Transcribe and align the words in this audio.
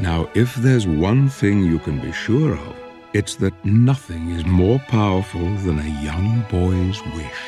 Now, 0.00 0.30
if 0.32 0.54
there's 0.54 0.86
one 0.86 1.28
thing 1.28 1.62
you 1.62 1.78
can 1.78 2.00
be 2.00 2.10
sure 2.10 2.54
of, 2.54 2.76
it's 3.12 3.34
that 3.34 3.52
nothing 3.66 4.30
is 4.30 4.46
more 4.46 4.78
powerful 4.88 5.54
than 5.56 5.78
a 5.78 6.02
young 6.02 6.42
boy's 6.50 7.02
wish. 7.14 7.42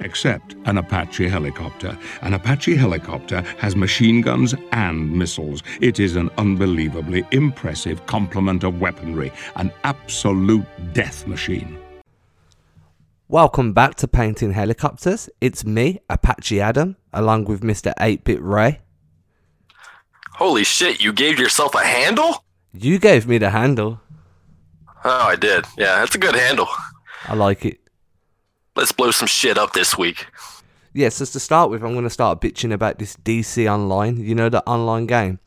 Except 0.00 0.56
an 0.64 0.78
Apache 0.78 1.28
helicopter. 1.28 1.98
An 2.22 2.32
Apache 2.32 2.74
helicopter 2.76 3.42
has 3.58 3.76
machine 3.76 4.22
guns 4.22 4.54
and 4.72 5.12
missiles. 5.12 5.62
It 5.82 6.00
is 6.00 6.16
an 6.16 6.30
unbelievably 6.38 7.26
impressive 7.32 8.06
complement 8.06 8.64
of 8.64 8.80
weaponry, 8.80 9.30
an 9.56 9.70
absolute 9.84 10.64
death 10.94 11.26
machine. 11.26 11.76
Welcome 13.28 13.74
back 13.74 13.96
to 13.96 14.08
Painting 14.08 14.54
Helicopters. 14.54 15.28
It's 15.42 15.66
me, 15.66 16.00
Apache 16.08 16.62
Adam, 16.62 16.96
along 17.12 17.44
with 17.44 17.60
Mr. 17.60 17.92
8 18.00 18.24
Bit 18.24 18.42
Ray. 18.42 18.80
Holy 20.34 20.64
shit, 20.64 21.00
you 21.02 21.12
gave 21.12 21.38
yourself 21.38 21.74
a 21.74 21.84
handle? 21.84 22.44
You 22.72 22.98
gave 22.98 23.26
me 23.26 23.38
the 23.38 23.50
handle. 23.50 24.00
Oh, 25.04 25.10
I 25.28 25.36
did. 25.36 25.64
Yeah, 25.76 25.96
that's 25.98 26.14
a 26.14 26.18
good 26.18 26.34
handle. 26.34 26.68
I 27.26 27.34
like 27.34 27.64
it. 27.64 27.80
Let's 28.74 28.92
blow 28.92 29.10
some 29.10 29.28
shit 29.28 29.58
up 29.58 29.72
this 29.72 29.98
week. 29.98 30.26
Yeah, 30.94 31.08
so 31.10 31.24
to 31.24 31.40
start 31.40 31.70
with, 31.70 31.82
I'm 31.82 31.92
going 31.92 32.04
to 32.04 32.10
start 32.10 32.40
bitching 32.40 32.72
about 32.72 32.98
this 32.98 33.16
DC 33.16 33.70
Online. 33.70 34.16
You 34.18 34.34
know, 34.34 34.48
the 34.48 34.62
online 34.66 35.06
game? 35.06 35.38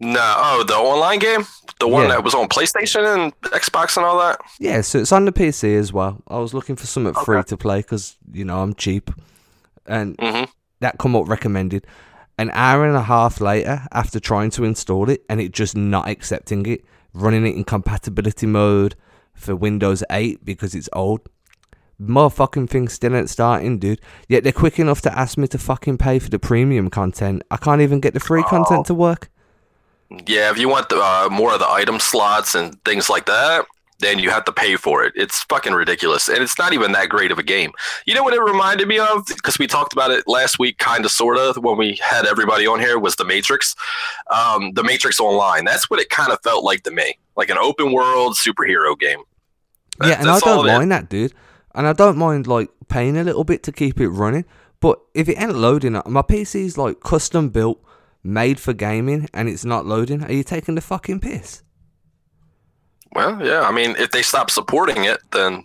No, 0.00 0.20
oh, 0.36 0.64
the 0.66 0.74
online 0.76 1.18
game? 1.18 1.44
The 1.80 1.88
one 1.88 2.02
Yeah. 2.04 2.08
that 2.10 2.24
was 2.24 2.34
on 2.34 2.48
PlayStation 2.48 3.04
and 3.14 3.38
Xbox 3.42 3.96
and 3.96 4.06
all 4.06 4.18
that? 4.20 4.40
Yeah, 4.60 4.80
so 4.82 5.00
it's 5.00 5.10
on 5.12 5.24
the 5.24 5.32
PC 5.32 5.76
as 5.76 5.92
well. 5.92 6.22
I 6.28 6.38
was 6.38 6.54
looking 6.54 6.76
for 6.76 6.86
something 6.86 7.14
free 7.24 7.42
to 7.42 7.56
play 7.56 7.78
because, 7.80 8.16
you 8.32 8.44
know, 8.44 8.62
I'm 8.62 8.74
cheap. 8.74 9.10
And 9.86 10.16
hmm 10.20 10.44
that 10.80 10.96
come 10.98 11.16
up 11.16 11.28
recommended. 11.28 11.84
An 12.38 12.50
hour 12.54 12.86
and 12.86 12.96
a 12.96 13.02
half 13.02 13.40
later, 13.40 13.82
after 13.92 14.20
trying 14.20 14.50
to 14.50 14.64
install 14.64 15.10
it 15.10 15.24
and 15.28 15.40
it 15.40 15.52
just 15.52 15.76
not 15.76 16.08
accepting 16.08 16.64
it, 16.66 16.84
running 17.12 17.44
it 17.44 17.56
in 17.56 17.64
compatibility 17.64 18.46
mode 18.46 18.94
for 19.34 19.56
Windows 19.56 20.04
8 20.10 20.44
because 20.44 20.74
it's 20.74 20.88
old. 20.92 21.20
Motherfucking 22.00 22.70
thing 22.70 22.88
still 22.88 23.16
ain't 23.16 23.28
starting, 23.28 23.78
dude. 23.80 24.00
Yet 24.28 24.44
they're 24.44 24.52
quick 24.52 24.78
enough 24.78 25.00
to 25.02 25.18
ask 25.18 25.36
me 25.36 25.48
to 25.48 25.58
fucking 25.58 25.98
pay 25.98 26.20
for 26.20 26.30
the 26.30 26.38
premium 26.38 26.90
content. 26.90 27.42
I 27.50 27.56
can't 27.56 27.80
even 27.80 27.98
get 27.98 28.14
the 28.14 28.20
free 28.20 28.44
content 28.44 28.86
to 28.86 28.94
work. 28.94 29.30
Yeah, 30.26 30.50
if 30.50 30.58
you 30.58 30.68
want 30.68 30.88
the, 30.88 30.96
uh, 30.96 31.28
more 31.30 31.52
of 31.52 31.58
the 31.58 31.68
item 31.68 31.98
slots 31.98 32.54
and 32.54 32.82
things 32.84 33.10
like 33.10 33.26
that, 33.26 33.66
then 34.00 34.18
you 34.18 34.30
have 34.30 34.44
to 34.44 34.52
pay 34.52 34.76
for 34.76 35.04
it. 35.04 35.12
It's 35.16 35.42
fucking 35.44 35.72
ridiculous. 35.72 36.28
And 36.28 36.38
it's 36.38 36.58
not 36.58 36.72
even 36.72 36.92
that 36.92 37.08
great 37.08 37.32
of 37.32 37.38
a 37.38 37.42
game. 37.42 37.72
You 38.06 38.14
know 38.14 38.22
what 38.22 38.34
it 38.34 38.40
reminded 38.40 38.86
me 38.86 38.98
of? 38.98 39.26
Because 39.26 39.58
we 39.58 39.66
talked 39.66 39.92
about 39.92 40.10
it 40.10 40.24
last 40.28 40.58
week, 40.58 40.78
kind 40.78 41.04
of, 41.04 41.10
sort 41.10 41.36
of, 41.36 41.56
when 41.56 41.76
we 41.76 41.98
had 42.02 42.24
everybody 42.24 42.66
on 42.66 42.78
here, 42.78 42.98
was 42.98 43.16
The 43.16 43.24
Matrix. 43.24 43.74
Um, 44.30 44.72
the 44.74 44.84
Matrix 44.84 45.18
Online. 45.18 45.64
That's 45.64 45.90
what 45.90 46.00
it 46.00 46.10
kind 46.10 46.32
of 46.32 46.40
felt 46.42 46.64
like 46.64 46.84
to 46.84 46.90
me. 46.92 47.18
Like 47.36 47.50
an 47.50 47.58
open 47.58 47.92
world 47.92 48.36
superhero 48.36 48.98
game. 48.98 49.20
yeah, 50.02 50.20
and 50.20 50.30
I 50.30 50.38
don't 50.38 50.66
mind 50.66 50.92
that, 50.92 51.08
dude. 51.08 51.34
And 51.74 51.86
I 51.86 51.92
don't 51.92 52.16
mind 52.16 52.46
like 52.46 52.70
paying 52.88 53.16
a 53.16 53.24
little 53.24 53.44
bit 53.44 53.62
to 53.64 53.72
keep 53.72 54.00
it 54.00 54.08
running. 54.08 54.44
But 54.80 55.00
if 55.14 55.28
it 55.28 55.40
ain't 55.40 55.54
loading, 55.56 55.96
uh, 55.96 56.02
my 56.06 56.22
PC's 56.22 56.78
like 56.78 57.00
custom 57.00 57.48
built, 57.48 57.82
made 58.22 58.60
for 58.60 58.72
gaming, 58.72 59.28
and 59.34 59.48
it's 59.48 59.64
not 59.64 59.86
loading. 59.86 60.22
Are 60.24 60.32
you 60.32 60.44
taking 60.44 60.76
the 60.76 60.80
fucking 60.80 61.20
piss? 61.20 61.62
Well, 63.12 63.44
yeah. 63.44 63.62
I 63.62 63.72
mean, 63.72 63.94
if 63.98 64.10
they 64.10 64.22
stop 64.22 64.50
supporting 64.50 65.04
it, 65.04 65.18
then 65.32 65.64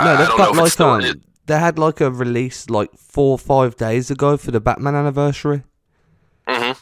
No, 0.00 0.06
I, 0.06 0.16
they've 0.16 0.28
don't 0.28 0.38
got 0.38 0.44
know 0.44 0.50
if 0.50 0.56
like 0.56 0.64
it's 0.66 0.72
still. 0.74 0.96
it- 1.04 1.20
they 1.46 1.58
had 1.58 1.78
like 1.78 2.00
a 2.00 2.10
release 2.10 2.70
like 2.70 2.90
four 2.96 3.32
or 3.32 3.38
five 3.38 3.76
days 3.76 4.10
ago 4.10 4.38
for 4.38 4.50
the 4.50 4.60
Batman 4.60 4.94
anniversary. 4.94 5.62
Mhm. 6.48 6.78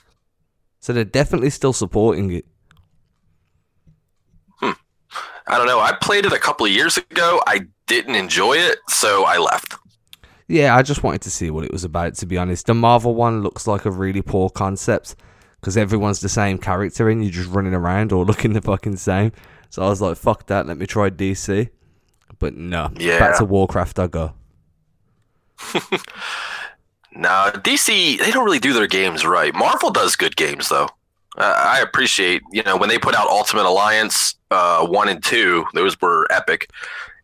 So 0.79 0.93
they're 0.93 1.05
definitely 1.05 1.51
still 1.51 1.73
supporting 1.73 2.31
it. 2.33 2.47
Hmm. 4.61 4.73
I 5.49 5.59
don't 5.59 5.67
know. 5.67 5.81
I 5.81 5.93
played 6.01 6.27
it 6.27 6.33
a 6.33 6.39
couple 6.39 6.67
of 6.67 6.73
years 6.73 6.97
ago. 6.97 7.41
I 7.47 7.63
didn't 7.87 8.15
enjoy 8.15 8.55
it, 8.55 8.79
so 8.89 9.25
I 9.25 9.39
left. 9.39 9.75
Yeah, 10.49 10.77
I 10.77 10.83
just 10.83 11.03
wanted 11.03 11.23
to 11.23 11.31
see 11.31 11.51
what 11.51 11.65
it 11.65 11.73
was 11.73 11.83
about. 11.85 12.15
To 12.17 12.27
be 12.27 12.39
honest, 12.39 12.67
the 12.67 12.75
Marvel 12.75 13.15
one 13.15 13.43
looks 13.43 13.67
like 13.67 13.85
a 13.85 13.91
really 13.91 14.23
poor 14.23 14.49
concept 14.51 15.17
because 15.61 15.77
everyone's 15.77 16.21
the 16.21 16.29
same 16.29 16.59
character 16.59 17.09
and 17.09 17.23
you're 17.25 17.33
just 17.33 17.51
running 17.51 17.75
around 17.75 18.13
or 18.13 18.25
looking 18.31 18.53
the 18.53 18.61
fucking 18.63 18.97
same. 18.97 19.33
So 19.73 19.81
I 19.83 19.89
was 19.89 20.03
like, 20.03 20.19
"Fuck 20.19 20.49
that! 20.49 20.67
Let 20.67 20.77
me 20.77 20.85
try 20.85 21.09
DC." 21.09 21.71
But 22.39 22.55
no, 22.55 22.91
Yeah. 22.99 23.19
back 23.19 23.39
to 23.39 23.47
Warcraft 23.47 23.99
I 23.99 24.07
go. 24.07 24.35
Nah, 27.15 27.51
DC 27.51 28.19
they 28.19 28.31
don't 28.31 28.45
really 28.45 28.59
do 28.59 28.73
their 28.73 28.87
games 28.87 29.25
right. 29.27 29.55
Marvel 29.55 29.91
does 29.91 30.15
good 30.17 30.37
games 30.37 30.69
though. 30.69 30.89
Uh, 31.39 31.55
I 31.59 31.81
appreciate 31.81 32.43
you 32.53 32.63
know 32.63 32.77
when 32.77 32.89
they 32.91 32.99
put 32.99 33.15
out 33.15 33.29
Ultimate 33.29 33.65
Alliance 33.67 34.35
uh, 34.51 34.87
one 34.87 35.09
and 35.09 35.23
two; 35.25 35.65
those 35.75 35.99
were 36.01 36.27
epic. 36.31 36.71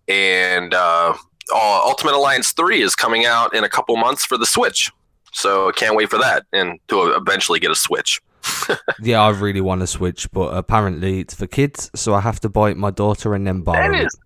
And 0.07 0.73
uh, 0.75 1.15
uh, 1.55 1.81
Ultimate 1.85 2.15
Alliance 2.15 2.53
three 2.53 2.81
is 2.83 2.95
coming 2.95 3.25
out 3.27 3.55
in 3.55 3.65
a 3.65 3.69
couple 3.69 3.97
months 3.97 4.25
for 4.25 4.37
the 4.39 4.47
Switch, 4.47 4.91
so 5.33 5.69
I 5.69 5.73
can't 5.73 5.97
wait 5.97 6.09
for 6.11 6.19
that 6.19 6.45
and 6.53 6.79
to 6.89 7.13
eventually 7.13 7.59
get 7.61 7.71
a 7.71 7.75
Switch. 7.75 8.21
Yeah, 9.01 9.23
I 9.23 9.31
really 9.31 9.61
want 9.61 9.81
to 9.83 9.87
switch, 9.87 10.31
but 10.33 10.57
apparently 10.57 11.21
it's 11.21 11.35
for 11.35 11.47
kids, 11.47 11.91
so 11.95 12.15
I 12.15 12.21
have 12.21 12.41
to 12.41 12.49
buy 12.49 12.71
it 12.71 12.77
my 12.77 12.91
daughter 12.91 13.35
and 13.35 13.47
then 13.47 13.63
borrow 13.63 13.95
It 13.95 14.01
it. 14.01 14.07
is. 14.07 14.19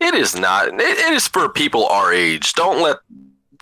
It 0.00 0.14
is 0.14 0.34
not. 0.36 0.68
It, 0.68 0.80
it 0.80 1.12
is 1.14 1.26
for 1.28 1.48
people 1.48 1.86
our 1.86 2.12
age. 2.12 2.52
Don't 2.54 2.82
let. 2.82 2.96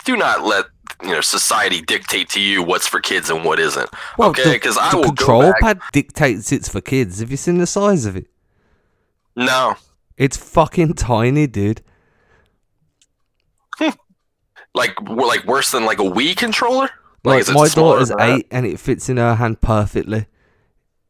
Do 0.03 0.17
not 0.17 0.43
let 0.43 0.65
you 1.03 1.09
know 1.11 1.21
society 1.21 1.81
dictate 1.81 2.29
to 2.29 2.39
you 2.41 2.61
what's 2.63 2.87
for 2.87 2.99
kids 2.99 3.29
and 3.29 3.43
what 3.45 3.59
isn't. 3.59 3.89
Well, 4.17 4.29
okay, 4.31 4.53
because 4.53 4.77
I 4.77 4.93
will 4.95 5.03
control 5.03 5.53
pad 5.61 5.79
dictates 5.93 6.51
it's 6.51 6.67
for 6.69 6.81
kids. 6.81 7.19
Have 7.19 7.31
you 7.31 7.37
seen 7.37 7.57
the 7.59 7.67
size 7.67 8.05
of 8.05 8.15
it? 8.17 8.27
No, 9.35 9.75
It's 10.17 10.37
fucking 10.37 10.93
tiny, 10.95 11.47
dude. 11.47 11.81
like 14.73 14.99
like 15.09 15.43
worse 15.45 15.71
than 15.71 15.85
like 15.85 15.99
a 15.99 16.03
Wii 16.03 16.35
controller. 16.35 16.89
Like 17.25 17.47
it 17.47 17.53
my 17.53 17.67
daughter's 17.67 18.11
eight 18.19 18.47
and 18.51 18.65
it 18.65 18.79
fits 18.79 19.09
in 19.09 19.17
her 19.17 19.35
hand 19.35 19.61
perfectly. 19.61 20.27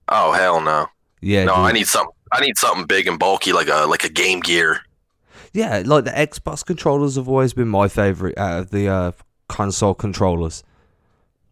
Oh 0.10 0.32
hell 0.34 0.62
no! 0.62 0.88
Yeah, 1.22 1.46
No, 1.46 1.56
dude. 1.56 1.66
I 1.66 1.72
need 1.72 1.88
something. 1.88 2.14
I 2.32 2.42
need 2.42 2.58
something 2.58 2.86
big 2.86 3.08
and 3.08 3.18
bulky, 3.20 3.54
like 3.54 3.68
a 3.68 3.86
like 3.86 4.04
a 4.04 4.10
Game 4.10 4.40
Gear. 4.40 4.82
yeah, 5.54 5.82
like 5.86 6.06
the 6.06 6.12
Xbox 6.12 6.66
controllers 6.66 7.16
have 7.16 7.28
always 7.30 7.54
been 7.54 7.68
my 7.68 7.88
favorite 7.88 8.38
out 8.38 8.60
of 8.60 8.70
the 8.72 8.88
uh, 8.88 9.12
console 9.48 9.94
controllers. 9.94 10.64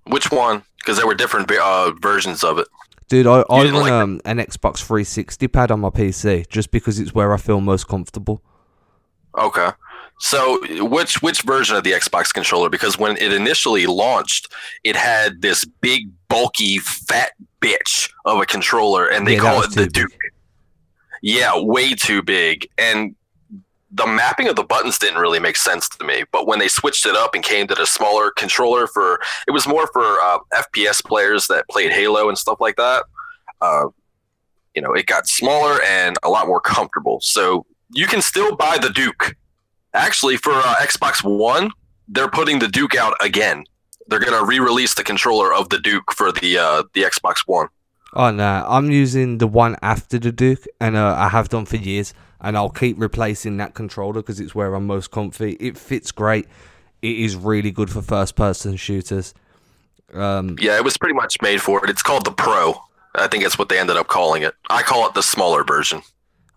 Which 0.06 0.32
one? 0.32 0.64
Because 0.80 0.98
there 0.98 1.08
were 1.08 1.16
different 1.16 1.50
uh, 1.52 1.92
versions 2.02 2.44
of 2.44 2.60
it. 2.60 2.68
Dude, 3.08 3.28
I, 3.28 3.44
I 3.50 3.64
didn't 3.64 3.80
like 3.82 3.92
um, 3.92 4.20
an 4.26 4.38
Xbox 4.38 4.78
360 4.80 5.48
pad 5.48 5.72
on 5.72 5.80
my 5.82 5.90
PC 5.90 6.48
just 6.50 6.72
because 6.72 7.00
it's 7.00 7.14
where 7.14 7.34
I 7.34 7.38
feel 7.38 7.62
most 7.62 7.88
comfortable. 7.88 8.42
Okay. 9.38 9.70
So 10.24 10.58
which 10.88 11.22
which 11.22 11.42
version 11.42 11.76
of 11.76 11.84
the 11.84 11.92
Xbox 11.92 12.34
controller? 12.34 12.70
Because 12.70 12.98
when 12.98 13.18
it 13.18 13.34
initially 13.34 13.86
launched, 13.88 14.48
it 14.86 14.96
had 14.96 15.42
this 15.42 15.66
big, 15.66 16.10
bulky, 16.30 16.78
fat 16.80 17.32
bitch 17.60 18.10
of 18.24 18.40
a 18.40 18.46
controller, 18.46 19.06
and 19.10 19.28
they 19.28 19.34
Yeah, 19.34 19.42
call 19.42 19.64
it 19.64 19.72
the 19.72 19.82
big. 19.82 19.92
Duke. 19.92 20.12
Yeah, 21.22 21.60
way 21.60 21.94
too 21.94 22.22
big, 22.24 22.66
and 22.78 23.18
the 23.92 24.08
mapping 24.08 24.48
of 24.48 24.56
the 24.56 24.64
buttons 24.64 24.98
didn't 24.98 25.20
really 25.20 25.40
make 25.40 25.58
sense 25.58 25.90
to 25.90 26.06
me. 26.06 26.24
But 26.32 26.48
when 26.48 26.58
they 26.58 26.70
switched 26.70 27.06
it 27.06 27.18
up 27.18 27.36
and 27.36 27.44
came 27.44 27.68
to 27.68 27.76
the 27.76 27.86
smaller 27.86 28.32
controller 28.32 28.88
for, 28.88 29.20
it 29.46 29.52
was 29.52 29.68
more 29.68 29.88
for 29.88 30.04
uh, 30.22 30.40
FPS 30.56 31.04
players 31.04 31.48
that 31.48 31.66
played 31.70 31.92
Halo 31.92 32.30
and 32.30 32.38
stuff 32.38 32.62
like 32.62 32.78
that. 32.78 33.04
Uh, 33.60 33.88
you 34.74 34.82
know, 34.82 34.94
it 34.94 35.06
got 35.06 35.28
smaller 35.28 35.82
and 35.84 36.16
a 36.24 36.30
lot 36.30 36.48
more 36.48 36.62
comfortable. 36.62 37.20
So 37.22 37.66
you 37.92 38.08
can 38.08 38.22
still 38.22 38.56
buy 38.56 38.78
the 38.78 38.90
Duke. 38.90 39.36
Actually, 39.94 40.38
for 40.38 40.54
uh, 40.54 40.76
Xbox 40.76 41.24
One, 41.24 41.72
they're 42.08 42.30
putting 42.30 42.60
the 42.60 42.68
Duke 42.68 42.96
out 42.96 43.16
again. 43.22 43.64
They're 44.08 44.20
gonna 44.20 44.44
re-release 44.46 44.96
the 44.96 45.04
controller 45.04 45.54
of 45.54 45.70
the 45.70 45.80
Duke 45.80 46.12
for 46.14 46.32
the 46.32 46.58
uh, 46.58 46.84
the 46.94 47.04
Xbox 47.04 47.38
One. 47.46 47.68
Oh 48.14 48.32
no, 48.32 48.66
I'm 48.68 48.92
using 48.92 49.38
the 49.38 49.48
one 49.48 49.76
after 49.82 50.20
the 50.20 50.32
Duke, 50.32 50.66
and 50.80 50.96
uh, 50.96 51.16
I 51.18 51.30
have 51.30 51.50
done 51.50 51.66
for 51.66 51.78
years, 51.78 52.14
and 52.42 52.56
I'll 52.58 52.70
keep 52.70 53.00
replacing 53.00 53.58
that 53.58 53.74
controller 53.74 54.22
because 54.22 54.40
it's 54.40 54.54
where 54.54 54.74
I'm 54.76 54.86
most 54.88 55.12
comfy. 55.12 55.54
It 55.54 55.78
fits 55.78 56.12
great. 56.12 56.48
It 57.02 57.18
is 57.18 57.36
really 57.36 57.72
good 57.72 57.90
for 57.90 58.02
first-person 58.02 58.76
shooters. 58.78 59.34
Um, 60.14 60.58
Yeah, 60.60 60.78
it 60.78 60.84
was 60.84 60.98
pretty 60.98 61.16
much 61.16 61.42
made 61.42 61.62
for 61.62 61.84
it. 61.84 61.90
It's 61.90 62.04
called 62.04 62.26
the 62.26 62.32
Pro. 62.32 62.76
I 63.16 63.28
think 63.28 63.44
that's 63.44 63.58
what 63.58 63.70
they 63.70 63.80
ended 63.80 63.98
up 63.98 64.08
calling 64.08 64.44
it. 64.44 64.54
I 64.70 64.84
call 64.84 65.08
it 65.08 65.14
the 65.14 65.24
smaller 65.24 65.64
version. 65.64 66.02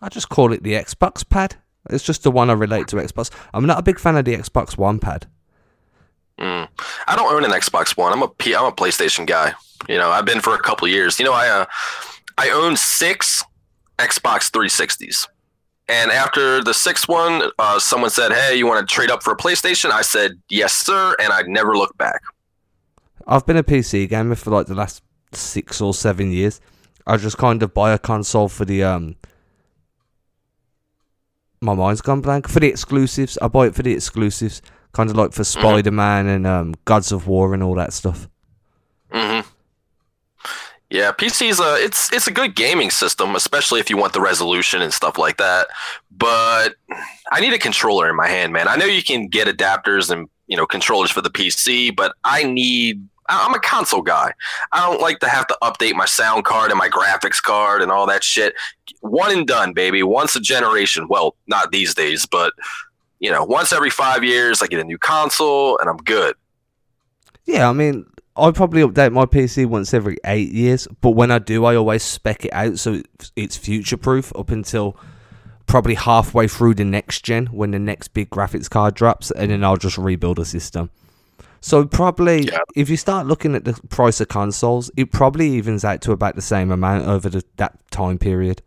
I 0.03 0.09
just 0.09 0.29
call 0.29 0.53
it 0.53 0.63
the 0.63 0.73
Xbox 0.75 1.27
pad. 1.29 1.57
It's 1.91 2.05
just 2.05 2.23
the 2.23 2.31
one 2.31 2.51
I 2.51 2.55
relate 2.55 2.89
to 2.89 2.97
Xbox. 2.97 3.31
I'm 3.55 3.67
not 3.67 3.79
a 3.79 3.83
big 3.83 3.99
fan 3.99 4.17
of 4.17 4.25
the 4.25 4.37
Xbox 4.37 4.77
One 4.77 4.99
pad. 4.99 5.27
Mm. 6.39 6.69
I 7.07 7.17
don't 7.17 7.33
own 7.33 7.45
an 7.45 7.51
Xbox 7.51 7.97
One. 7.97 8.13
I'm 8.13 8.23
a 8.23 8.29
P- 8.29 8.55
I'm 8.55 8.67
a 8.67 8.73
PlayStation 8.73 9.27
guy. 9.27 9.55
You 9.89 9.97
know, 9.97 10.11
I've 10.11 10.25
been 10.25 10.41
for 10.41 10.55
a 10.55 10.59
couple 10.59 10.87
of 10.87 10.93
years. 10.93 11.19
You 11.19 11.25
know, 11.25 11.33
I 11.33 11.49
uh, 11.49 11.67
I 12.39 12.51
own 12.51 12.77
six 12.77 13.45
Xbox 13.99 14.51
360s, 14.51 15.27
and 15.89 16.11
after 16.11 16.63
the 16.63 16.75
sixth 16.75 17.09
one, 17.09 17.51
uh, 17.59 17.79
someone 17.79 18.11
said, 18.11 18.33
"Hey, 18.33 18.57
you 18.57 18.67
want 18.67 18.87
to 18.87 18.95
trade 18.95 19.11
up 19.11 19.23
for 19.23 19.33
a 19.33 19.37
PlayStation?" 19.37 19.91
I 19.91 20.03
said, 20.03 20.33
"Yes, 20.49 20.75
sir," 20.75 21.17
and 21.19 21.33
I 21.33 21.43
never 21.47 21.77
looked 21.77 21.97
back. 21.97 22.23
I've 23.27 23.47
been 23.47 23.57
a 23.57 23.65
PC 23.65 24.09
gamer 24.09 24.35
for 24.35 24.51
like 24.51 24.67
the 24.67 24.75
last 24.75 25.03
six 25.33 25.81
or 25.81 25.95
seven 25.95 26.33
years. 26.33 26.61
I 27.07 27.17
just 27.17 27.39
kind 27.39 27.63
of 27.63 27.73
buy 27.73 27.93
a 27.93 27.99
console 27.99 28.49
for 28.49 28.65
the 28.65 28.85
um. 28.85 29.17
My 31.67 31.75
mind's 31.75 32.01
gone 32.01 32.21
blank 32.21 32.49
for 32.49 32.61
the 32.61 32.69
exclusives. 32.69 33.37
I 33.43 33.49
buy 33.49 33.67
it 33.67 33.75
for 33.75 33.83
the 33.83 33.93
exclusives, 33.93 34.63
kind 34.93 35.11
of 35.11 35.17
like 35.17 35.33
for 35.33 35.43
Spider 35.43 35.91
Man 35.91 36.29
and 36.29 36.47
um, 36.47 36.75
Gods 36.85 37.11
of 37.11 37.27
War 37.27 37.55
and 37.55 37.63
all 37.63 37.75
that 37.75 37.93
stuff. 37.93 38.29
hmm 39.11 39.41
Yeah, 40.91 41.11
PC's 41.11 41.59
a 41.59 41.75
it's 41.85 42.13
it's 42.13 42.29
a 42.29 42.31
good 42.31 42.55
gaming 42.55 42.91
system, 42.91 43.35
especially 43.35 43.81
if 43.81 43.91
you 43.91 43.97
want 43.97 44.13
the 44.13 44.21
resolution 44.21 44.81
and 44.81 44.95
stuff 44.95 45.19
like 45.19 45.39
that. 45.39 45.67
But 46.17 46.77
I 47.33 47.41
need 47.41 47.53
a 47.53 47.59
controller 47.59 48.09
in 48.09 48.15
my 48.15 48.29
hand, 48.29 48.53
man. 48.53 48.69
I 48.69 48.77
know 48.77 48.87
you 48.87 49.03
can 49.03 49.27
get 49.27 49.49
adapters 49.49 50.09
and 50.09 50.29
you 50.47 50.57
know 50.57 50.67
controllers 50.67 51.11
for 51.11 51.21
the 51.21 51.31
PC, 51.31 51.97
but 51.97 52.15
I 52.23 52.45
need 52.45 53.05
I'm 53.29 53.55
a 53.55 53.59
console 53.59 54.03
guy. 54.03 54.33
I 54.71 54.89
don't 54.89 55.01
like 55.01 55.19
to 55.19 55.29
have 55.29 55.49
to 55.49 55.59
update 55.63 55.95
my 55.95 56.07
sound 56.07 56.45
card 56.45 56.71
and 56.71 56.79
my 56.79 56.89
graphics 56.89 57.43
card 57.43 57.83
and 57.83 57.91
all 57.91 58.07
that 58.07 58.23
shit. 58.23 58.55
One 59.11 59.33
and 59.33 59.47
done, 59.47 59.73
baby. 59.73 60.03
Once 60.03 60.37
a 60.37 60.41
generation. 60.41 61.07
Well, 61.09 61.37
not 61.47 61.71
these 61.73 61.95
days, 61.95 62.27
but 62.27 62.53
you 63.19 63.31
know, 63.31 63.45
once 63.45 63.73
every 63.73 63.91
five 63.91 64.23
years, 64.25 64.61
I 64.63 64.67
get 64.67 64.81
a 64.81 64.85
new 64.85 64.99
console 64.99 65.79
and 65.79 65.89
I'm 65.89 65.97
good. 65.99 66.35
Yeah, 67.45 67.69
I 67.69 67.73
mean, 67.73 68.05
I 68.37 68.51
probably 68.51 68.83
update 68.83 69.13
my 69.13 69.25
PC 69.25 69.65
once 69.67 69.95
every 69.95 70.19
eight 70.27 70.51
years, 70.51 70.87
but 71.01 71.11
when 71.13 71.31
I 71.31 71.39
do, 71.39 71.65
I 71.65 71.77
always 71.77 72.03
spec 72.03 72.45
it 72.45 72.53
out 72.53 72.79
so 72.79 73.01
it's- 73.37 73.57
future 73.57 73.97
proof 73.97 74.33
up 74.37 74.51
until 74.51 74.97
probably 75.67 75.95
halfway 75.95 76.47
through 76.47 76.75
the 76.75 76.85
next 76.85 77.25
gen 77.25 77.47
when 77.47 77.71
the 77.71 77.79
next 77.79 78.09
big 78.09 78.29
graphics 78.31 78.69
card 78.69 78.95
drops, 78.95 79.31
and 79.31 79.51
then 79.51 79.65
I'll 79.65 79.77
just 79.77 79.97
rebuild 79.99 80.39
a 80.39 80.45
system. 80.45 80.91
So 81.61 81.85
probably, 81.87 82.43
Yeah. 82.45 82.59
if 82.77 82.91
you 82.91 82.97
start 82.97 83.27
looking 83.27 83.55
at 83.55 83.65
the 83.65 83.73
price 83.89 84.21
of 84.21 84.29
consoles, 84.29 84.91
it 84.97 85.11
probably 85.11 85.51
evens 85.53 85.85
out 85.85 86.01
to 86.03 86.13
about 86.13 86.37
the 86.37 86.43
same 86.43 86.71
amount 86.71 87.07
over 87.09 87.29
the, 87.29 87.43
that 87.57 87.79
time 87.91 88.19
period. 88.19 88.63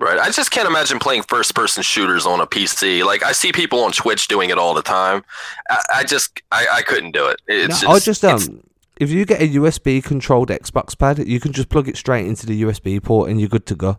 Right. 0.00 0.18
I 0.18 0.30
just 0.30 0.50
can't 0.50 0.66
imagine 0.66 0.98
playing 0.98 1.24
first 1.24 1.54
person 1.54 1.82
shooters 1.82 2.24
on 2.24 2.40
a 2.40 2.46
PC. 2.46 3.04
Like 3.04 3.22
I 3.22 3.32
see 3.32 3.52
people 3.52 3.80
on 3.84 3.92
Twitch 3.92 4.28
doing 4.28 4.48
it 4.48 4.56
all 4.56 4.72
the 4.72 4.80
time. 4.82 5.22
I, 5.68 5.82
I 5.96 6.04
just 6.04 6.40
I, 6.50 6.66
I 6.72 6.82
couldn't 6.82 7.10
do 7.12 7.26
it. 7.26 7.40
It's 7.46 7.82
No, 7.82 7.90
I 7.90 7.98
just 7.98 8.24
um, 8.24 8.62
if 8.98 9.10
you 9.10 9.26
get 9.26 9.42
a 9.42 9.48
USB 9.48 10.02
controlled 10.02 10.48
Xbox 10.48 10.96
pad, 10.98 11.18
you 11.28 11.38
can 11.38 11.52
just 11.52 11.68
plug 11.68 11.86
it 11.86 11.98
straight 11.98 12.24
into 12.26 12.46
the 12.46 12.62
USB 12.62 13.02
port, 13.02 13.28
and 13.30 13.38
you're 13.38 13.50
good 13.50 13.66
to 13.66 13.74
go. 13.74 13.98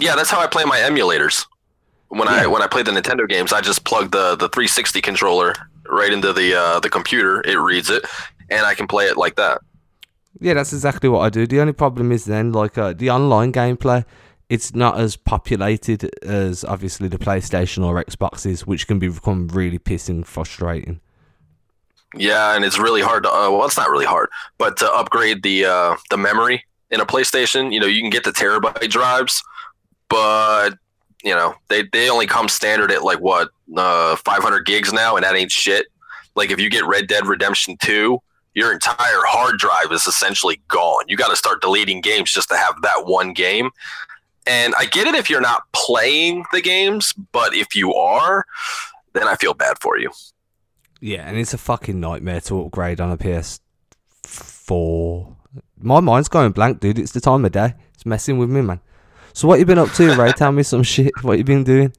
yeah, 0.00 0.14
that's 0.14 0.30
how 0.30 0.40
I 0.40 0.46
play 0.46 0.64
my 0.64 0.78
emulators. 0.78 1.46
When 2.08 2.28
Yeah. 2.28 2.42
I 2.42 2.46
when 2.46 2.62
I 2.62 2.68
play 2.68 2.82
the 2.84 2.92
Nintendo 2.92 3.28
games, 3.28 3.52
I 3.52 3.60
just 3.60 3.84
plug 3.84 4.12
the 4.12 4.36
the 4.36 4.48
360 4.50 5.00
controller 5.00 5.52
right 5.88 6.12
into 6.12 6.32
the 6.32 6.54
uh, 6.54 6.78
the 6.78 6.88
computer. 6.90 7.42
It 7.44 7.58
reads 7.58 7.90
it, 7.90 8.04
and 8.50 8.64
I 8.64 8.74
can 8.74 8.86
play 8.86 9.06
it 9.06 9.16
like 9.16 9.34
that. 9.34 9.62
Yeah, 10.40 10.54
that's 10.54 10.72
exactly 10.72 11.08
what 11.08 11.20
I 11.20 11.28
do. 11.30 11.46
The 11.46 11.60
only 11.60 11.72
problem 11.72 12.12
is 12.12 12.24
then, 12.24 12.52
like 12.52 12.78
uh, 12.78 12.92
the 12.92 13.10
online 13.10 13.52
gameplay, 13.52 14.04
it's 14.52 14.74
not 14.74 15.00
as 15.00 15.16
populated 15.16 16.10
as 16.22 16.62
obviously 16.62 17.08
the 17.08 17.16
PlayStation 17.16 17.82
or 17.86 18.04
Xboxes, 18.04 18.60
which 18.60 18.86
can 18.86 18.98
become 18.98 19.48
really 19.48 19.78
pissing 19.78 20.26
frustrating. 20.26 21.00
Yeah, 22.14 22.54
and 22.54 22.62
it's 22.62 22.78
really 22.78 23.00
hard 23.00 23.22
to. 23.22 23.30
Uh, 23.30 23.50
well, 23.50 23.64
it's 23.64 23.78
not 23.78 23.88
really 23.88 24.04
hard, 24.04 24.28
but 24.58 24.76
to 24.76 24.92
upgrade 24.92 25.42
the 25.42 25.64
uh, 25.64 25.96
the 26.10 26.18
memory 26.18 26.62
in 26.90 27.00
a 27.00 27.06
PlayStation, 27.06 27.72
you 27.72 27.80
know, 27.80 27.86
you 27.86 28.02
can 28.02 28.10
get 28.10 28.24
the 28.24 28.30
terabyte 28.30 28.90
drives, 28.90 29.42
but 30.10 30.74
you 31.24 31.34
know, 31.34 31.54
they 31.68 31.84
they 31.90 32.10
only 32.10 32.26
come 32.26 32.50
standard 32.50 32.92
at 32.92 33.02
like 33.02 33.20
what 33.20 33.48
uh, 33.74 34.16
500 34.16 34.66
gigs 34.66 34.92
now, 34.92 35.16
and 35.16 35.24
that 35.24 35.34
ain't 35.34 35.50
shit. 35.50 35.86
Like 36.34 36.50
if 36.50 36.60
you 36.60 36.68
get 36.68 36.84
Red 36.84 37.06
Dead 37.06 37.26
Redemption 37.26 37.78
2, 37.80 38.20
your 38.52 38.70
entire 38.70 39.22
hard 39.24 39.56
drive 39.58 39.90
is 39.92 40.06
essentially 40.06 40.60
gone. 40.68 41.04
You 41.08 41.16
got 41.16 41.28
to 41.28 41.36
start 41.36 41.62
deleting 41.62 42.02
games 42.02 42.30
just 42.30 42.50
to 42.50 42.56
have 42.58 42.74
that 42.82 43.06
one 43.06 43.32
game. 43.32 43.70
And 44.46 44.74
I 44.78 44.86
get 44.86 45.06
it 45.06 45.14
if 45.14 45.30
you're 45.30 45.40
not 45.40 45.62
playing 45.72 46.44
the 46.52 46.60
games, 46.60 47.14
but 47.32 47.54
if 47.54 47.76
you 47.76 47.94
are, 47.94 48.44
then 49.12 49.28
I 49.28 49.36
feel 49.36 49.54
bad 49.54 49.76
for 49.80 49.98
you. 49.98 50.10
Yeah, 51.00 51.28
and 51.28 51.36
it's 51.36 51.54
a 51.54 51.58
fucking 51.58 51.98
nightmare 51.98 52.40
to 52.42 52.62
upgrade 52.62 53.00
on 53.00 53.10
a 53.10 53.16
PS4. 53.16 55.36
My 55.80 56.00
mind's 56.00 56.28
going 56.28 56.52
blank, 56.52 56.80
dude. 56.80 56.98
It's 56.98 57.12
the 57.12 57.20
time 57.20 57.44
of 57.44 57.52
day. 57.52 57.74
It's 57.94 58.06
messing 58.06 58.38
with 58.38 58.50
me, 58.50 58.62
man. 58.62 58.80
So 59.32 59.48
what 59.48 59.58
you 59.58 59.66
been 59.66 59.78
up 59.78 59.90
to, 59.92 60.14
Ray? 60.14 60.32
Tell 60.32 60.52
me 60.52 60.62
some 60.62 60.82
shit. 60.82 61.12
What 61.22 61.38
you 61.38 61.44
been 61.44 61.64
doing? 61.64 61.92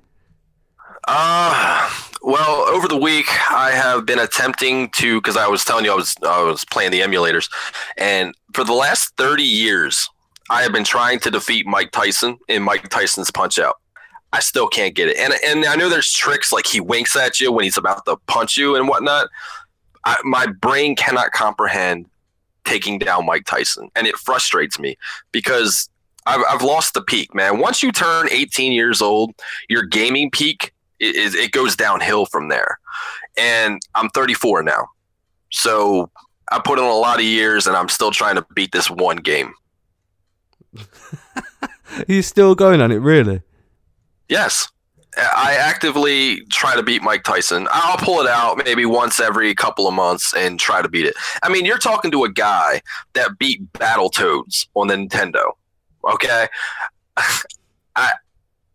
Uh, 1.06 1.90
well, 2.22 2.62
over 2.70 2.88
the 2.88 2.98
week 2.98 3.26
I 3.52 3.72
have 3.72 4.06
been 4.06 4.20
attempting 4.20 4.90
to 4.92 5.20
because 5.20 5.36
I 5.36 5.48
was 5.48 5.66
telling 5.66 5.84
you 5.84 5.92
I 5.92 5.96
was 5.96 6.16
I 6.24 6.42
was 6.42 6.64
playing 6.64 6.92
the 6.92 7.02
emulators, 7.02 7.52
and 7.98 8.34
for 8.54 8.64
the 8.64 8.74
last 8.74 9.14
thirty 9.18 9.44
years 9.44 10.10
I 10.50 10.62
have 10.64 10.72
been 10.72 10.84
trying 10.84 11.20
to 11.20 11.32
defeat 11.32 11.66
Mike 11.66 11.92
Tyson 11.92 12.38
in 12.48 12.64
Mike 12.64 12.90
Tyson's 12.90 13.32
Punch 13.32 13.60
Out. 13.60 13.76
I 14.34 14.40
still 14.40 14.68
can't 14.68 14.96
get 14.96 15.10
it, 15.10 15.18
and 15.18 15.34
and 15.46 15.66
I 15.66 15.76
know 15.76 15.90
there's 15.90 16.12
tricks 16.12 16.52
like 16.52 16.66
he 16.66 16.80
winks 16.80 17.16
at 17.16 17.40
you 17.40 17.52
when 17.52 17.64
he's 17.64 17.78
about 17.78 18.06
to 18.06 18.18
punch 18.28 18.58
you 18.58 18.76
and 18.76 18.88
whatnot. 18.88 19.28
I, 20.06 20.18
my 20.24 20.48
brain 20.48 20.96
cannot 20.96 21.32
comprehend 21.32 22.08
taking 22.66 22.98
down 22.98 23.26
Mike 23.26 23.46
Tyson, 23.46 23.90
and 23.96 24.08
it 24.08 24.16
frustrates 24.16 24.80
me 24.80 24.98
because 25.32 25.90
I've, 26.26 26.42
I've 26.50 26.62
lost 26.62 26.94
the 26.94 27.02
peak, 27.02 27.36
man. 27.36 27.60
Once 27.60 27.84
you 27.84 27.92
turn 27.92 28.28
18 28.30 28.72
years 28.72 29.02
old, 29.02 29.36
your 29.70 29.84
gaming 29.84 30.32
peak 30.32 30.74
it, 31.00 31.16
it, 31.16 31.36
it 31.36 31.52
goes 31.52 31.76
downhill 31.76 32.26
from 32.26 32.48
there. 32.48 32.80
And 33.38 33.82
I'm 33.96 34.10
34 34.10 34.64
now, 34.64 34.88
so 35.52 36.10
I 36.52 36.60
put 36.60 36.80
in 36.80 36.86
a 36.86 36.94
lot 36.94 37.20
of 37.20 37.26
years, 37.26 37.68
and 37.68 37.76
I'm 37.76 37.90
still 37.90 38.12
trying 38.12 38.36
to 38.36 38.46
beat 38.56 38.72
this 38.72 38.90
one 38.90 39.18
game. 39.18 39.54
You 42.08 42.22
still 42.22 42.56
going 42.56 42.82
on 42.82 42.92
it, 42.92 42.98
really? 42.98 43.42
Yes. 44.28 44.68
I 45.16 45.56
actively 45.60 46.44
try 46.46 46.76
to 46.76 46.82
beat 46.82 47.04
Mike 47.04 47.24
Tyson. 47.24 47.68
I'll 47.72 47.98
pull 47.98 48.20
it 48.20 48.28
out 48.28 48.58
maybe 48.66 48.86
once 48.86 49.20
every 49.20 49.54
couple 49.54 49.88
of 49.88 49.94
months 49.94 50.34
and 50.36 50.60
try 50.60 50.82
to 50.82 50.90
beat 50.90 51.06
it. 51.06 51.14
I 51.44 51.50
mean, 51.50 51.66
you're 51.66 51.78
talking 51.78 52.10
to 52.12 52.24
a 52.24 52.32
guy 52.32 52.82
that 53.14 53.38
beat 53.38 53.72
Battletoads 53.74 54.68
on 54.74 54.88
the 54.88 54.96
Nintendo. 54.96 55.52
Okay? 56.04 56.48
I 57.96 58.14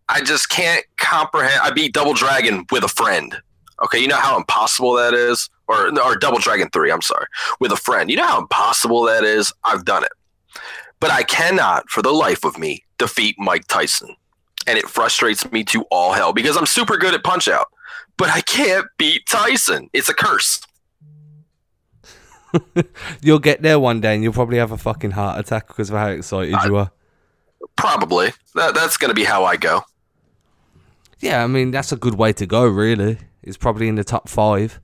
I 0.08 0.20
just 0.22 0.48
can't 0.48 0.84
comprehend. 0.96 1.60
I 1.60 1.70
beat 1.70 1.92
Double 1.92 2.14
Dragon 2.14 2.64
with 2.70 2.84
a 2.84 2.88
friend. 2.88 3.36
Okay, 3.82 3.98
you 3.98 4.08
know 4.08 4.16
how 4.16 4.36
impossible 4.36 4.94
that 4.94 5.14
is? 5.14 5.50
Or 5.66 5.88
or 6.00 6.16
Double 6.16 6.38
Dragon 6.38 6.68
3, 6.72 6.92
I'm 6.92 7.02
sorry. 7.02 7.26
With 7.58 7.72
a 7.72 7.76
friend. 7.76 8.10
You 8.10 8.16
know 8.16 8.26
how 8.26 8.40
impossible 8.40 9.02
that 9.02 9.24
is? 9.24 9.52
I've 9.64 9.84
done 9.84 10.04
it. 10.04 10.12
But 11.00 11.10
I 11.10 11.22
cannot 11.22 11.88
for 11.88 12.02
the 12.02 12.12
life 12.12 12.44
of 12.44 12.58
me 12.58 12.84
defeat 12.98 13.36
Mike 13.38 13.66
Tyson 13.68 14.16
and 14.66 14.76
it 14.78 14.88
frustrates 14.88 15.50
me 15.52 15.64
to 15.64 15.82
all 15.90 16.12
hell 16.12 16.32
because 16.32 16.56
I'm 16.56 16.66
super 16.66 16.96
good 16.96 17.14
at 17.14 17.22
Punch 17.22 17.48
Out, 17.48 17.66
but 18.16 18.28
I 18.30 18.40
can't 18.42 18.86
beat 18.98 19.26
Tyson. 19.26 19.88
It's 19.92 20.08
a 20.08 20.14
curse. 20.14 20.60
You'll 23.22 23.38
get 23.38 23.62
there 23.62 23.78
one 23.78 24.00
day 24.00 24.14
and 24.14 24.22
you'll 24.22 24.32
probably 24.32 24.58
have 24.58 24.72
a 24.72 24.78
fucking 24.78 25.12
heart 25.12 25.38
attack 25.38 25.68
because 25.68 25.90
of 25.90 25.96
how 25.96 26.08
excited 26.08 26.54
I- 26.54 26.66
you 26.66 26.76
are. 26.76 26.90
Probably. 27.76 28.32
That, 28.54 28.74
that's 28.74 28.96
going 28.96 29.10
to 29.10 29.14
be 29.14 29.24
how 29.24 29.44
I 29.44 29.56
go. 29.56 29.82
Yeah, 31.20 31.44
I 31.44 31.46
mean, 31.46 31.70
that's 31.70 31.92
a 31.92 31.96
good 31.96 32.14
way 32.14 32.32
to 32.32 32.46
go, 32.46 32.64
really. 32.64 33.18
It's 33.42 33.56
probably 33.56 33.88
in 33.88 33.94
the 33.96 34.04
top 34.04 34.28
five. 34.28 34.80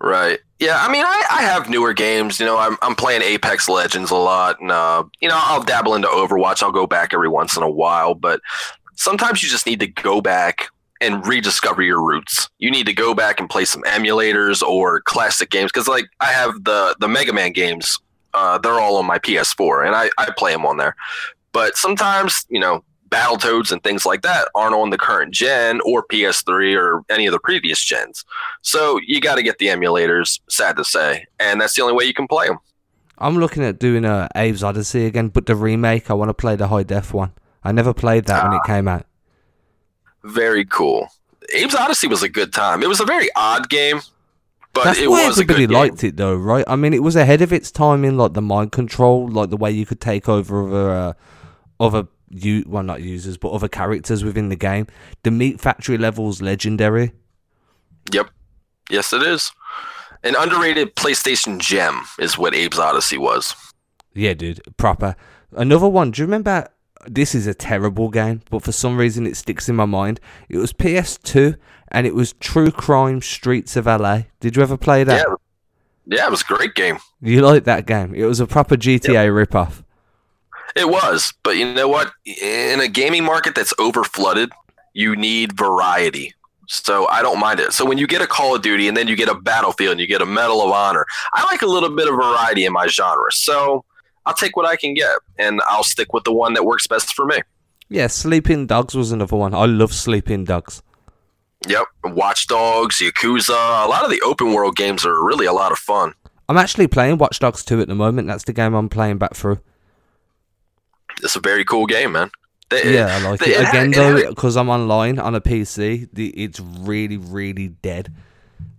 Right. 0.00 0.38
Yeah, 0.58 0.78
I 0.80 0.90
mean, 0.90 1.04
I, 1.04 1.24
I 1.30 1.42
have 1.42 1.68
newer 1.68 1.92
games. 1.92 2.40
You 2.40 2.46
know, 2.46 2.56
I'm, 2.58 2.76
I'm 2.82 2.94
playing 2.94 3.22
Apex 3.22 3.68
Legends 3.68 4.10
a 4.10 4.16
lot, 4.16 4.60
and, 4.60 4.70
uh, 4.70 5.04
you 5.20 5.28
know, 5.28 5.38
I'll 5.38 5.62
dabble 5.62 5.94
into 5.94 6.08
Overwatch. 6.08 6.62
I'll 6.62 6.72
go 6.72 6.86
back 6.86 7.12
every 7.12 7.28
once 7.28 7.56
in 7.56 7.62
a 7.62 7.70
while, 7.70 8.14
but 8.14 8.40
sometimes 8.94 9.42
you 9.42 9.48
just 9.48 9.66
need 9.66 9.80
to 9.80 9.86
go 9.86 10.20
back 10.20 10.68
and 11.00 11.26
rediscover 11.26 11.82
your 11.82 12.02
roots. 12.02 12.48
You 12.58 12.70
need 12.70 12.86
to 12.86 12.94
go 12.94 13.14
back 13.14 13.38
and 13.38 13.50
play 13.50 13.66
some 13.66 13.82
emulators 13.82 14.62
or 14.62 15.00
classic 15.02 15.50
games 15.50 15.70
because, 15.72 15.88
like, 15.88 16.06
I 16.20 16.32
have 16.32 16.64
the 16.64 16.96
the 17.00 17.08
Mega 17.08 17.32
Man 17.32 17.52
games. 17.52 17.98
Uh, 18.32 18.58
they're 18.58 18.80
all 18.80 18.96
on 18.96 19.06
my 19.06 19.18
PS4, 19.18 19.86
and 19.86 19.94
I, 19.94 20.10
I 20.18 20.30
play 20.36 20.52
them 20.52 20.66
on 20.66 20.78
there. 20.78 20.94
But 21.52 21.76
sometimes, 21.76 22.46
you 22.48 22.60
know, 22.60 22.82
Battletoads 23.08 23.70
and 23.72 23.82
things 23.82 24.04
like 24.04 24.22
that 24.22 24.48
aren't 24.54 24.74
on 24.74 24.90
the 24.90 24.98
current 24.98 25.32
gen 25.32 25.80
or 25.84 26.04
PS3 26.06 26.76
or 26.76 27.02
any 27.08 27.26
of 27.26 27.32
the 27.32 27.38
previous 27.40 27.82
gens. 27.82 28.24
So 28.62 28.98
you 29.06 29.20
got 29.20 29.36
to 29.36 29.42
get 29.42 29.58
the 29.58 29.66
emulators, 29.66 30.40
sad 30.48 30.76
to 30.76 30.84
say, 30.84 31.26
and 31.38 31.60
that's 31.60 31.74
the 31.74 31.82
only 31.82 31.94
way 31.94 32.04
you 32.04 32.14
can 32.14 32.26
play 32.26 32.48
them. 32.48 32.58
I'm 33.18 33.38
looking 33.38 33.62
at 33.64 33.78
doing 33.78 34.04
a 34.04 34.28
Abe's 34.34 34.62
Oddysee 34.62 35.06
again, 35.06 35.28
but 35.28 35.46
the 35.46 35.54
remake, 35.56 36.10
I 36.10 36.14
want 36.14 36.28
to 36.28 36.34
play 36.34 36.56
the 36.56 36.68
high 36.68 36.82
def 36.82 37.14
one. 37.14 37.32
I 37.64 37.72
never 37.72 37.94
played 37.94 38.26
that 38.26 38.44
when 38.44 38.52
it 38.52 38.62
came 38.66 38.88
out. 38.88 39.06
Very 40.24 40.64
cool. 40.64 41.08
Abe's 41.56 41.74
Oddysee 41.74 42.10
was 42.10 42.22
a 42.22 42.28
good 42.28 42.52
time. 42.52 42.82
It 42.82 42.88
was 42.88 43.00
a 43.00 43.04
very 43.04 43.28
odd 43.36 43.68
game, 43.68 44.00
but 44.72 44.84
That's 44.84 44.98
it 44.98 45.08
why 45.08 45.26
was 45.26 45.38
a 45.38 45.42
everybody 45.42 45.66
good 45.66 45.70
game. 45.72 45.78
liked 45.78 46.04
it, 46.04 46.16
though, 46.16 46.34
right? 46.34 46.64
I 46.66 46.76
mean, 46.76 46.92
it 46.92 47.02
was 47.02 47.16
ahead 47.16 47.40
of 47.40 47.52
its 47.52 47.70
time 47.70 48.04
in 48.04 48.16
like 48.18 48.34
the 48.34 48.42
mind 48.42 48.72
control, 48.72 49.28
like 49.28 49.50
the 49.50 49.56
way 49.56 49.70
you 49.70 49.86
could 49.86 50.00
take 50.00 50.28
over 50.28 50.66
other, 50.68 50.90
uh, 50.90 51.12
other 51.78 52.08
you 52.30 52.64
well 52.66 52.82
not 52.82 53.02
users, 53.02 53.36
but 53.36 53.52
other 53.52 53.68
characters 53.68 54.24
within 54.24 54.48
the 54.48 54.56
game. 54.56 54.86
The 55.22 55.30
Meat 55.30 55.60
Factory 55.60 55.98
level's 55.98 56.42
legendary. 56.42 57.12
Yep. 58.12 58.30
Yes, 58.90 59.12
it 59.12 59.22
is. 59.22 59.50
An 60.22 60.34
underrated 60.36 60.96
PlayStation 60.96 61.58
gem 61.58 62.02
is 62.18 62.38
what 62.38 62.54
Abe's 62.54 62.78
Oddysee 62.78 63.18
was. 63.18 63.54
Yeah, 64.14 64.34
dude, 64.34 64.60
proper. 64.76 65.14
Another 65.52 65.88
one. 65.88 66.10
Do 66.10 66.22
you 66.22 66.26
remember? 66.26 66.68
This 67.06 67.34
is 67.36 67.46
a 67.46 67.54
terrible 67.54 68.08
game, 68.08 68.42
but 68.50 68.64
for 68.64 68.72
some 68.72 68.96
reason 68.96 69.26
it 69.26 69.36
sticks 69.36 69.68
in 69.68 69.76
my 69.76 69.84
mind. 69.84 70.18
It 70.48 70.56
was 70.56 70.72
PS2, 70.72 71.56
and 71.88 72.06
it 72.06 72.14
was 72.14 72.32
True 72.34 72.72
Crime 72.72 73.22
Streets 73.22 73.76
of 73.76 73.86
LA. 73.86 74.22
Did 74.40 74.56
you 74.56 74.62
ever 74.62 74.76
play 74.76 75.04
that? 75.04 75.24
Yeah, 75.28 75.34
yeah, 76.06 76.26
it 76.26 76.30
was 76.30 76.42
a 76.42 76.44
great 76.44 76.74
game. 76.74 76.98
You 77.20 77.42
like 77.42 77.64
that 77.64 77.86
game? 77.86 78.14
It 78.14 78.24
was 78.24 78.40
a 78.40 78.46
proper 78.46 78.76
GTA 78.76 79.30
ripoff. 79.30 79.84
It 80.76 80.88
was, 80.90 81.32
but 81.42 81.56
you 81.56 81.72
know 81.72 81.88
what? 81.88 82.12
In 82.24 82.80
a 82.80 82.88
gaming 82.88 83.24
market 83.24 83.54
that's 83.54 83.72
over 83.78 84.04
flooded, 84.04 84.52
you 84.92 85.16
need 85.16 85.56
variety. 85.56 86.34
So 86.68 87.06
I 87.08 87.22
don't 87.22 87.38
mind 87.38 87.60
it. 87.60 87.72
So 87.72 87.84
when 87.86 87.96
you 87.96 88.06
get 88.06 88.20
a 88.20 88.26
Call 88.26 88.54
of 88.54 88.62
Duty 88.62 88.88
and 88.88 88.96
then 88.96 89.08
you 89.08 89.16
get 89.16 89.28
a 89.28 89.34
Battlefield 89.34 89.92
and 89.92 90.00
you 90.00 90.06
get 90.06 90.20
a 90.20 90.26
Medal 90.26 90.60
of 90.62 90.70
Honor, 90.70 91.06
I 91.32 91.44
like 91.44 91.62
a 91.62 91.66
little 91.66 91.94
bit 91.94 92.08
of 92.08 92.14
variety 92.14 92.66
in 92.66 92.72
my 92.72 92.88
genre. 92.88 93.32
So 93.32 93.84
I'll 94.26 94.34
take 94.34 94.56
what 94.56 94.66
I 94.66 94.76
can 94.76 94.92
get 94.92 95.16
and 95.38 95.60
I'll 95.66 95.84
stick 95.84 96.12
with 96.12 96.24
the 96.24 96.32
one 96.32 96.54
that 96.54 96.64
works 96.64 96.86
best 96.86 97.14
for 97.14 97.24
me. 97.24 97.38
Yeah, 97.88 98.08
Sleeping 98.08 98.66
Dogs 98.66 98.94
was 98.94 99.12
another 99.12 99.36
one. 99.36 99.54
I 99.54 99.64
love 99.64 99.94
Sleeping 99.94 100.44
Dogs. 100.44 100.82
Yep, 101.68 101.86
Watch 102.04 102.48
Dogs, 102.48 103.00
Yakuza. 103.00 103.84
A 103.84 103.88
lot 103.88 104.04
of 104.04 104.10
the 104.10 104.20
open 104.22 104.52
world 104.52 104.76
games 104.76 105.06
are 105.06 105.24
really 105.24 105.46
a 105.46 105.52
lot 105.52 105.72
of 105.72 105.78
fun. 105.78 106.12
I'm 106.48 106.58
actually 106.58 106.88
playing 106.88 107.18
Watch 107.18 107.38
Dogs 107.38 107.64
2 107.64 107.80
at 107.80 107.88
the 107.88 107.94
moment. 107.94 108.28
That's 108.28 108.44
the 108.44 108.52
game 108.52 108.74
I'm 108.74 108.88
playing 108.88 109.18
back 109.18 109.34
through. 109.34 109.60
It's 111.22 111.36
a 111.36 111.40
very 111.40 111.64
cool 111.64 111.86
game, 111.86 112.12
man. 112.12 112.30
They, 112.68 112.94
yeah, 112.94 113.16
I 113.16 113.28
like 113.30 113.40
they- 113.40 113.54
it. 113.54 113.60
it- 113.62 113.68
Again, 113.68 113.90
it- 113.92 113.96
though, 113.96 114.28
because 114.30 114.56
I'm 114.56 114.68
online 114.68 115.18
on 115.18 115.34
a 115.34 115.40
PC, 115.40 116.08
the, 116.12 116.28
it's 116.30 116.58
really, 116.60 117.16
really 117.16 117.68
dead. 117.68 118.12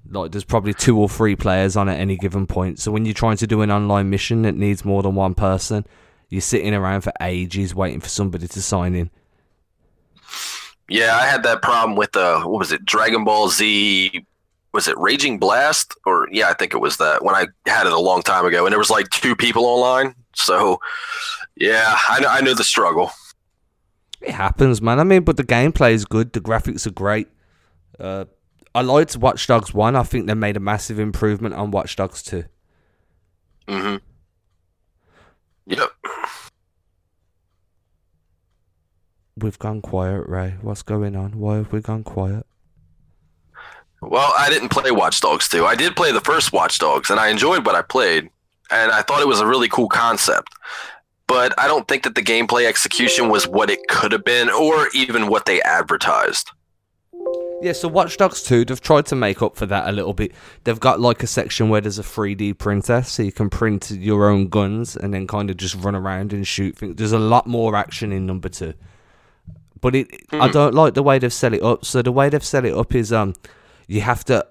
Like, 0.10 0.32
there's 0.32 0.44
probably 0.46 0.74
two 0.74 0.98
or 0.98 1.10
three 1.10 1.36
players 1.36 1.76
on 1.76 1.90
at 1.90 2.00
any 2.00 2.16
given 2.18 2.48
point. 2.48 2.80
So 2.80 2.92
when 2.92 3.06
you're 3.06 3.14
trying 3.14 3.38
to 3.38 3.48
do 3.48 3.62
an 3.62 3.72
online 3.72 4.10
mission 4.10 4.42
that 4.44 4.56
needs 4.56 4.86
more 4.86 5.04
than 5.04 5.16
one 5.16 5.34
person, 5.36 5.86
you're 6.30 6.42
sitting 6.42 6.74
around 6.74 7.02
for 7.02 7.12
ages 7.22 7.74
waiting 7.76 8.00
for 8.02 8.10
somebody 8.10 8.48
to 8.48 8.62
sign 8.62 8.96
in. 8.96 9.10
Yeah, 10.90 11.18
I 11.22 11.26
had 11.26 11.44
that 11.44 11.62
problem 11.62 11.96
with 11.98 12.16
uh 12.16 12.42
what 12.44 12.60
was 12.60 12.72
it? 12.72 12.86
Dragon 12.86 13.24
Ball 13.26 13.50
Z 13.50 14.26
was 14.74 14.88
it 14.88 14.98
Raging 14.98 15.38
Blast 15.40 15.94
or 16.06 16.28
yeah, 16.32 16.50
I 16.50 16.54
think 16.54 16.74
it 16.74 16.78
was 16.78 16.98
that 16.98 17.24
when 17.24 17.36
I 17.36 17.48
had 17.70 17.88
it 17.88 17.94
a 17.94 18.00
long 18.00 18.22
time 18.22 18.46
ago 18.46 18.66
and 18.66 18.72
there 18.72 18.80
was 18.80 18.90
like 18.90 19.10
two 19.10 19.36
people 19.36 19.66
online. 19.66 20.16
So 20.34 20.80
yeah, 21.60 21.98
I 22.10 22.20
know 22.20 22.28
I 22.30 22.42
know 22.42 22.54
the 22.54 22.64
struggle. 22.64 23.12
It 24.22 24.32
happens, 24.32 24.82
man. 24.82 25.00
I 25.00 25.04
mean, 25.04 25.24
but 25.24 25.38
the 25.38 25.44
gameplay 25.44 25.92
is 25.92 26.06
good. 26.06 26.34
The 26.34 26.42
graphics 26.42 26.88
are 26.88 26.92
great. 26.92 27.28
Uh, 28.00 28.26
I 28.74 28.82
liked 28.82 29.16
Watch 29.18 29.46
Dogs 29.48 29.74
1. 29.74 29.96
I 29.96 30.04
think 30.04 30.28
they 30.28 30.34
made 30.34 30.58
a 30.58 30.60
massive 30.60 31.00
improvement 31.00 31.56
on 31.56 31.72
Watch 31.72 31.96
Dogs 31.96 32.24
2. 32.24 32.44
Mm-hmm. 33.68 33.98
Yep. 35.68 35.90
We've 39.38 39.60
gone 39.60 39.82
quiet, 39.82 40.28
Ray. 40.28 40.56
What's 40.62 40.82
going 40.82 41.16
on? 41.16 41.40
Why 41.40 41.58
have 41.58 41.72
we 41.72 41.82
gone 41.82 42.04
quiet? 42.04 42.46
Well, 44.02 44.34
I 44.38 44.50
didn't 44.50 44.70
play 44.70 44.92
Watch 44.92 45.22
Dogs 45.22 45.48
2. 45.50 45.66
I 45.66 45.76
did 45.76 45.96
play 45.96 46.12
the 46.12 46.22
first 46.22 46.54
Watch 46.54 46.80
Dogs 46.80 47.10
and 47.10 47.20
I 47.20 47.30
enjoyed 47.30 47.66
what 47.66 47.76
I 47.76 47.82
played 47.82 48.30
and 48.70 48.92
I 48.92 49.02
thought 49.02 49.22
it 49.22 49.28
was 49.28 49.40
a 49.40 49.48
really 49.48 49.70
cool 49.70 49.90
concept. 49.90 50.50
But 51.28 51.54
I 51.60 51.68
don't 51.68 51.88
think 51.88 52.04
that 52.04 52.16
the 52.16 52.22
gameplay 52.22 52.66
execution 52.66 53.30
was 53.30 53.48
what 53.48 53.70
it 53.70 53.80
could 53.90 54.12
have 54.14 54.24
been 54.24 54.50
or 54.50 54.88
even 54.94 55.28
what 55.28 55.46
they 55.46 55.62
advertised. 55.62 56.52
Yeah, 57.60 57.74
so 57.74 57.88
Watch 57.88 58.18
Dogs 58.18 58.44
2, 58.44 58.66
they've 58.66 58.80
tried 58.80 59.08
to 59.08 59.16
make 59.16 59.42
up 59.42 59.56
for 59.56 59.66
that 59.66 59.90
a 59.90 59.92
little 59.92 60.14
bit. 60.14 60.32
They've 60.64 60.80
got 60.80 61.00
like 61.00 61.24
a 61.24 61.28
section 61.28 61.70
where 61.70 61.82
there's 61.82 61.98
a 61.98 62.04
3D 62.04 62.58
printer, 62.60 63.02
so 63.02 63.24
you 63.24 63.32
can 63.32 63.50
print 63.50 63.90
your 63.90 64.30
own 64.30 64.48
guns 64.48 64.96
and 64.96 65.12
then 65.14 65.26
kind 65.26 65.50
of 65.50 65.58
just 65.58 65.76
run 65.76 65.96
around 65.96 66.34
and 66.34 66.48
shoot 66.48 66.78
things. 66.78 66.96
There's 66.98 67.14
a 67.14 67.20
lot 67.20 67.48
more 67.48 67.76
action 67.76 68.12
in 68.12 68.28
number 68.28 68.48
two. 68.48 68.76
But 69.82 69.96
it, 69.96 70.08
I 70.32 70.48
don't 70.50 70.76
like 70.76 70.94
the 70.94 71.04
way 71.04 71.18
they've 71.20 71.34
set 71.34 71.54
it 71.54 71.64
up. 71.64 71.84
So 71.84 72.02
the 72.02 72.12
way 72.12 72.30
they've 72.30 72.44
set 72.44 72.64
it 72.64 72.74
up 72.74 72.94
is 72.94 73.12
um, 73.12 73.34
you 73.88 74.02
have 74.02 74.24
to 74.26 74.46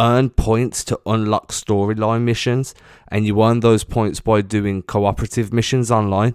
earn 0.00 0.30
points 0.30 0.82
to 0.84 0.98
unlock 1.04 1.52
storyline 1.52 2.22
missions, 2.22 2.74
and 3.08 3.26
you 3.26 3.40
earn 3.42 3.60
those 3.60 3.84
points 3.84 4.18
by 4.20 4.40
doing 4.40 4.82
cooperative 4.82 5.52
missions 5.52 5.90
online. 5.90 6.34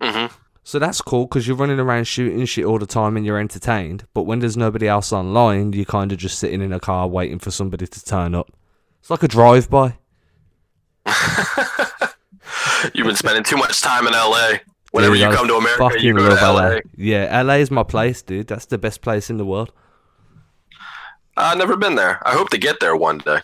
hmm 0.00 0.26
So 0.62 0.78
that's 0.78 1.00
cool 1.02 1.26
because 1.26 1.48
you're 1.48 1.56
running 1.56 1.80
around 1.80 2.06
shooting 2.06 2.46
shit 2.46 2.64
all 2.64 2.78
the 2.78 2.86
time 2.86 3.16
and 3.16 3.26
you're 3.26 3.40
entertained. 3.40 4.06
But 4.14 4.22
when 4.22 4.38
there's 4.38 4.56
nobody 4.56 4.86
else 4.86 5.12
online, 5.12 5.72
you're 5.72 5.84
kind 5.84 6.12
of 6.12 6.18
just 6.18 6.38
sitting 6.38 6.62
in 6.62 6.72
a 6.72 6.78
car 6.80 7.08
waiting 7.08 7.40
for 7.40 7.50
somebody 7.50 7.86
to 7.88 8.04
turn 8.04 8.34
up. 8.34 8.52
It's 9.00 9.10
like 9.10 9.24
a 9.24 9.28
drive-by. 9.28 9.98
You've 12.94 13.06
been 13.06 13.16
spending 13.16 13.42
too 13.42 13.56
much 13.56 13.80
time 13.80 14.06
in 14.06 14.12
LA. 14.12 14.58
Whenever 14.92 15.14
Dude, 15.14 15.22
you 15.22 15.28
I 15.28 15.34
come 15.34 15.48
to 15.48 15.54
America, 15.56 16.00
you 16.00 16.14
go 16.14 16.28
to 16.28 16.34
love 16.34 16.54
LA. 16.54 16.80
Yeah, 16.96 17.42
LA 17.42 17.54
is 17.54 17.70
my 17.70 17.82
place, 17.82 18.22
dude. 18.22 18.46
That's 18.46 18.66
the 18.66 18.78
best 18.78 19.00
place 19.00 19.30
in 19.30 19.38
the 19.38 19.44
world. 19.44 19.72
I've 21.36 21.58
never 21.58 21.76
been 21.76 21.94
there. 21.94 22.20
I 22.26 22.32
hope 22.32 22.50
to 22.50 22.58
get 22.58 22.80
there 22.80 22.96
one 22.96 23.18
day. 23.18 23.38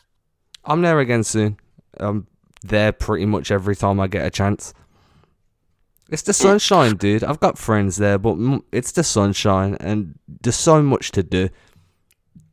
I'm 0.65 0.83
there 0.83 1.01
again 1.01 1.25
soon. 1.25 1.59
I'm 1.99 2.27
there 2.63 2.93
pretty 2.93 3.27
much 3.27 3.51
every 3.51 3.77
time 3.77 4.01
I 4.01 4.07
get 4.07 4.27
a 4.27 4.31
chance. 4.31 4.75
It's 6.11 6.23
the 6.23 6.33
sunshine, 6.33 6.97
dude. 6.97 7.23
I've 7.23 7.41
got 7.41 7.59
friends 7.59 7.99
there, 7.99 8.19
but 8.19 8.37
it's 8.73 8.93
the 8.93 9.05
sunshine, 9.05 9.77
and 9.79 10.19
there's 10.43 10.57
so 10.57 10.83
much 10.83 11.13
to 11.13 11.23
do. 11.23 11.51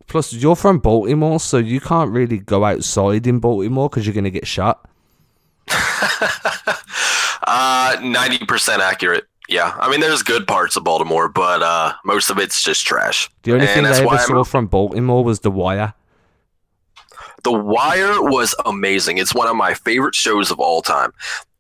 Plus, 0.08 0.34
you're 0.34 0.58
from 0.58 0.80
Baltimore, 0.80 1.40
so 1.40 1.58
you 1.58 1.80
can't 1.80 2.12
really 2.12 2.38
go 2.38 2.66
outside 2.66 3.26
in 3.26 3.40
Baltimore 3.40 3.90
because 3.90 4.06
you're 4.06 4.14
gonna 4.14 4.30
get 4.30 4.48
shot. 4.48 4.88
Uh, 7.48 7.96
90% 7.98 8.80
accurate. 8.80 9.26
Yeah. 9.48 9.76
I 9.80 9.90
mean, 9.90 10.00
there's 10.00 10.24
good 10.24 10.48
parts 10.48 10.76
of 10.76 10.84
Baltimore, 10.84 11.30
but 11.30 11.62
uh, 11.62 11.94
most 12.04 12.30
of 12.30 12.38
it's 12.40 12.64
just 12.64 12.86
trash. 12.86 13.30
The 13.44 13.54
only 13.54 13.66
And 13.68 13.74
thing 13.76 13.84
that's 13.84 13.98
I 13.98 14.02
ever 14.02 14.08
why 14.08 14.18
I'm- 14.18 14.28
saw 14.28 14.44
from 14.44 14.68
Baltimore 14.68 15.24
was 15.24 15.42
The 15.42 15.52
Wire. 15.52 15.94
The 17.44 17.52
Wire 17.52 18.22
was 18.24 18.56
amazing. 18.66 19.20
It's 19.20 19.34
one 19.36 19.48
of 19.48 19.56
my 19.56 19.76
favorite 19.76 20.16
shows 20.16 20.50
of 20.50 20.60
all 20.60 20.82
time. 20.82 21.12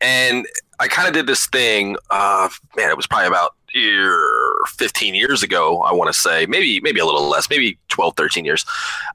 And 0.02 0.48
I 0.80 0.88
kind 0.88 1.08
of 1.08 1.14
did 1.14 1.28
this 1.28 1.46
thing, 1.48 1.96
uh, 2.10 2.50
man, 2.76 2.90
it 2.90 2.98
was 2.98 3.06
probably 3.08 3.28
about 3.28 3.54
15 4.68 5.16
years 5.16 5.44
ago, 5.44 5.82
I 5.82 5.94
want 5.94 6.14
to 6.14 6.20
say, 6.20 6.46
maybe 6.46 6.80
maybe 6.82 7.00
a 7.00 7.06
little 7.06 7.28
less, 7.28 7.50
maybe 7.50 7.78
12, 7.90 8.16
13 8.16 8.46
years. 8.46 8.66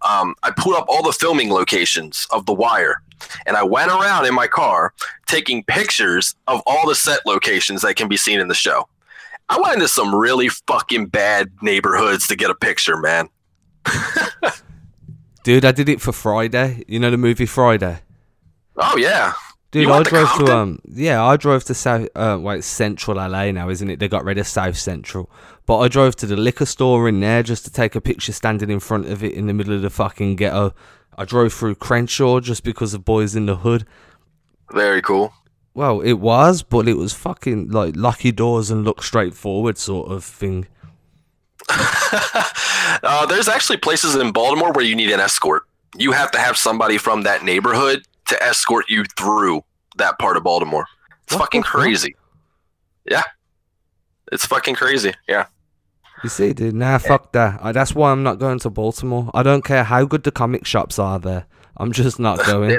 Um, 0.03 0.35
I 0.43 0.51
pulled 0.57 0.77
up 0.77 0.87
all 0.89 1.03
the 1.03 1.13
filming 1.13 1.51
locations 1.51 2.27
of 2.31 2.47
The 2.47 2.53
Wire 2.53 3.03
and 3.47 3.57
I 3.57 3.63
went 3.63 3.91
around 3.91 4.27
in 4.27 4.35
my 4.35 4.47
car 4.47 4.95
taking 5.27 5.65
pictures 5.65 6.35
of 6.47 6.63
all 6.67 6.89
the 6.89 6.95
set 6.95 7.21
locations 7.27 7.83
that 7.83 7.97
can 7.97 8.09
be 8.09 8.17
seen 8.17 8.41
in 8.41 8.49
the 8.49 8.55
show. 8.55 8.89
I 9.49 9.59
went 9.61 9.75
into 9.75 9.89
some 9.89 10.15
really 10.15 10.49
fucking 10.49 11.07
bad 11.07 11.51
neighborhoods 11.61 12.27
to 12.29 12.37
get 12.37 12.51
a 12.51 12.55
picture, 12.55 12.97
man. 12.97 13.29
Dude, 15.43 15.65
I 15.65 15.73
did 15.73 15.89
it 15.89 16.01
for 16.01 16.13
Friday. 16.13 16.85
You 16.87 17.01
know 17.01 17.11
the 17.11 17.17
movie 17.17 17.47
Friday? 17.47 18.01
Oh, 18.77 18.97
yeah. 18.97 19.33
Dude, 19.71 19.89
I 19.89 20.03
drove 20.03 20.35
to 20.39 20.57
um 20.57 20.81
yeah, 20.85 21.25
I 21.25 21.37
drove 21.37 21.65
to 21.65 21.75
South 21.75 22.09
uh 22.17 22.39
wait, 22.41 22.65
Central 22.65 23.17
LA 23.17 23.53
now, 23.53 23.69
isn't 23.69 23.89
it? 23.89 24.01
They 24.01 24.09
got 24.09 24.25
rid 24.25 24.39
of 24.39 24.47
South 24.47 24.77
Central. 24.77 25.31
But 25.67 25.79
I 25.79 25.89
drove 25.89 26.17
to 26.17 26.27
the 26.27 26.37
liquor 26.37 26.67
store 26.67 27.09
in 27.09 27.21
there 27.21 27.43
just 27.43 27.65
to 27.65 27.71
take 27.71 27.95
a 27.95 28.01
picture 28.01 28.33
standing 28.33 28.71
in 28.71 28.81
front 28.81 29.07
of 29.07 29.23
it 29.23 29.35
in 29.35 29.47
the 29.47 29.55
middle 29.55 29.75
of 29.75 29.83
the 29.83 29.91
fucking 29.91 30.37
ghetto. 30.37 30.75
I 31.17 31.25
drove 31.25 31.53
through 31.53 31.77
Crenshaw 31.77 32.41
just 32.41 32.65
because 32.65 32.95
of 32.95 33.05
Boys 33.05 33.37
in 33.37 33.47
the 33.47 33.57
Hood. 33.57 33.87
Very 34.73 35.03
cool. 35.03 35.33
Well, 35.75 36.01
it 36.01 36.15
was, 36.15 36.63
but 36.63 36.89
it 36.89 36.97
was 36.97 37.13
fucking 37.13 37.71
like 37.71 37.95
lucky 37.95 38.33
doors 38.33 38.71
and 38.71 38.85
look 38.85 39.03
straight 39.05 39.35
forward 39.35 39.79
sort 39.79 40.11
of 40.11 40.25
thing. 40.25 40.67
uh, 41.69 43.27
there's 43.27 43.49
actually 43.49 43.77
places 43.77 44.17
in 44.17 44.33
Baltimore 44.33 44.73
where 44.73 44.85
you 44.85 44.97
need 44.97 45.11
an 45.11 45.21
escort. 45.21 45.63
You 45.97 46.11
have 46.13 46.33
to 46.33 46.39
have 46.39 46.57
somebody 46.57 46.99
from 46.99 47.23
that 47.23 47.45
neighborhood 47.45 48.05
to 48.31 48.43
escort 48.43 48.87
you 48.89 49.05
through 49.17 49.63
that 49.97 50.19
part 50.19 50.37
of 50.37 50.43
Baltimore. 50.45 50.87
It's 51.25 51.35
What 51.35 51.43
fucking 51.43 51.61
the 51.61 51.67
fuck? 51.67 51.81
crazy. 51.83 52.17
Yeah. 53.09 53.23
It's 54.33 54.47
fucking 54.47 54.75
crazy. 54.77 55.13
Yeah. 55.29 55.47
You 56.23 56.29
see, 56.31 56.53
dude, 56.53 56.75
nah, 56.75 56.99
fuck 56.99 57.33
that. 57.33 57.61
I, 57.63 57.73
that's 57.73 57.95
why 57.95 58.11
I'm 58.11 58.23
not 58.23 58.39
going 58.39 58.59
to 58.61 58.71
Baltimore. 58.71 59.31
I 59.33 59.43
don't 59.43 59.65
care 59.65 59.85
how 59.85 60.05
good 60.05 60.23
the 60.23 60.31
comic 60.31 60.67
shops 60.67 60.99
are 60.99 61.19
there. 61.19 61.47
I'm 61.77 61.93
just 61.93 62.19
not 62.19 62.39
going. 62.47 62.79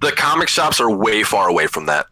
The 0.00 0.12
comic 0.12 0.48
shops 0.48 0.80
are 0.80 0.90
way 0.90 1.22
far 1.24 1.48
away 1.48 1.66
from 1.66 1.86
that. 1.86 2.06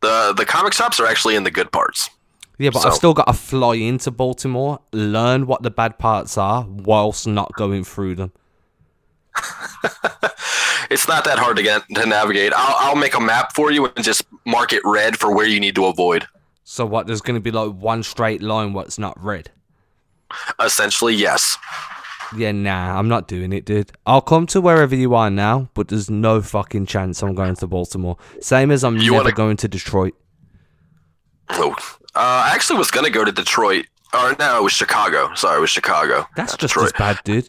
The 0.00 0.34
the 0.36 0.44
comic 0.44 0.72
shops 0.72 0.98
are 0.98 1.06
actually 1.06 1.36
in 1.36 1.44
the 1.44 1.50
good 1.52 1.70
parts. 1.70 2.10
Yeah, 2.58 2.70
but 2.70 2.84
I've 2.84 2.94
still 2.94 3.14
got 3.14 3.26
to 3.28 3.32
fly 3.32 3.74
into 3.76 4.10
Baltimore, 4.10 4.80
learn 4.92 5.46
what 5.46 5.62
the 5.62 5.70
bad 5.70 5.98
parts 5.98 6.36
are, 6.36 6.66
whilst 6.68 7.26
not 7.26 7.52
going 7.54 7.82
through 7.84 8.16
them. 8.16 8.32
It's 10.92 11.08
not 11.08 11.24
that 11.24 11.38
hard 11.38 11.56
to 11.56 11.62
get 11.62 11.82
to 11.94 12.06
navigate. 12.06 12.52
I'll, 12.54 12.90
I'll 12.90 12.96
make 12.96 13.14
a 13.14 13.20
map 13.20 13.54
for 13.54 13.70
you 13.72 13.86
and 13.86 14.04
just 14.04 14.24
mark 14.44 14.72
it 14.72 14.82
red 14.84 15.18
for 15.18 15.34
where 15.34 15.46
you 15.46 15.58
need 15.60 15.74
to 15.76 15.86
avoid. 15.86 16.26
So 16.64 16.84
what? 16.86 17.06
There's 17.06 17.20
going 17.20 17.34
to 17.34 17.40
be 17.40 17.50
like 17.50 17.72
one 17.72 18.02
straight 18.02 18.42
line 18.42 18.72
what's 18.72 18.98
not 18.98 19.22
red. 19.22 19.50
Essentially, 20.60 21.14
yes. 21.14 21.56
Yeah, 22.36 22.52
nah, 22.52 22.98
I'm 22.98 23.08
not 23.08 23.28
doing 23.28 23.52
it, 23.52 23.64
dude. 23.66 23.92
I'll 24.06 24.22
come 24.22 24.46
to 24.48 24.60
wherever 24.60 24.94
you 24.94 25.14
are 25.14 25.28
now, 25.30 25.68
but 25.74 25.88
there's 25.88 26.08
no 26.08 26.40
fucking 26.40 26.86
chance 26.86 27.22
I'm 27.22 27.34
going 27.34 27.56
to 27.56 27.66
Baltimore. 27.66 28.16
Same 28.40 28.70
as 28.70 28.84
I'm 28.84 28.96
You 28.96 29.12
never 29.12 29.24
wanna- 29.24 29.32
going 29.32 29.56
to 29.58 29.68
Detroit. 29.68 30.14
Oh, 31.50 31.72
uh, 32.14 32.44
I 32.46 32.52
actually 32.54 32.78
was 32.78 32.90
gonna 32.90 33.10
go 33.10 33.24
to 33.24 33.32
Detroit. 33.32 33.86
Or 34.14 34.34
no, 34.38 34.58
it 34.58 34.62
was 34.62 34.72
Chicago. 34.72 35.32
Sorry, 35.34 35.58
it 35.58 35.60
was 35.60 35.70
Chicago. 35.70 36.26
That's 36.36 36.52
just 36.56 36.60
Detroit. 36.74 36.86
as 36.86 36.92
bad, 36.92 37.20
dude. 37.24 37.48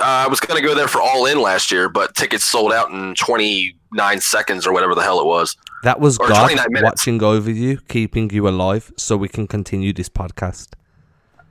Uh, 0.00 0.24
I 0.24 0.26
was 0.26 0.40
gonna 0.40 0.60
go 0.60 0.74
there 0.74 0.88
for 0.88 1.00
All 1.00 1.26
In 1.26 1.40
last 1.40 1.70
year, 1.70 1.88
but 1.88 2.14
tickets 2.14 2.44
sold 2.44 2.72
out 2.72 2.90
in 2.90 3.14
29 3.14 4.20
seconds 4.20 4.66
or 4.66 4.72
whatever 4.72 4.94
the 4.94 5.02
hell 5.02 5.20
it 5.20 5.26
was. 5.26 5.56
That 5.84 6.00
was 6.00 6.18
Or 6.18 6.28
God 6.28 6.50
watching 6.82 7.22
over 7.22 7.50
you, 7.50 7.78
keeping 7.88 8.30
you 8.30 8.48
alive, 8.48 8.92
so 8.96 9.16
we 9.16 9.28
can 9.28 9.46
continue 9.46 9.92
this 9.92 10.08
podcast. 10.08 10.70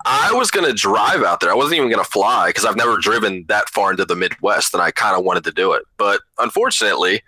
I 0.06 0.34
was 0.34 0.52
gonna 0.52 0.74
drive 0.74 1.24
out 1.24 1.40
there. 1.40 1.52
I 1.52 1.56
wasn't 1.56 1.76
even 1.76 1.90
gonna 1.90 2.04
fly 2.04 2.50
because 2.50 2.66
I've 2.66 2.76
never 2.76 2.98
driven 2.98 3.46
that 3.48 3.70
far 3.70 3.92
into 3.92 4.04
the 4.04 4.16
Midwest, 4.16 4.74
and 4.74 4.84
I 4.84 4.92
kind 4.92 5.18
of 5.18 5.24
wanted 5.24 5.46
to 5.46 5.52
do 5.52 5.72
it. 5.72 5.84
But 5.98 6.20
unfortunately, 6.40 7.22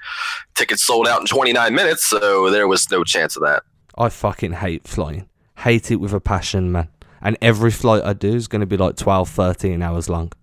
tickets 0.56 0.84
sold 0.84 1.08
out 1.08 1.22
in 1.22 1.28
29 1.28 1.74
minutes, 1.74 2.06
so 2.06 2.50
there 2.50 2.68
was 2.68 2.92
no 2.92 3.06
chance 3.06 3.38
of 3.38 3.44
that. 3.44 3.64
I 3.98 4.10
fucking 4.10 4.54
hate 4.54 4.86
flying. 4.88 5.30
Hate 5.60 5.90
it 5.90 5.98
with 5.98 6.12
a 6.12 6.20
passion, 6.20 6.72
man. 6.74 6.90
And 7.22 7.38
every 7.42 7.72
flight 7.72 8.04
I 8.04 8.12
do 8.14 8.36
is 8.36 8.48
going 8.48 8.60
to 8.60 8.66
be 8.66 8.78
like 8.78 8.98
12, 8.98 9.30
13 9.30 9.82
hours 9.82 10.10
long. 10.10 10.34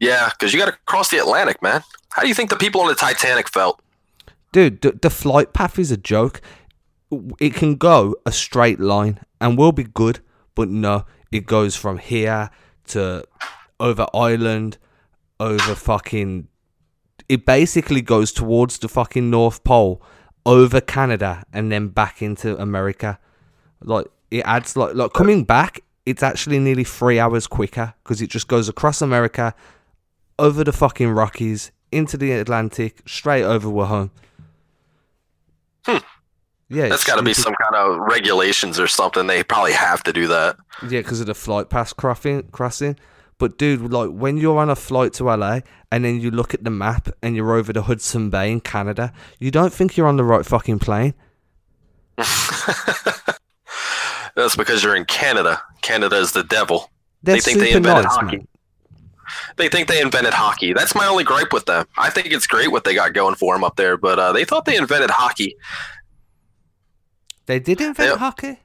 Yeah, 0.00 0.30
because 0.30 0.52
you 0.52 0.58
got 0.58 0.72
to 0.72 0.78
cross 0.86 1.10
the 1.10 1.18
Atlantic, 1.18 1.62
man. 1.62 1.84
How 2.08 2.22
do 2.22 2.28
you 2.28 2.34
think 2.34 2.50
the 2.50 2.56
people 2.56 2.80
on 2.80 2.88
the 2.88 2.94
Titanic 2.94 3.48
felt? 3.48 3.80
Dude, 4.50 4.80
the, 4.80 4.92
the 4.92 5.10
flight 5.10 5.52
path 5.52 5.78
is 5.78 5.92
a 5.92 5.96
joke. 5.96 6.40
It 7.38 7.54
can 7.54 7.76
go 7.76 8.16
a 8.24 8.32
straight 8.32 8.80
line 8.80 9.20
and 9.40 9.58
will 9.58 9.72
be 9.72 9.84
good, 9.84 10.20
but 10.54 10.68
no, 10.68 11.04
it 11.30 11.46
goes 11.46 11.76
from 11.76 11.98
here 11.98 12.50
to 12.88 13.24
over 13.78 14.06
Ireland, 14.14 14.78
over 15.38 15.74
fucking. 15.74 16.48
It 17.28 17.46
basically 17.46 18.00
goes 18.00 18.32
towards 18.32 18.78
the 18.78 18.88
fucking 18.88 19.30
North 19.30 19.62
Pole, 19.62 20.02
over 20.46 20.80
Canada, 20.80 21.44
and 21.52 21.70
then 21.70 21.88
back 21.88 22.22
into 22.22 22.60
America. 22.60 23.18
Like 23.82 24.06
it 24.30 24.44
adds 24.46 24.76
like 24.76 24.94
like 24.94 25.12
coming 25.12 25.44
back. 25.44 25.80
It's 26.06 26.22
actually 26.22 26.58
nearly 26.58 26.84
three 26.84 27.20
hours 27.20 27.46
quicker 27.46 27.94
because 28.02 28.22
it 28.22 28.30
just 28.30 28.48
goes 28.48 28.68
across 28.68 29.02
America, 29.02 29.54
over 30.40 30.64
the 30.64 30.72
fucking 30.72 31.10
Rockies, 31.10 31.70
into 31.92 32.16
the 32.16 32.32
Atlantic, 32.32 33.02
straight 33.06 33.44
over 33.44 33.68
we're 33.68 33.86
home. 33.86 34.10
Hmm. 35.86 35.98
Yeah, 36.68 36.88
That's 36.88 37.04
got 37.04 37.16
to 37.16 37.22
be 37.22 37.34
some 37.34 37.54
kind 37.54 37.74
of 37.74 37.98
regulations 37.98 38.78
or 38.78 38.86
something. 38.86 39.26
They 39.26 39.42
probably 39.42 39.72
have 39.72 40.02
to 40.04 40.12
do 40.12 40.28
that. 40.28 40.56
Yeah, 40.82 41.00
because 41.00 41.20
of 41.20 41.26
the 41.26 41.34
flight 41.34 41.68
pass 41.68 41.92
crossing. 41.92 42.44
Crossing, 42.52 42.96
but 43.38 43.58
dude, 43.58 43.90
like 43.92 44.10
when 44.10 44.36
you're 44.36 44.58
on 44.58 44.70
a 44.70 44.76
flight 44.76 45.12
to 45.14 45.24
LA 45.24 45.60
and 45.90 46.04
then 46.04 46.20
you 46.20 46.30
look 46.30 46.54
at 46.54 46.62
the 46.62 46.70
map 46.70 47.08
and 47.22 47.34
you're 47.34 47.54
over 47.56 47.72
the 47.72 47.82
Hudson 47.82 48.30
Bay 48.30 48.52
in 48.52 48.60
Canada, 48.60 49.12
you 49.40 49.50
don't 49.50 49.72
think 49.72 49.96
you're 49.96 50.06
on 50.06 50.16
the 50.16 50.22
right 50.24 50.46
fucking 50.46 50.78
plane. 50.78 51.14
That's 54.36 54.54
because 54.56 54.84
you're 54.84 54.94
in 54.94 55.06
Canada. 55.06 55.60
Canada 55.82 56.16
is 56.16 56.32
the 56.32 56.44
devil. 56.44 56.90
They're 57.22 57.34
They 57.36 57.40
think 57.40 57.58
they 57.58 57.72
invented 57.72 58.04
nice, 58.04 58.14
hockey. 58.14 58.36
man. 58.38 58.48
They 59.56 59.68
think 59.68 59.88
they 59.88 60.00
invented 60.00 60.32
hockey. 60.34 60.72
That's 60.72 60.94
my 60.94 61.06
only 61.06 61.24
gripe 61.24 61.52
with 61.52 61.66
them. 61.66 61.86
I 61.98 62.10
think 62.10 62.28
it's 62.28 62.46
great 62.46 62.70
what 62.72 62.84
they 62.84 62.94
got 62.94 63.12
going 63.14 63.34
for 63.34 63.54
them 63.54 63.64
up 63.64 63.76
there, 63.76 63.96
but 63.96 64.18
uh, 64.18 64.32
they 64.32 64.44
thought 64.44 64.64
they 64.64 64.76
invented 64.76 65.10
hockey. 65.10 65.56
They 67.46 67.58
did 67.58 67.80
invent 67.80 68.10
Yeah. 68.12 68.18
hockey. 68.18 68.58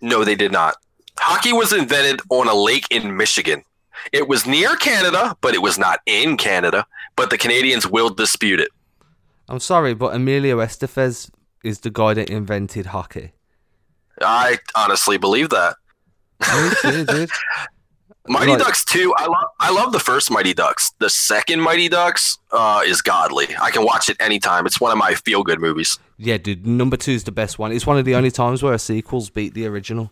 No, 0.00 0.24
they 0.24 0.34
did 0.34 0.52
not. 0.52 0.76
Hockey 1.18 1.52
was 1.52 1.72
invented 1.72 2.20
on 2.30 2.48
a 2.48 2.54
lake 2.54 2.86
in 2.90 3.16
Michigan. 3.16 3.62
It 4.12 4.28
was 4.28 4.46
near 4.46 4.76
Canada, 4.76 5.36
but 5.40 5.54
it 5.54 5.62
was 5.62 5.78
not 5.78 6.00
in 6.06 6.36
Canada. 6.36 6.86
But 7.16 7.30
the 7.30 7.38
Canadians 7.38 7.86
will 7.86 8.10
dispute 8.10 8.60
it. 8.60 8.68
I'm 9.48 9.60
sorry, 9.60 9.94
but 9.94 10.14
Emilio 10.14 10.58
Estevez 10.58 11.30
is 11.64 11.80
the 11.80 11.90
guy 11.90 12.12
that 12.14 12.28
invented 12.28 12.86
hockey. 12.86 13.32
I 14.20 14.58
honestly 14.74 15.16
believe 15.18 15.48
that. 15.50 15.76
Me 16.40 16.70
too, 16.82 17.04
dude. 17.06 17.30
Mighty. 18.28 18.56
Ducks 18.56 18.84
2, 18.84 19.14
I 19.16 19.26
love 19.26 19.48
I 19.60 19.70
love 19.70 19.92
the 19.92 20.00
first 20.00 20.30
Mighty 20.30 20.54
Ducks. 20.54 20.92
The 20.98 21.10
second 21.10 21.60
Mighty 21.60 21.88
Ducks 21.88 22.38
uh, 22.52 22.82
is 22.84 23.02
godly. 23.02 23.48
I 23.60 23.70
can 23.70 23.84
watch 23.84 24.08
it 24.08 24.16
anytime. 24.20 24.66
It's 24.66 24.80
one 24.80 24.92
of 24.92 24.98
my 24.98 25.14
feel 25.14 25.42
good 25.42 25.60
movies. 25.60 25.98
Yeah, 26.18 26.38
dude. 26.38 26.66
Number 26.66 26.96
two 26.96 27.12
is 27.12 27.24
the 27.24 27.32
best 27.32 27.58
one. 27.58 27.72
It's 27.72 27.86
one 27.86 27.98
of 27.98 28.04
the 28.04 28.14
only 28.14 28.30
times 28.30 28.62
where 28.62 28.72
a 28.72 28.78
sequel's 28.78 29.30
beat 29.30 29.54
the 29.54 29.66
original. 29.66 30.10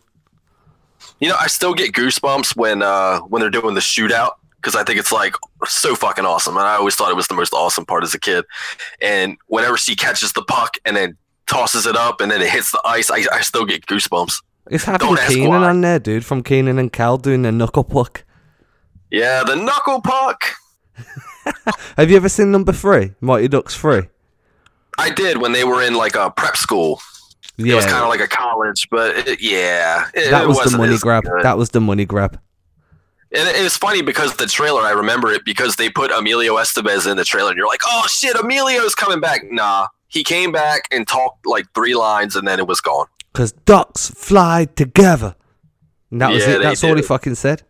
You 1.19 1.29
know, 1.29 1.35
I 1.39 1.47
still 1.47 1.73
get 1.73 1.93
goosebumps 1.93 2.55
when 2.55 2.81
uh, 2.81 3.19
when 3.21 3.41
they're 3.41 3.49
doing 3.49 3.75
the 3.75 3.81
shootout 3.81 4.31
because 4.57 4.75
I 4.75 4.83
think 4.83 4.99
it's 4.99 5.11
like 5.11 5.35
so 5.65 5.95
fucking 5.95 6.25
awesome, 6.25 6.57
and 6.57 6.65
I 6.65 6.75
always 6.75 6.95
thought 6.95 7.11
it 7.11 7.15
was 7.15 7.27
the 7.27 7.35
most 7.35 7.53
awesome 7.53 7.85
part 7.85 8.03
as 8.03 8.13
a 8.13 8.19
kid. 8.19 8.45
And 9.01 9.37
whenever 9.47 9.77
she 9.77 9.95
catches 9.95 10.33
the 10.33 10.41
puck 10.43 10.77
and 10.85 10.95
then 10.95 11.17
tosses 11.47 11.85
it 11.85 11.95
up 11.95 12.21
and 12.21 12.31
then 12.31 12.41
it 12.41 12.49
hits 12.49 12.71
the 12.71 12.81
ice, 12.85 13.11
I, 13.11 13.23
I 13.31 13.41
still 13.41 13.65
get 13.65 13.85
goosebumps. 13.85 14.41
It's 14.69 14.85
having 14.85 15.15
Kenan 15.15 15.63
on 15.63 15.81
there, 15.81 15.99
dude, 15.99 16.25
from 16.25 16.41
Kenan 16.41 16.79
and 16.79 16.91
Kel 16.91 17.17
doing 17.17 17.43
the 17.43 17.51
knuckle 17.51 17.83
puck. 17.83 18.23
Yeah, 19.11 19.43
the 19.43 19.55
knuckle 19.55 20.01
puck. 20.01 20.43
Have 21.97 22.09
you 22.09 22.17
ever 22.17 22.29
seen 22.29 22.51
number 22.51 22.71
three, 22.71 23.13
Mighty 23.21 23.47
Ducks 23.47 23.75
three? 23.75 24.03
I 24.97 25.09
did 25.09 25.37
when 25.41 25.51
they 25.51 25.63
were 25.63 25.83
in 25.83 25.93
like 25.93 26.15
a 26.15 26.31
prep 26.31 26.57
school. 26.57 26.99
Yeah, 27.57 27.73
It 27.73 27.75
was 27.75 27.85
kind 27.85 28.03
of 28.03 28.09
like 28.09 28.21
a 28.21 28.27
college, 28.27 28.87
but 28.89 29.15
it, 29.15 29.41
yeah, 29.41 30.07
it, 30.13 30.31
that 30.31 30.43
it 30.43 30.47
was 30.47 30.71
the 30.71 30.77
money 30.77 30.97
grab. 30.97 31.23
good. 31.23 31.43
That 31.43 31.57
was 31.57 31.69
the 31.69 31.79
money 31.79 32.05
grab. 32.05 32.39
And 33.33 33.47
it 33.49 33.63
was 33.63 33.77
funny 33.77 34.01
because 34.01 34.35
the 34.37 34.45
trailer, 34.45 34.81
I 34.81 34.91
remember 34.91 35.31
it 35.31 35.43
because 35.45 35.75
they 35.75 35.89
put 35.89 36.11
Emilio 36.11 36.55
Estevez 36.55 37.09
in 37.09 37.17
the 37.17 37.25
trailer, 37.25 37.49
and 37.49 37.57
you're 37.57 37.67
like, 37.67 37.81
oh 37.85 38.05
shit, 38.07 38.35
Emilio's 38.35 38.95
coming 38.95 39.19
back. 39.19 39.41
Nah, 39.49 39.87
he 40.07 40.23
came 40.23 40.51
back 40.51 40.87
and 40.91 41.07
talked 41.07 41.45
like 41.45 41.65
three 41.73 41.95
lines, 41.95 42.35
and 42.35 42.47
then 42.47 42.59
it 42.59 42.67
was 42.67 42.81
gone. 42.81 43.07
Because 43.35 43.51
ducks 43.51 44.09
fly 44.09 44.65
together. 44.65 45.35
And 46.11 46.21
that 46.21 46.31
was 46.31 46.43
Yeah, 46.45 46.53
it. 46.53 46.57
they 46.59 46.63
That's 46.63 46.83
all 46.83 46.95
he 46.95 47.01
fucking 47.01 47.35
said. 47.35 47.63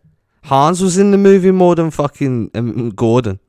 Hans 0.44 0.80
was 0.80 0.96
in 0.96 1.10
the 1.10 1.18
movie 1.18 1.50
more 1.50 1.74
than 1.74 1.90
fucking 1.90 2.50
um, 2.54 2.90
Gordon. 2.90 3.40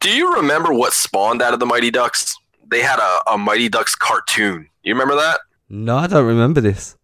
Do 0.00 0.10
you 0.10 0.34
remember 0.34 0.72
what 0.72 0.92
spawned 0.92 1.42
out 1.42 1.52
of 1.52 1.58
the 1.60 1.66
Mighty 1.66 1.90
Ducks? 1.90 2.36
They 2.70 2.80
had 2.82 2.98
a, 3.00 3.32
a 3.32 3.38
Mighty 3.38 3.68
Ducks 3.68 3.94
cartoon. 3.96 4.68
You 4.84 4.94
remember 4.94 5.16
that? 5.16 5.40
No, 5.68 5.96
I 5.96 6.06
don't 6.06 6.24
remember 6.26 6.60
this. 6.60 6.96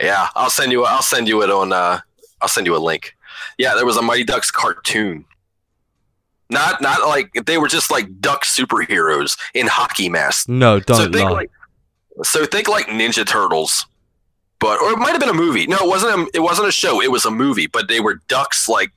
Yeah, 0.00 0.28
I'll 0.36 0.50
send 0.50 0.70
you. 0.72 0.84
I'll 0.84 1.02
send 1.02 1.28
you 1.28 1.42
it 1.42 1.50
on. 1.50 1.72
Uh, 1.72 2.00
I'll 2.40 2.48
send 2.48 2.66
you 2.66 2.76
a 2.76 2.78
link. 2.78 3.14
Yeah, 3.58 3.74
there 3.74 3.84
was 3.86 3.96
a 3.96 4.02
Mighty 4.02 4.24
Ducks 4.24 4.50
cartoon. 4.50 5.24
Not 6.50 6.80
not 6.82 7.00
like 7.08 7.32
they 7.46 7.58
were 7.58 7.68
just 7.68 7.90
like 7.90 8.20
duck 8.20 8.44
superheroes 8.44 9.38
in 9.54 9.66
hockey 9.66 10.08
masks. 10.08 10.48
No, 10.48 10.80
don't 10.80 11.12
think 11.12 11.24
lie. 11.24 11.30
like 11.30 11.50
so 12.22 12.44
think 12.46 12.68
like 12.68 12.86
Ninja 12.86 13.26
Turtles, 13.26 13.86
but 14.58 14.80
or 14.80 14.92
it 14.92 14.98
might 14.98 15.10
have 15.12 15.20
been 15.20 15.28
a 15.28 15.34
movie. 15.34 15.66
No, 15.66 15.76
it 15.78 15.88
wasn't. 15.88 16.28
A, 16.28 16.30
it 16.34 16.40
wasn't 16.40 16.68
a 16.68 16.72
show. 16.72 17.00
It 17.02 17.10
was 17.10 17.24
a 17.24 17.30
movie, 17.30 17.66
but 17.66 17.88
they 17.88 18.00
were 18.00 18.20
ducks 18.28 18.68
like 18.68 18.90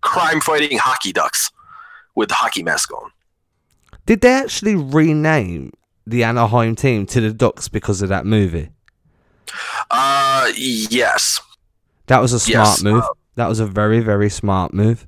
crime 0.00 0.40
fighting 0.40 0.78
hockey 0.78 1.12
ducks 1.12 1.50
with 2.14 2.28
the 2.28 2.34
hockey 2.36 2.62
mask 2.62 2.92
on. 2.92 3.10
Did 4.06 4.20
they 4.22 4.32
actually 4.32 4.74
rename 4.76 5.72
the 6.06 6.24
Anaheim 6.24 6.74
team 6.74 7.06
to 7.06 7.20
the 7.20 7.32
Ducks 7.32 7.68
because 7.68 8.02
of 8.02 8.08
that 8.08 8.24
movie? 8.26 8.70
Uh, 9.90 10.50
yes, 10.56 11.40
That 12.06 12.20
was 12.20 12.32
a 12.32 12.40
smart 12.40 12.66
Yes, 12.68 12.82
move. 12.82 13.02
uh, 13.02 13.08
that 13.36 13.48
was 13.48 13.60
a 13.60 13.66
very, 13.66 14.00
very 14.00 14.28
smart 14.30 14.72
move. 14.74 15.06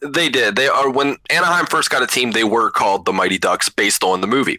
they 0.00 0.28
did. 0.28 0.56
They 0.56 0.66
are 0.68 0.90
when 0.90 1.16
Anaheim 1.30 1.66
first 1.66 1.90
got 1.90 2.02
a 2.02 2.06
team. 2.08 2.32
They 2.32 2.42
were 2.44 2.70
called 2.70 3.04
the 3.04 3.12
Mighty 3.12 3.38
Ducks 3.38 3.68
based 3.68 4.02
on 4.02 4.20
the 4.20 4.26
movie, 4.26 4.58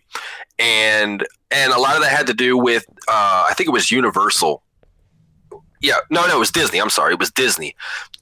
and 0.59 1.25
and 1.51 1.73
a 1.73 1.79
lot 1.79 1.95
of 1.95 2.01
that 2.01 2.11
had 2.11 2.27
to 2.27 2.33
do 2.33 2.57
with 2.57 2.85
uh, 3.07 3.45
I 3.49 3.53
think 3.55 3.67
it 3.67 3.73
was 3.73 3.91
Universal. 3.91 4.63
Yeah, 5.81 5.97
no, 6.09 6.25
no, 6.25 6.37
it 6.37 6.39
was 6.39 6.51
Disney. 6.51 6.79
I'm 6.79 6.89
sorry, 6.89 7.13
it 7.13 7.19
was 7.19 7.31
Disney. 7.31 7.75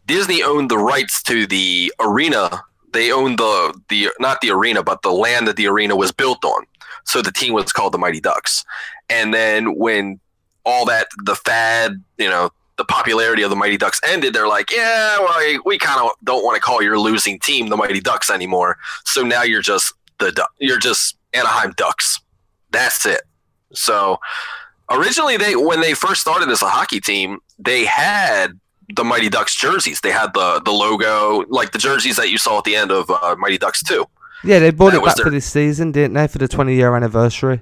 Disney 0.07 0.41
owned 0.41 0.71
the 0.71 0.77
rights 0.77 1.21
to 1.23 1.45
the 1.45 1.93
arena. 1.99 2.63
They 2.93 3.11
owned 3.11 3.37
the 3.37 3.79
the 3.89 4.09
not 4.19 4.41
the 4.41 4.51
arena, 4.51 4.83
but 4.83 5.01
the 5.01 5.11
land 5.11 5.47
that 5.47 5.55
the 5.55 5.67
arena 5.67 5.95
was 5.95 6.11
built 6.11 6.43
on. 6.43 6.65
So 7.05 7.21
the 7.21 7.31
team 7.31 7.53
was 7.53 7.71
called 7.71 7.93
the 7.93 7.97
Mighty 7.97 8.19
Ducks. 8.19 8.63
And 9.09 9.33
then 9.33 9.77
when 9.77 10.19
all 10.65 10.85
that 10.85 11.07
the 11.23 11.35
fad, 11.35 12.03
you 12.17 12.29
know, 12.29 12.51
the 12.77 12.85
popularity 12.85 13.43
of 13.43 13.49
the 13.49 13.55
Mighty 13.55 13.77
Ducks 13.77 13.99
ended, 14.07 14.33
they're 14.33 14.47
like, 14.47 14.71
yeah, 14.71 15.19
well, 15.19 15.59
we, 15.65 15.77
kind 15.77 16.01
of 16.01 16.11
don't 16.23 16.43
want 16.43 16.55
to 16.55 16.61
call 16.61 16.81
your 16.81 16.97
losing 16.97 17.39
team 17.39 17.67
the 17.67 17.77
Mighty 17.77 17.99
Ducks 17.99 18.29
anymore. 18.29 18.77
So 19.05 19.23
now 19.23 19.43
you're 19.43 19.61
just 19.61 19.93
the 20.19 20.47
you're 20.59 20.79
just 20.79 21.17
Anaheim 21.33 21.73
Ducks. 21.75 22.19
That's 22.71 23.05
it. 23.05 23.21
So 23.73 24.19
originally 24.89 25.37
they 25.37 25.55
when 25.55 25.81
they 25.81 25.93
first 25.93 26.21
started 26.21 26.49
as 26.49 26.61
a 26.61 26.69
hockey 26.69 26.99
team, 26.99 27.39
they 27.59 27.85
had 27.85 28.59
the 28.95 29.03
Mighty 29.03 29.29
Ducks 29.29 29.55
jerseys. 29.55 30.01
They 30.01 30.11
had 30.11 30.33
the 30.33 30.61
the 30.63 30.71
logo, 30.71 31.45
like 31.49 31.71
the 31.71 31.77
jerseys 31.77 32.17
that 32.17 32.29
you 32.29 32.37
saw 32.37 32.57
at 32.57 32.63
the 32.63 32.75
end 32.75 32.91
of 32.91 33.09
uh, 33.09 33.35
Mighty 33.39 33.57
Ducks 33.57 33.83
2. 33.83 34.05
Yeah, 34.43 34.59
they 34.59 34.71
brought 34.71 34.93
That 34.93 35.01
it 35.01 35.05
back 35.05 35.17
for 35.17 35.29
this 35.29 35.45
season, 35.45 35.91
didn't 35.91 36.13
they? 36.13 36.27
For 36.27 36.39
the 36.39 36.47
20 36.47 36.73
year 36.75 36.95
anniversary. 36.95 37.61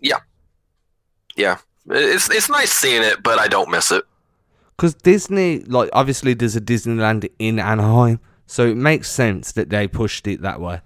Yeah, 0.00 0.18
yeah, 1.36 1.58
it's 1.88 2.28
it's 2.30 2.50
nice 2.50 2.70
seeing 2.72 3.02
it, 3.02 3.22
but 3.22 3.38
I 3.38 3.48
don't 3.48 3.70
miss 3.70 3.90
it. 3.90 4.04
Because 4.76 4.94
Disney, 4.94 5.60
like, 5.60 5.88
obviously 5.92 6.34
there's 6.34 6.56
a 6.56 6.60
Disneyland 6.60 7.30
in 7.38 7.60
Anaheim, 7.60 8.18
so 8.46 8.66
it 8.66 8.76
makes 8.76 9.08
sense 9.10 9.52
that 9.52 9.70
they 9.70 9.86
pushed 9.86 10.26
it 10.26 10.42
that 10.42 10.60
way. 10.60 10.80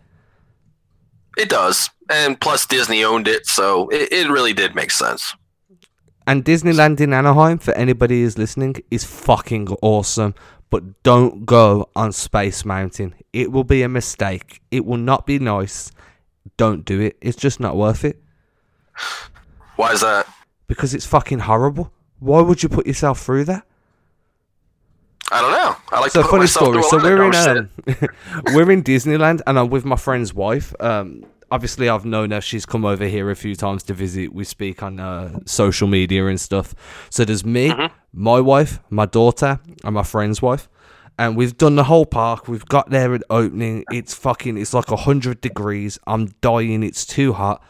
It 1.39 1.49
does, 1.49 1.89
and 2.11 2.41
plus 2.41 2.67
Disney 2.67 3.05
owned 3.05 3.29
it, 3.29 3.47
so 3.47 3.89
it, 3.89 4.13
it 4.13 4.31
really 4.31 4.53
did 4.53 4.75
make 4.75 4.91
sense. 4.91 5.35
And 6.27 6.45
Disneyland 6.45 7.01
in 7.01 7.15
Anaheim, 7.15 7.59
for 7.59 7.73
anybody 7.75 8.23
who's 8.23 8.37
listening, 8.37 8.77
is 8.91 9.05
fucking 9.05 9.69
awesome. 9.81 10.35
But 10.71 11.03
don't 11.03 11.47
go 11.47 11.89
on 11.97 12.13
Space 12.13 12.65
Mountain. 12.67 13.15
It 13.33 13.51
will 13.51 13.65
be 13.65 13.83
a 13.83 13.89
mistake. 13.89 14.61
It 14.71 14.85
will 14.85 14.99
not 14.99 15.27
be 15.27 15.39
nice. 15.39 15.91
Don't 16.59 16.85
do 16.85 17.01
it. 17.01 17.17
It's 17.23 17.37
just 17.37 17.61
not 17.61 17.77
worth 17.77 18.05
it. 18.05 18.23
Why 19.77 19.93
is 19.93 20.03
that? 20.03 20.27
Because 20.67 20.93
it's 20.93 21.07
fucking 21.07 21.39
horrible. 21.41 21.91
Why 22.19 22.43
would 22.43 22.63
you 22.63 22.69
put 22.69 22.87
yourself 22.87 23.21
through 23.23 23.45
that? 23.45 23.65
I 25.31 25.41
don't 25.41 25.53
know. 25.53 25.77
I 25.91 26.01
like 26.01 26.11
so 26.11 26.23
funny 26.25 26.47
story. 26.47 26.83
So 26.83 26.97
a 26.97 26.99
lot 26.99 27.07
of 27.07 27.19
we're 27.19 27.25
in 27.25 27.35
um, 27.35 27.71
we're 28.55 28.71
in 28.71 28.83
Disneyland, 28.83 29.41
and 29.47 29.59
I'm 29.59 29.69
with 29.69 29.85
my 29.85 29.97
friend's 29.97 30.35
wife. 30.35 30.75
Um, 30.81 31.25
obviously, 31.51 31.89
I've 31.89 32.05
known 32.05 32.31
her. 32.31 32.41
She's 32.41 32.67
come 32.67 32.85
over 32.85 33.07
here 33.07 33.31
a 33.31 33.37
few 33.37 33.55
times 33.55 33.83
to 33.85 33.95
visit. 33.95 34.33
We 34.33 34.45
speak 34.45 34.83
on 34.83 35.01
uh, 35.01 35.41
social 35.47 35.89
media 35.89 36.27
and 36.27 36.41
stuff. 36.41 36.75
So 37.11 37.25
there's 37.25 37.45
me, 37.45 37.71
Mm-hmm. 37.71 37.95
my 38.13 38.41
wife, 38.41 38.81
my 38.91 39.07
daughter, 39.07 39.61
and 39.85 39.95
my 39.95 40.03
friend's 40.03 40.41
wife. 40.43 40.69
And 41.19 41.37
we've 41.37 41.57
done 41.57 41.75
the 41.75 41.85
whole 41.85 42.07
park. 42.07 42.47
We've 42.47 42.65
got 42.67 42.91
there 42.91 43.13
at 43.15 43.23
opening. 43.29 43.85
It's 43.91 44.15
fucking. 44.15 44.57
It's 44.57 44.73
like 44.73 44.87
hundred 44.89 45.41
degrees. 45.41 45.99
I'm 46.07 46.27
dying. 46.41 46.83
It's 46.85 47.05
too 47.05 47.33
hot, 47.33 47.61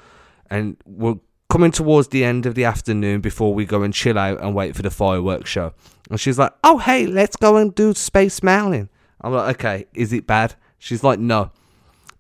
and 0.51 0.77
we're 0.85 1.15
coming 1.49 1.71
towards 1.71 2.09
the 2.09 2.25
end 2.25 2.45
of 2.45 2.55
the 2.55 2.65
afternoon 2.67 3.23
before 3.23 3.55
we 3.55 3.65
go 3.65 3.83
and 3.83 3.95
chill 3.95 4.19
out 4.19 4.39
and 4.43 4.55
wait 4.55 4.77
for 4.77 4.83
the 4.83 4.91
fireworks 4.91 5.49
show. 5.49 5.73
And 6.11 6.21
she's 6.21 6.39
like, 6.39 6.53
"Oh 6.63 6.77
hey, 6.77 7.07
let's 7.07 7.37
go 7.37 7.57
and 7.57 7.75
do 7.75 7.95
Space 7.95 8.43
Mountain." 8.43 8.91
I'm 9.23 9.33
like, 9.33 9.57
"Okay, 9.57 9.87
is 9.95 10.13
it 10.13 10.27
bad?" 10.27 10.55
She's 10.79 11.03
like, 11.03 11.19
"No." 11.19 11.51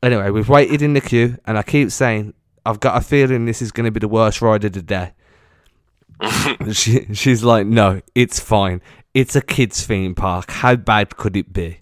Anyway, 0.02 0.30
we've 0.30 0.48
waited 0.48 0.82
in 0.82 0.94
the 0.94 1.00
queue, 1.00 1.38
and 1.46 1.58
I 1.58 1.62
keep 1.62 1.90
saying, 1.90 2.34
"I've 2.64 2.80
got 2.80 2.96
a 2.96 3.00
feeling 3.00 3.44
this 3.44 3.60
is 3.62 3.72
going 3.72 3.86
to 3.86 3.90
be 3.90 4.00
the 4.00 4.08
worst 4.08 4.40
ride 4.40 4.64
of 4.64 4.72
the 4.72 4.82
day." 4.82 5.12
she, 6.72 7.12
she's 7.14 7.42
like, 7.42 7.66
"No, 7.66 8.00
it's 8.14 8.38
fine. 8.38 8.80
It's 9.14 9.34
a 9.34 9.40
kids' 9.42 9.84
theme 9.84 10.14
park. 10.14 10.50
How 10.50 10.76
bad 10.76 11.16
could 11.16 11.36
it 11.36 11.52
be?" 11.52 11.80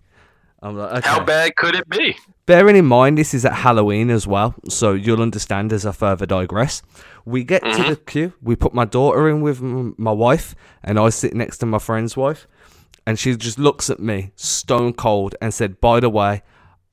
I'm 0.63 0.77
like, 0.77 0.93
"Okay." 0.99 1.09
How 1.09 1.25
bad 1.25 1.57
could 1.57 1.75
it 1.75 1.89
be? 1.89 2.17
Bearing 2.47 2.77
in 2.77 2.87
mind 2.87 3.19
this 3.19 3.35
is 3.35 3.45
at 3.45 3.55
Halloween 3.55 4.09
as 4.09 4.25
well, 4.25 4.55
so 4.69 4.93
you'll 4.93 5.21
understand 5.21 5.73
as 5.73 5.85
I 5.85 5.91
further 5.91 6.27
digress. 6.27 6.81
We 7.25 7.43
get 7.43 7.63
to 7.63 7.69
mm-hmm. 7.69 7.91
the 7.91 7.97
queue, 7.97 8.33
we 8.41 8.55
put 8.55 8.73
my 8.73 8.85
daughter 8.85 9.29
in 9.29 9.41
with 9.41 9.61
my 9.61 10.13
wife, 10.13 10.55
and 10.85 10.97
I 10.97 11.09
sit 11.09 11.35
next 11.35 11.59
to 11.59 11.67
my 11.67 11.81
friend's 11.81 12.17
wife, 12.17 12.47
and 13.05 13.19
she 13.19 13.37
just 13.37 13.59
looks 13.59 13.91
at 13.91 13.99
me, 13.99 14.31
stone 14.37 14.93
cold, 14.93 15.35
and 15.41 15.53
said, 15.53 15.81
By 15.81 15.99
the 15.99 16.09
way, 16.09 16.45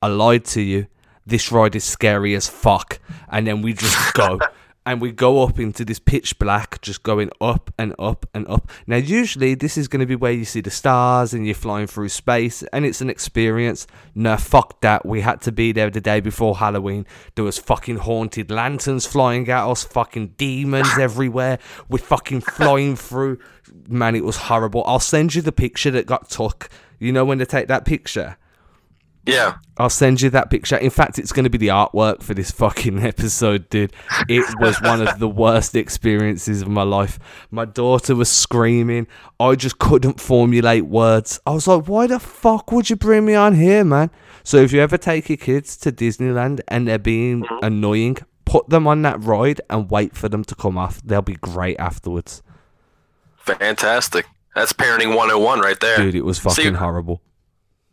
I 0.02 0.08
lied 0.08 0.44
to 0.46 0.60
you. 0.60 0.88
This 1.26 1.50
ride 1.50 1.74
is 1.74 1.84
scary 1.84 2.34
as 2.34 2.48
fuck. 2.48 2.98
And 3.30 3.46
then 3.46 3.62
we 3.62 3.72
just 3.72 4.14
go. 4.14 4.38
And 4.86 5.00
we 5.00 5.12
go 5.12 5.42
up 5.42 5.58
into 5.58 5.82
this 5.82 5.98
pitch 5.98 6.38
black, 6.38 6.78
just 6.82 7.02
going 7.02 7.30
up 7.40 7.72
and 7.78 7.94
up 7.98 8.26
and 8.34 8.46
up. 8.48 8.70
Now, 8.86 8.96
usually, 8.96 9.54
this 9.54 9.78
is 9.78 9.88
going 9.88 10.00
to 10.00 10.06
be 10.06 10.14
where 10.14 10.30
you 10.30 10.44
see 10.44 10.60
the 10.60 10.70
stars 10.70 11.32
and 11.32 11.46
you're 11.46 11.54
flying 11.54 11.86
through 11.86 12.10
space, 12.10 12.62
and 12.64 12.84
it's 12.84 13.00
an 13.00 13.08
experience. 13.08 13.86
No, 14.14 14.36
fuck 14.36 14.82
that. 14.82 15.06
We 15.06 15.22
had 15.22 15.40
to 15.42 15.52
be 15.52 15.72
there 15.72 15.88
the 15.88 16.02
day 16.02 16.20
before 16.20 16.58
Halloween. 16.58 17.06
There 17.34 17.46
was 17.46 17.58
fucking 17.58 17.96
haunted 17.96 18.50
lanterns 18.50 19.06
flying 19.06 19.48
at 19.48 19.66
us, 19.66 19.84
fucking 19.84 20.34
demons 20.36 20.90
everywhere. 21.00 21.58
We're 21.88 21.96
fucking 21.96 22.42
flying 22.42 22.94
through. 22.94 23.38
Man, 23.88 24.14
it 24.14 24.24
was 24.24 24.36
horrible. 24.36 24.84
I'll 24.86 25.00
send 25.00 25.34
you 25.34 25.40
the 25.40 25.50
picture 25.50 25.92
that 25.92 26.04
got 26.04 26.28
took. 26.28 26.68
You 26.98 27.10
know 27.10 27.24
when 27.24 27.38
they 27.38 27.46
take 27.46 27.68
that 27.68 27.86
picture? 27.86 28.36
Yeah. 29.26 29.56
I'll 29.76 29.90
send 29.90 30.20
you 30.20 30.30
that 30.30 30.50
picture. 30.50 30.76
In 30.76 30.90
fact, 30.90 31.18
it's 31.18 31.32
going 31.32 31.44
to 31.44 31.50
be 31.50 31.58
the 31.58 31.68
artwork 31.68 32.22
for 32.22 32.34
this 32.34 32.50
fucking 32.50 32.98
episode, 33.04 33.68
dude. 33.70 33.92
It 34.28 34.44
was 34.60 34.80
one 34.82 35.06
of 35.06 35.18
the 35.18 35.28
worst 35.28 35.74
experiences 35.74 36.62
of 36.62 36.68
my 36.68 36.82
life. 36.82 37.18
My 37.50 37.64
daughter 37.64 38.14
was 38.14 38.30
screaming. 38.30 39.06
I 39.40 39.54
just 39.54 39.78
couldn't 39.78 40.20
formulate 40.20 40.86
words. 40.86 41.40
I 41.46 41.52
was 41.52 41.66
like, 41.66 41.88
why 41.88 42.06
the 42.06 42.20
fuck 42.20 42.70
would 42.70 42.90
you 42.90 42.96
bring 42.96 43.24
me 43.24 43.34
on 43.34 43.54
here, 43.54 43.84
man? 43.84 44.10
So 44.44 44.58
if 44.58 44.72
you 44.72 44.80
ever 44.80 44.98
take 44.98 45.28
your 45.28 45.38
kids 45.38 45.76
to 45.78 45.90
Disneyland 45.90 46.60
and 46.68 46.86
they're 46.86 46.98
being 46.98 47.42
mm-hmm. 47.42 47.64
annoying, 47.64 48.18
put 48.44 48.68
them 48.68 48.86
on 48.86 49.02
that 49.02 49.22
ride 49.22 49.60
and 49.70 49.90
wait 49.90 50.14
for 50.14 50.28
them 50.28 50.44
to 50.44 50.54
come 50.54 50.78
off. 50.78 51.00
They'll 51.02 51.22
be 51.22 51.34
great 51.34 51.78
afterwards. 51.78 52.42
Fantastic. 53.38 54.26
That's 54.54 54.72
parenting 54.72 55.08
101 55.08 55.60
right 55.60 55.80
there. 55.80 55.96
Dude, 55.96 56.14
it 56.14 56.24
was 56.24 56.38
fucking 56.38 56.64
See- 56.64 56.70
horrible. 56.70 57.20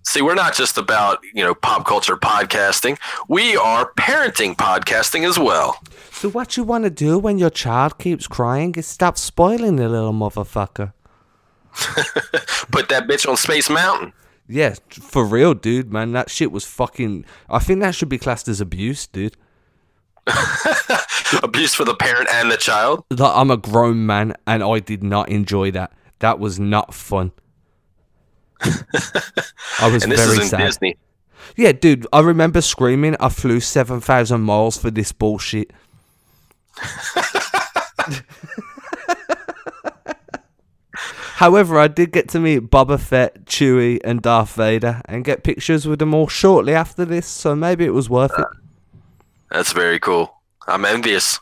See, 0.03 0.21
we're 0.21 0.35
not 0.35 0.55
just 0.55 0.77
about, 0.77 1.19
you 1.33 1.43
know, 1.43 1.53
pop 1.53 1.85
culture 1.85 2.17
podcasting. 2.17 2.97
We 3.27 3.55
are 3.55 3.91
parenting 3.93 4.55
podcasting 4.55 5.27
as 5.27 5.37
well. 5.37 5.81
So 6.11 6.29
what 6.29 6.57
you 6.57 6.63
want 6.63 6.85
to 6.85 6.89
do 6.89 7.19
when 7.19 7.37
your 7.37 7.49
child 7.49 7.97
keeps 7.97 8.27
crying 8.27 8.73
is 8.75 8.87
stop 8.87 9.17
spoiling 9.17 9.75
the 9.75 9.87
little 9.87 10.13
motherfucker. 10.13 10.93
Put 12.71 12.89
that 12.89 13.07
bitch 13.07 13.29
on 13.29 13.37
Space 13.37 13.69
Mountain. 13.69 14.13
Yeah, 14.47 14.75
for 14.89 15.23
real, 15.23 15.53
dude, 15.53 15.93
man. 15.93 16.11
That 16.11 16.29
shit 16.29 16.51
was 16.51 16.65
fucking. 16.65 17.23
I 17.49 17.59
think 17.59 17.79
that 17.81 17.95
should 17.95 18.09
be 18.09 18.17
classed 18.17 18.47
as 18.47 18.59
abuse, 18.59 19.07
dude. 19.07 19.37
Abuse 21.43 21.73
for 21.73 21.85
the 21.85 21.95
parent 21.95 22.27
and 22.29 22.51
the 22.51 22.57
child. 22.57 23.03
Like, 23.09 23.31
I'm 23.33 23.49
a 23.49 23.57
grown 23.57 24.05
man 24.05 24.35
and 24.45 24.61
I 24.63 24.79
did 24.79 25.03
not 25.03 25.29
enjoy 25.29 25.71
that. 25.71 25.93
That 26.19 26.39
was 26.39 26.59
not 26.59 26.93
fun. 26.93 27.31
I 29.81 29.87
was 29.91 30.03
And 30.03 30.11
this 30.11 30.19
very 30.25 30.37
is 30.37 30.43
in 30.43 30.49
sad. 30.49 30.57
Disney. 30.59 30.95
Yeah, 31.57 31.71
dude, 31.71 32.07
I 32.13 32.19
remember 32.21 32.61
screaming. 32.61 33.15
I 33.19 33.29
flew 33.29 33.59
7,000 33.59 34.41
miles 34.41 34.77
for 34.77 34.91
this 34.91 35.11
bullshit. 35.11 35.71
However, 41.41 41.79
I 41.79 41.87
did 41.87 42.11
get 42.11 42.29
to 42.29 42.39
meet 42.39 42.69
Boba 42.69 42.99
Fett, 42.99 43.45
Chewie, 43.45 43.99
and 44.03 44.21
Darth 44.21 44.53
Vader 44.53 45.01
and 45.05 45.25
get 45.25 45.43
pictures 45.43 45.87
with 45.87 45.97
them 45.97 46.13
all 46.13 46.27
shortly 46.27 46.75
after 46.75 47.03
this, 47.03 47.25
so 47.25 47.55
maybe 47.55 47.83
it 47.83 47.93
was 47.95 48.09
worth 48.09 48.37
it. 48.37 48.45
That's 49.49 49.73
very 49.73 49.99
cool. 49.99 50.35
I'm 50.67 50.85
envious. 50.85 51.39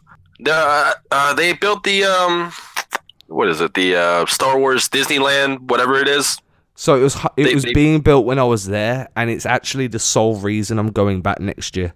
Uh, 0.49 0.93
uh, 1.12 1.34
they 1.34 1.52
built 1.52 1.84
the 1.84 2.06
um, 2.06 2.54
what 3.28 3.49
is 3.49 3.60
it? 3.60 3.73
The 3.73 3.95
uh, 3.97 4.25
Star 4.25 4.58
Wars 4.58 4.88
Disneyland, 4.88 5.60
whatever 5.69 5.95
it 5.99 6.08
is. 6.08 6.38
So 6.79 6.95
it 6.95 7.01
was 7.01 7.15
it 7.35 7.43
They- 7.43 7.53
was 7.55 7.65
they- 7.65 7.73
being 7.73 7.99
built 7.99 8.25
when 8.25 8.39
I 8.39 8.45
was 8.45 8.65
there, 8.67 9.09
and 9.17 9.29
it's 9.29 9.45
actually 9.45 9.87
the 9.87 9.99
sole 9.99 10.37
reason 10.37 10.79
I'm 10.79 10.91
going 10.91 11.21
back 11.21 11.41
next 11.41 11.75
year. 11.75 11.93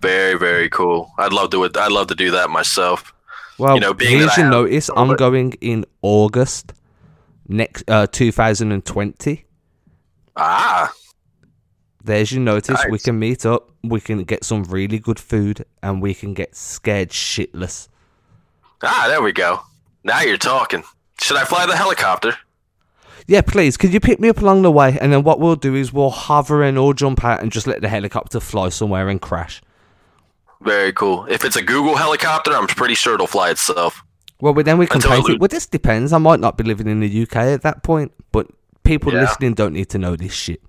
Very, 0.00 0.38
very 0.38 0.70
cool. 0.70 1.12
I'd 1.18 1.34
love 1.34 1.50
to. 1.50 1.62
I'd 1.64 1.92
love 1.92 2.06
to 2.06 2.14
do 2.14 2.30
that 2.30 2.48
myself. 2.48 3.12
Well, 3.58 3.74
You 3.74 3.80
know, 3.80 3.92
being 3.92 4.18
here's 4.18 4.34
your 4.38 4.48
notice. 4.48 4.88
I'm 4.96 5.14
going 5.16 5.52
in 5.60 5.84
August 6.00 6.72
next 7.46 7.84
uh 7.86 8.06
2020. 8.06 9.44
Ah, 10.36 10.90
There's 12.02 12.32
your 12.32 12.40
notice. 12.40 12.80
We 12.88 12.98
can 12.98 13.18
meet 13.18 13.44
up. 13.44 13.70
We 13.84 14.00
can 14.00 14.24
get 14.24 14.42
some 14.42 14.64
really 14.64 14.98
good 15.00 15.20
food, 15.20 15.66
and 15.82 16.00
we 16.00 16.14
can 16.14 16.32
get 16.32 16.56
scared 16.56 17.10
shitless. 17.10 17.88
ah, 18.82 19.04
there 19.06 19.20
we 19.20 19.32
go. 19.32 19.60
Now 20.02 20.22
you're 20.22 20.38
talking. 20.38 20.82
Should 21.20 21.36
I 21.36 21.44
fly 21.44 21.66
the 21.66 21.76
helicopter? 21.76 22.38
Yeah, 23.32 23.40
please. 23.40 23.78
Could 23.78 23.94
you 23.94 24.00
pick 24.00 24.20
me 24.20 24.28
up 24.28 24.42
along 24.42 24.60
the 24.60 24.70
way? 24.70 24.98
And 25.00 25.10
then 25.10 25.22
what 25.22 25.40
we'll 25.40 25.56
do 25.56 25.74
is 25.74 25.90
we'll 25.90 26.10
hover 26.10 26.62
and 26.62 26.76
or 26.76 26.92
jump 26.92 27.24
out 27.24 27.40
and 27.40 27.50
just 27.50 27.66
let 27.66 27.80
the 27.80 27.88
helicopter 27.88 28.40
fly 28.40 28.68
somewhere 28.68 29.08
and 29.08 29.22
crash. 29.22 29.62
Very 30.60 30.92
cool. 30.92 31.24
If 31.30 31.42
it's 31.42 31.56
a 31.56 31.62
Google 31.62 31.96
helicopter, 31.96 32.52
I'm 32.52 32.66
pretty 32.66 32.94
sure 32.94 33.14
it'll 33.14 33.26
fly 33.26 33.48
itself. 33.48 34.04
Well, 34.42 34.52
but 34.52 34.66
then 34.66 34.76
we 34.76 34.86
can 34.86 34.96
Until 34.96 35.12
it 35.12 35.14
paint 35.16 35.28
it. 35.30 35.40
Well, 35.40 35.48
this 35.48 35.64
depends. 35.64 36.12
I 36.12 36.18
might 36.18 36.40
not 36.40 36.58
be 36.58 36.64
living 36.64 36.88
in 36.88 37.00
the 37.00 37.22
UK 37.22 37.36
at 37.36 37.62
that 37.62 37.82
point, 37.82 38.12
but 38.32 38.48
people 38.84 39.14
Yeah. 39.14 39.22
listening 39.22 39.54
don't 39.54 39.72
need 39.72 39.88
to 39.88 39.98
know 39.98 40.14
this 40.14 40.34
shit. 40.34 40.60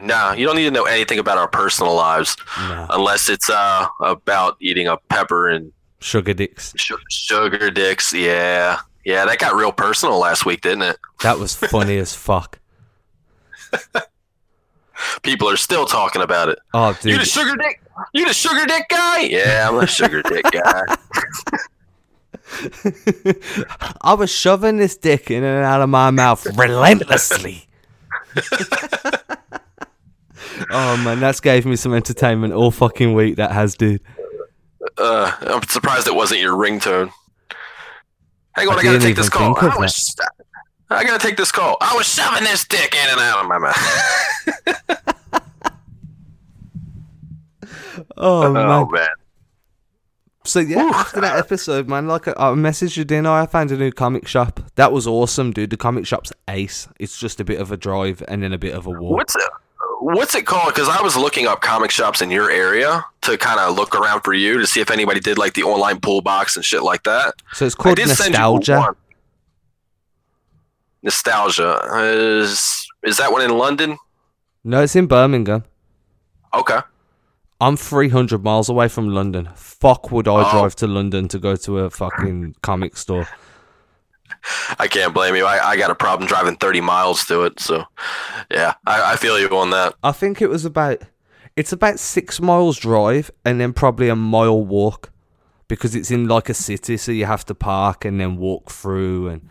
Nah, 0.00 0.32
you 0.32 0.46
don't 0.46 0.56
need 0.56 0.64
to 0.64 0.70
know 0.70 0.84
anything 0.84 1.18
about 1.18 1.36
our 1.36 1.48
personal 1.48 1.94
lives 1.94 2.38
No. 2.58 2.86
unless 2.88 3.28
it's 3.28 3.50
uh 3.50 3.86
about 4.00 4.56
eating 4.60 4.86
a 4.86 4.96
pepper 5.10 5.50
and 5.50 5.72
Sugar 6.00 6.32
dicks. 6.32 6.72
sh- 6.76 6.92
sugar 7.10 7.70
dicks. 7.70 8.14
Yeah, 8.14 8.78
yeah, 9.06 9.24
that 9.24 9.38
got 9.38 9.54
real 9.54 9.70
personal 9.70 10.18
last 10.18 10.44
week, 10.44 10.62
didn't 10.62 10.82
it? 10.82 10.98
That 11.22 11.38
was 11.38 11.54
funny 11.54 11.96
as 11.96 12.12
fuck. 12.12 12.58
People 15.22 15.48
are 15.48 15.56
still 15.56 15.86
talking 15.86 16.22
about 16.22 16.48
it. 16.48 16.58
Oh, 16.74 16.92
dude. 17.00 17.12
You 17.12 17.18
the 17.18 17.24
sugar 17.24 17.54
dick? 17.56 17.80
You 18.12 18.26
the 18.26 18.34
sugar 18.34 18.66
dick 18.66 18.88
guy? 18.88 19.20
Yeah, 19.20 19.68
I'm 19.68 19.78
a 19.78 19.86
sugar 19.86 20.22
dick 20.22 20.44
guy. 20.50 20.96
I 24.00 24.14
was 24.14 24.28
shoving 24.28 24.78
this 24.78 24.96
dick 24.96 25.30
in 25.30 25.44
and 25.44 25.64
out 25.64 25.82
of 25.82 25.88
my 25.88 26.10
mouth 26.10 26.44
relentlessly. 26.56 27.68
oh 30.72 30.96
man, 30.96 31.20
that's 31.20 31.38
gave 31.38 31.64
me 31.64 31.76
some 31.76 31.94
entertainment 31.94 32.52
all 32.52 32.72
fucking 32.72 33.14
week. 33.14 33.36
That 33.36 33.52
has, 33.52 33.76
dude. 33.76 34.00
Uh, 34.98 35.30
I'm 35.42 35.62
surprised 35.62 36.08
it 36.08 36.14
wasn't 36.16 36.40
your 36.40 36.56
ringtone. 36.56 37.12
Hang 38.56 38.68
on, 38.68 38.74
I 38.74 38.78
I, 38.78 38.82
gotta 38.82 38.98
take 38.98 39.16
this 39.16 39.28
call. 39.28 39.56
I 39.60 39.76
was- 39.76 40.16
I 40.88 41.04
gotta 41.04 41.18
take 41.24 41.36
this 41.36 41.52
call. 41.52 41.76
I 41.80 41.94
was 41.96 42.06
shoving 42.06 42.44
this 42.44 42.64
dick 42.66 42.94
in 42.94 43.10
and 43.10 43.20
out 43.20 43.40
of 43.42 43.48
my 43.48 43.58
mouth. 43.58 44.92
Oh, 48.18 48.52
man. 48.52 48.66
oh 48.66 48.86
man. 48.86 49.08
So 50.44 50.60
yeah, 50.60 50.84
Oof. 50.84 50.94
after 50.94 51.20
that 51.22 51.38
episode, 51.38 51.88
man, 51.88 52.06
like 52.06 52.28
I, 52.28 52.32
I 52.32 52.50
messaged 52.54 52.96
you, 52.96 53.04
didn't 53.04 53.26
I? 53.26 53.42
I 53.42 53.46
found 53.46 53.70
a 53.72 53.76
new 53.76 53.90
comic 53.90 54.28
shop. 54.28 54.60
That 54.76 54.92
was 54.92 55.06
awesome, 55.06 55.52
dude. 55.52 55.70
The 55.70 55.76
comic 55.76 56.06
shop's 56.06 56.32
ace. 56.48 56.88
It's 57.00 57.18
just 57.18 57.40
a 57.40 57.44
bit 57.44 57.60
of 57.60 57.72
a 57.72 57.76
drive 57.76 58.22
and 58.28 58.42
then 58.42 58.52
a 58.52 58.58
bit 58.58 58.74
of 58.74 58.86
a 58.86 58.90
walk. 58.90 59.16
What's 59.16 59.34
it? 59.34 59.42
What's 60.00 60.34
it 60.34 60.46
called? 60.46 60.74
Because 60.74 60.88
I 60.88 61.00
was 61.02 61.16
looking 61.16 61.46
up 61.46 61.60
comic 61.62 61.90
shops 61.90 62.20
in 62.20 62.30
your 62.30 62.50
area 62.50 63.04
to 63.22 63.38
kind 63.38 63.58
of 63.58 63.74
look 63.76 63.94
around 63.94 64.22
for 64.22 64.34
you 64.34 64.58
to 64.58 64.66
see 64.66 64.80
if 64.80 64.90
anybody 64.90 65.20
did 65.20 65.38
like 65.38 65.54
the 65.54 65.62
online 65.62 66.00
pull 66.00 66.20
box 66.20 66.54
and 66.56 66.64
shit 66.64 66.82
like 66.82 67.02
that. 67.04 67.34
So 67.54 67.64
it's 67.66 67.74
called 67.74 67.96
did 67.96 68.08
send 68.08 68.34
you 68.34 68.38
Nostalgia. 68.40 68.94
Nostalgia 71.02 71.80
is 71.94 72.86
is 73.04 73.16
that 73.18 73.32
one 73.32 73.42
in 73.42 73.56
London? 73.56 73.98
No, 74.64 74.82
it's 74.82 74.96
in 74.96 75.06
Birmingham. 75.06 75.64
Okay. 76.52 76.78
I'm 77.60 77.76
300 77.76 78.42
miles 78.44 78.68
away 78.68 78.88
from 78.88 79.08
London. 79.08 79.48
Fuck 79.54 80.10
would 80.10 80.28
I 80.28 80.42
Oh. 80.46 80.50
drive 80.50 80.76
to 80.76 80.86
London 80.86 81.28
to 81.28 81.38
go 81.38 81.56
to 81.56 81.78
a 81.80 81.90
fucking 81.90 82.56
comic 82.62 82.96
store? 82.96 83.26
I 84.78 84.88
can't 84.88 85.14
blame 85.14 85.34
you. 85.34 85.44
I, 85.44 85.70
I 85.70 85.76
got 85.76 85.90
a 85.90 85.94
problem 85.94 86.28
driving 86.28 86.56
30 86.56 86.80
miles 86.80 87.24
to 87.26 87.42
it. 87.42 87.60
So, 87.60 87.84
yeah, 88.50 88.74
I, 88.86 89.12
I 89.12 89.16
feel 89.16 89.38
you 89.38 89.48
on 89.48 89.70
that. 89.70 89.94
I 90.02 90.12
think 90.12 90.42
it 90.42 90.48
was 90.48 90.64
about 90.64 91.02
it's 91.56 91.72
about 91.72 91.98
six 91.98 92.40
miles 92.40 92.78
drive 92.78 93.30
and 93.44 93.60
then 93.60 93.72
probably 93.72 94.08
a 94.10 94.16
mile 94.16 94.62
walk 94.62 95.10
because 95.68 95.94
it's 95.96 96.10
in 96.10 96.28
like 96.28 96.48
a 96.48 96.54
city, 96.54 96.96
so 96.96 97.10
you 97.12 97.24
have 97.24 97.44
to 97.46 97.54
park 97.54 98.04
and 98.04 98.20
then 98.20 98.36
walk 98.36 98.70
through 98.70 99.28
and. 99.28 99.48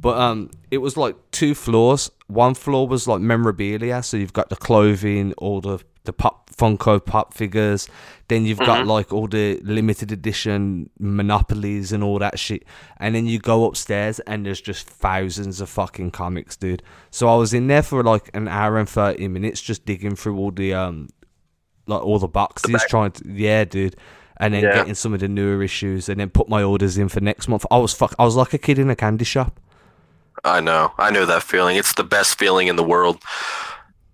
But 0.00 0.18
um, 0.18 0.50
it 0.70 0.78
was 0.78 0.98
like 0.98 1.16
two 1.30 1.54
floors. 1.54 2.10
One 2.26 2.52
floor 2.52 2.86
was 2.86 3.08
like 3.08 3.22
memorabilia, 3.22 4.02
so 4.02 4.18
you've 4.18 4.34
got 4.34 4.50
the 4.50 4.56
clothing, 4.56 5.32
all 5.38 5.62
the 5.62 5.78
the 6.04 6.12
pop 6.12 6.50
Funko 6.50 7.04
Pop 7.04 7.34
figures. 7.34 7.88
Then 8.28 8.44
you've 8.46 8.58
got 8.58 8.86
like 8.86 9.12
all 9.12 9.26
the 9.26 9.58
limited 9.62 10.12
edition 10.12 10.88
monopolies 10.98 11.92
and 11.92 12.02
all 12.04 12.18
that 12.18 12.38
shit. 12.38 12.64
And 12.98 13.14
then 13.14 13.26
you 13.26 13.38
go 13.38 13.64
upstairs 13.66 14.18
and 14.20 14.46
there's 14.46 14.60
just 14.60 14.86
thousands 14.88 15.60
of 15.60 15.68
fucking 15.68 16.10
comics, 16.12 16.56
dude. 16.56 16.82
So 17.10 17.28
I 17.28 17.36
was 17.36 17.52
in 17.52 17.66
there 17.66 17.82
for 17.82 18.02
like 18.02 18.30
an 18.34 18.48
hour 18.48 18.78
and 18.78 18.88
thirty 18.88 19.28
minutes 19.28 19.60
just 19.60 19.84
digging 19.84 20.16
through 20.16 20.38
all 20.38 20.50
the 20.50 20.74
um 20.74 21.08
like 21.86 22.02
all 22.02 22.18
the 22.18 22.28
boxes 22.28 22.72
back- 22.72 22.88
trying 22.88 23.10
to 23.12 23.28
yeah, 23.30 23.64
dude. 23.64 23.96
And 24.38 24.52
then 24.52 24.64
Yeah. 24.64 24.74
getting 24.74 24.94
some 24.94 25.14
of 25.14 25.20
the 25.20 25.28
newer 25.28 25.62
issues 25.62 26.08
and 26.08 26.18
then 26.18 26.28
put 26.30 26.48
my 26.48 26.62
orders 26.62 26.98
in 26.98 27.08
for 27.08 27.20
next 27.20 27.46
month. 27.48 27.64
I 27.70 27.78
was 27.78 27.92
fuck 27.94 28.14
I 28.18 28.24
was 28.24 28.36
like 28.36 28.52
a 28.54 28.58
kid 28.58 28.78
in 28.78 28.90
a 28.90 28.96
candy 28.96 29.24
shop. 29.24 29.60
I 30.44 30.60
know. 30.60 30.92
I 30.98 31.10
know 31.10 31.24
that 31.26 31.42
feeling. 31.42 31.76
It's 31.76 31.94
the 31.94 32.04
best 32.04 32.38
feeling 32.38 32.66
in 32.68 32.76
the 32.76 32.82
world. 32.82 33.22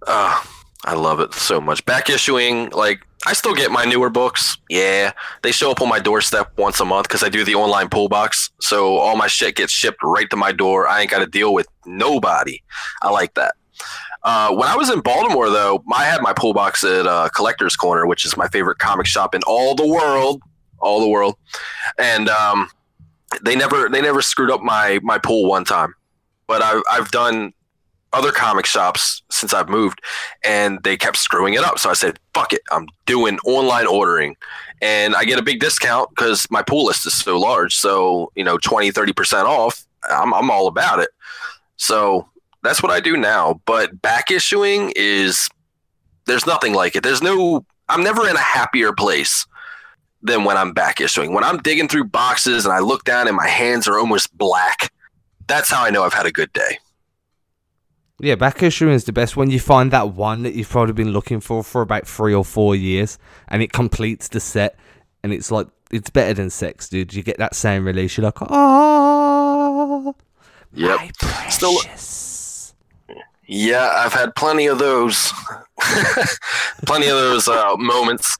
Uh, 0.07 0.40
I 0.85 0.95
love 0.95 1.21
it 1.21 1.35
so 1.35 1.61
much. 1.61 1.85
Back 1.85 2.09
issuing, 2.09 2.71
like, 2.71 3.01
I 3.27 3.35
still 3.35 3.55
get 3.55 3.71
my 3.71 3.85
newer 3.85 4.09
books. 4.09 4.57
Yeah. 4.71 5.12
They 5.43 5.53
show 5.53 5.71
up 5.71 5.83
on 5.83 5.88
my 5.88 5.99
doorstep 5.99 6.53
once 6.57 6.81
a 6.81 6.87
month 6.87 7.07
because 7.07 7.23
I 7.23 7.29
do 7.29 7.45
the 7.45 7.55
online 7.55 7.90
pull 7.90 8.09
box. 8.09 8.51
So 8.61 8.97
all 8.97 9.14
my 9.16 9.27
shit 9.27 9.57
gets 9.57 9.73
shipped 9.73 10.03
right 10.03 10.29
to 10.31 10.37
my 10.37 10.53
door. 10.53 10.88
I 10.88 11.03
ain't 11.03 11.11
got 11.11 11.19
to 11.19 11.27
deal 11.27 11.53
with 11.53 11.66
nobody. 11.85 12.62
I 13.03 13.11
like 13.11 13.35
that. 13.35 13.55
Uh, 14.23 14.55
when 14.55 14.69
I 14.69 14.77
was 14.77 14.90
in 14.90 15.01
Baltimore, 15.01 15.51
though, 15.51 15.85
I 15.93 16.05
had 16.05 16.23
my 16.23 16.33
pull 16.33 16.55
box 16.55 16.83
at 16.83 17.07
uh, 17.07 17.29
Collector's 17.35 17.77
Corner, 17.77 18.07
which 18.07 18.25
is 18.25 18.37
my 18.37 18.49
favorite 18.49 18.79
comic 18.79 19.07
shop 19.07 19.35
in 19.35 19.43
all 19.47 19.75
the 19.75 19.87
world. 19.87 20.43
All 20.79 21.01
the 21.01 21.09
world. 21.09 21.37
And 21.99 22.31
um, 22.31 22.71
they 23.43 23.55
never 23.55 23.90
they 23.90 24.01
never 24.01 24.23
screwed 24.23 24.51
up 24.51 24.62
my 24.62 24.99
my 25.03 25.19
pull 25.19 25.47
one 25.47 25.64
time 25.64 25.95
but 26.51 26.62
I've, 26.62 26.83
I've 26.90 27.11
done 27.12 27.53
other 28.12 28.33
comic 28.33 28.66
shops 28.66 29.23
since 29.31 29.55
I've 29.55 29.68
moved 29.68 30.01
and 30.44 30.83
they 30.83 30.96
kept 30.96 31.16
screwing 31.16 31.55
it 31.55 31.62
up. 31.62 31.79
So 31.79 31.90
I 31.90 31.94
said, 31.94 32.18
fuck 32.35 32.53
it, 32.53 32.62
I'm 32.70 32.87
doing 33.07 33.38
online 33.44 33.87
ordering 33.87 34.37
and 34.83 35.14
I 35.14 35.25
get 35.25 35.38
a 35.38 35.42
big 35.42 35.61
discount 35.61 36.11
because 36.11 36.46
my 36.51 36.62
pool 36.62 36.87
list 36.87 37.07
is 37.07 37.14
so 37.14 37.38
large. 37.38 37.77
So, 37.77 38.33
you 38.35 38.44
know, 38.44 38.59
20, 38.59 38.90
30% 38.90 39.44
off. 39.44 39.87
I'm, 40.11 40.33
I'm 40.35 40.51
all 40.51 40.66
about 40.66 41.01
it. 41.01 41.11
So 41.77 42.29
that's 42.62 42.83
what 42.83 42.92
I 42.92 43.01
do 43.01 43.16
now. 43.16 43.61
But 43.66 44.01
back 44.03 44.31
issuing 44.31 44.92
is, 44.96 45.49
there's 46.27 46.46
nothing 46.46 46.75
like 46.75 46.96
it. 46.96 47.03
There's 47.03 47.23
no, 47.23 47.64
I'm 47.88 48.05
never 48.05 48.29
in 48.29 48.37
a 48.37 48.40
happier 48.40 48.92
place 48.92 49.46
than 50.23 50.44
when 50.44 50.57
I'm 50.57 50.73
back 50.73 51.01
issuing. 51.01 51.33
When 51.33 51.44
I'm 51.44 51.59
digging 51.59 51.88
through 51.88 52.05
boxes 52.05 52.66
and 52.66 52.75
I 52.75 52.79
look 52.81 53.05
down 53.05 53.27
and 53.27 53.37
my 53.37 53.49
hands 53.49 53.88
are 53.88 53.99
almost 53.99 54.37
black 54.37 54.90
that's 55.51 55.68
how 55.68 55.85
I 55.85 55.90
know 55.90 56.05
I've 56.05 56.14
had 56.14 56.27
a 56.27 56.33
good 56.33 56.53
day. 56.53 56.79
Yeah, 58.22 58.35
back 58.35 58.62
issue 58.62 58.90
is 58.90 59.04
the 59.04 59.12
best 59.12 59.37
when 59.37 59.50
you 59.50 59.59
find 59.59 59.90
that 59.92 60.11
one 60.11 60.42
that 60.42 60.54
you've 60.54 60.68
probably 60.68 60.92
been 60.92 61.12
looking 61.12 61.40
for 61.40 61.64
for 61.64 61.80
about 61.80 62.06
three 62.06 62.35
or 62.35 62.44
four 62.44 62.76
years, 62.76 63.18
and 63.48 63.62
it 63.62 63.72
completes 63.72 64.28
the 64.28 64.40
set, 64.40 64.76
and 65.22 65.33
it's 65.33 65.50
like 65.50 65.68
it's 65.90 66.11
better 66.11 66.35
than 66.35 66.50
sex, 66.50 66.88
dude. 66.88 67.14
You 67.14 67.22
get 67.22 67.38
that 67.38 67.54
same 67.54 67.87
release, 67.87 68.16
you're 68.16 68.24
like, 68.26 68.38
oh, 68.40 70.14
Yep. 70.74 71.00
Still- 71.48 71.78
precious. 71.80 72.74
Yeah, 73.46 73.90
I've 73.96 74.12
had 74.12 74.37
plenty 74.37 74.66
of 74.66 74.78
those, 74.78 75.33
plenty 76.87 77.09
of 77.09 77.16
those 77.16 77.48
uh, 77.48 77.74
moments. 77.76 78.38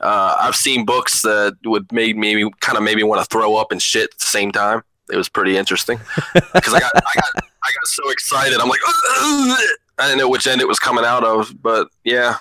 Uh, 0.00 0.36
I've 0.40 0.56
seen 0.56 0.84
books 0.84 1.22
that 1.22 1.56
would 1.64 1.92
make 1.92 2.16
me 2.16 2.50
kind 2.60 2.76
of 2.76 2.82
maybe 2.82 3.04
want 3.04 3.20
to 3.20 3.26
throw 3.26 3.54
up 3.54 3.70
and 3.70 3.80
shit 3.80 4.10
at 4.12 4.18
the 4.18 4.26
same 4.26 4.50
time. 4.50 4.82
It 5.12 5.16
was 5.16 5.28
pretty 5.28 5.56
interesting 5.58 5.98
because 6.34 6.72
I 6.74 6.80
got, 6.80 6.92
I 6.96 7.00
got, 7.14 7.30
I 7.36 7.70
got 7.74 7.86
so 7.86 8.10
excited. 8.10 8.58
I'm 8.60 8.68
like, 8.68 8.80
I 8.86 9.58
didn't 10.00 10.18
know 10.18 10.28
which 10.28 10.46
end 10.46 10.60
it 10.60 10.66
was 10.68 10.78
coming 10.78 11.04
out 11.04 11.22
of, 11.22 11.54
but 11.62 11.88
yeah. 12.02 12.36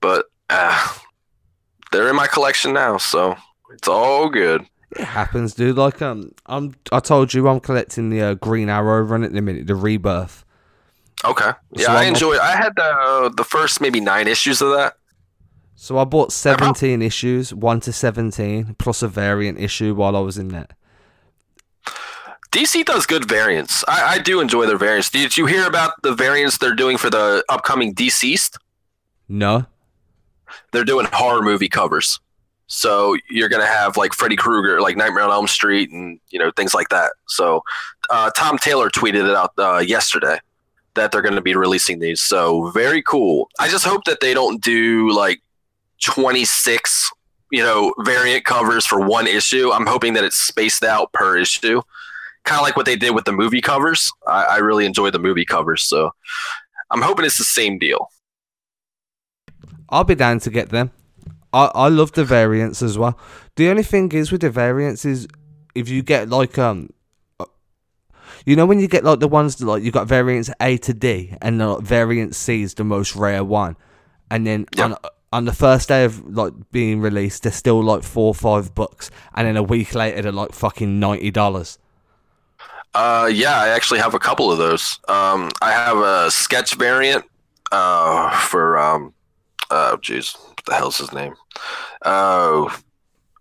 But 0.00 0.26
uh, 0.50 0.88
they're 1.92 2.08
in 2.08 2.16
my 2.16 2.26
collection 2.26 2.72
now, 2.72 2.96
so 2.98 3.36
it's 3.72 3.88
all 3.88 4.28
good. 4.28 4.66
It 4.92 5.04
happens, 5.04 5.54
dude. 5.54 5.76
Like 5.76 6.00
um, 6.02 6.30
I'm 6.46 6.74
I 6.92 7.00
told 7.00 7.34
you 7.34 7.48
I'm 7.48 7.60
collecting 7.60 8.10
the 8.10 8.20
uh, 8.22 8.34
Green 8.34 8.68
Arrow 8.68 9.02
run 9.02 9.24
at 9.24 9.32
the 9.32 9.42
minute, 9.42 9.66
the 9.66 9.74
Rebirth. 9.74 10.44
Okay. 11.24 11.50
Yeah, 11.72 11.86
So 11.86 11.92
I 11.92 11.96
I'm- 12.04 12.08
enjoy. 12.14 12.38
I 12.38 12.52
had 12.56 12.74
the 12.76 13.32
the 13.36 13.44
first 13.44 13.80
maybe 13.80 14.00
nine 14.00 14.28
issues 14.28 14.60
of 14.62 14.70
that. 14.70 14.94
So 15.76 15.98
I 15.98 16.04
bought 16.04 16.32
17 16.32 17.02
issues, 17.02 17.52
1 17.52 17.80
to 17.80 17.92
17, 17.92 18.76
plus 18.78 19.02
a 19.02 19.08
variant 19.08 19.58
issue 19.58 19.92
while 19.94 20.16
I 20.16 20.20
was 20.20 20.38
in 20.38 20.48
there. 20.48 20.68
DC 22.54 22.84
does 22.84 23.04
good 23.04 23.28
variants. 23.28 23.82
I, 23.88 24.14
I 24.14 24.18
do 24.20 24.40
enjoy 24.40 24.66
their 24.66 24.78
variants. 24.78 25.10
Did 25.10 25.36
you 25.36 25.46
hear 25.46 25.66
about 25.66 26.00
the 26.04 26.14
variants 26.14 26.58
they're 26.58 26.74
doing 26.74 26.96
for 26.96 27.10
the 27.10 27.44
upcoming 27.48 27.92
DCeased? 27.92 28.56
No? 29.28 29.66
They're 30.70 30.84
doing 30.84 31.08
horror 31.12 31.42
movie 31.42 31.68
covers. 31.68 32.20
So 32.68 33.16
you're 33.28 33.48
gonna 33.48 33.66
have 33.66 33.96
like 33.96 34.14
Freddy 34.14 34.36
Krueger, 34.36 34.80
like 34.80 34.96
Nightmare 34.96 35.24
on 35.24 35.30
Elm 35.30 35.48
Street, 35.48 35.90
and 35.90 36.20
you 36.30 36.38
know 36.38 36.52
things 36.56 36.74
like 36.74 36.88
that. 36.90 37.12
So 37.26 37.62
uh, 38.08 38.30
Tom 38.36 38.56
Taylor 38.58 38.88
tweeted 38.88 39.28
it 39.28 39.34
out 39.34 39.52
uh, 39.58 39.78
yesterday 39.78 40.38
that 40.94 41.10
they're 41.10 41.22
going 41.22 41.34
to 41.34 41.40
be 41.40 41.56
releasing 41.56 41.98
these. 41.98 42.20
So 42.20 42.70
very 42.70 43.02
cool. 43.02 43.50
I 43.58 43.68
just 43.68 43.84
hope 43.84 44.04
that 44.04 44.20
they 44.20 44.32
don't 44.32 44.62
do 44.62 45.10
like 45.10 45.42
26, 46.04 47.10
you 47.50 47.64
know, 47.64 47.92
variant 48.04 48.44
covers 48.44 48.86
for 48.86 49.00
one 49.00 49.26
issue. 49.26 49.72
I'm 49.72 49.86
hoping 49.86 50.14
that 50.14 50.22
it's 50.22 50.36
spaced 50.36 50.84
out 50.84 51.12
per 51.12 51.36
issue, 51.36 51.82
kind 52.44 52.58
of 52.60 52.62
like 52.64 52.76
what 52.76 52.86
they 52.86 52.96
did 52.96 53.14
with 53.14 53.24
the 53.24 53.32
movie 53.32 53.60
covers. 53.60 54.12
I, 54.26 54.44
I 54.44 54.56
really 54.58 54.86
enjoy 54.86 55.10
the 55.10 55.18
movie 55.18 55.44
covers, 55.44 55.82
so 55.88 56.10
I'm 56.90 57.02
hoping 57.02 57.24
it's 57.24 57.38
the 57.38 57.44
same 57.44 57.78
deal. 57.78 58.08
I'll 59.88 60.04
be 60.04 60.14
down 60.14 60.40
to 60.40 60.50
get 60.50 60.70
them. 60.70 60.90
I, 61.52 61.70
I 61.74 61.88
love 61.88 62.12
the 62.12 62.24
variants 62.24 62.82
as 62.82 62.98
well. 62.98 63.18
The 63.56 63.68
only 63.68 63.82
thing 63.82 64.10
is 64.12 64.32
with 64.32 64.40
the 64.40 64.50
variants 64.50 65.04
is 65.04 65.28
if 65.74 65.88
you 65.88 66.02
get 66.02 66.28
like 66.28 66.58
um 66.58 66.90
uh, 67.38 67.44
you 68.46 68.56
know 68.56 68.66
when 68.66 68.80
you 68.80 68.88
get 68.88 69.04
like 69.04 69.20
the 69.20 69.28
ones 69.28 69.56
that 69.56 69.66
like 69.66 69.82
you 69.82 69.90
got 69.92 70.06
variants 70.08 70.50
A 70.60 70.76
to 70.78 70.94
D 70.94 71.34
and 71.40 71.60
uh, 71.62 71.78
variant 71.80 72.34
C 72.34 72.62
is 72.62 72.74
the 72.74 72.84
most 72.84 73.14
rare 73.14 73.44
one 73.44 73.76
and 74.30 74.46
then 74.46 74.66
Yep. 74.76 74.84
on 74.84 74.96
on 75.32 75.44
the 75.44 75.52
first 75.52 75.88
day 75.88 76.04
of 76.04 76.24
like 76.26 76.52
being 76.72 77.00
released 77.00 77.42
they're 77.42 77.52
still 77.52 77.82
like 77.82 78.02
four 78.02 78.28
or 78.28 78.34
five 78.34 78.74
bucks 78.74 79.10
and 79.34 79.46
then 79.46 79.56
a 79.56 79.62
week 79.62 79.94
later 79.94 80.22
they're 80.22 80.32
like 80.32 80.52
fucking 80.52 80.98
ninety 80.98 81.30
dollars. 81.30 81.78
Uh, 82.94 83.28
yeah, 83.32 83.60
I 83.60 83.68
actually 83.70 83.98
have 84.00 84.14
a 84.14 84.18
couple 84.20 84.52
of 84.52 84.58
those. 84.58 85.00
Um, 85.08 85.50
I 85.60 85.72
have 85.72 85.98
a 85.98 86.30
sketch 86.30 86.74
variant 86.76 87.24
uh, 87.72 88.30
for 88.38 88.78
um, 88.78 89.12
oh 89.70 89.98
jeez, 90.00 90.36
what 90.48 90.64
the 90.64 90.74
hell's 90.74 90.98
his 90.98 91.12
name? 91.12 91.34
Oh, 92.04 92.74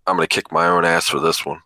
I'm 0.07 0.15
gonna 0.15 0.27
kick 0.27 0.51
my 0.51 0.67
own 0.67 0.85
ass 0.85 1.07
for 1.07 1.19
this 1.19 1.45
one. 1.45 1.59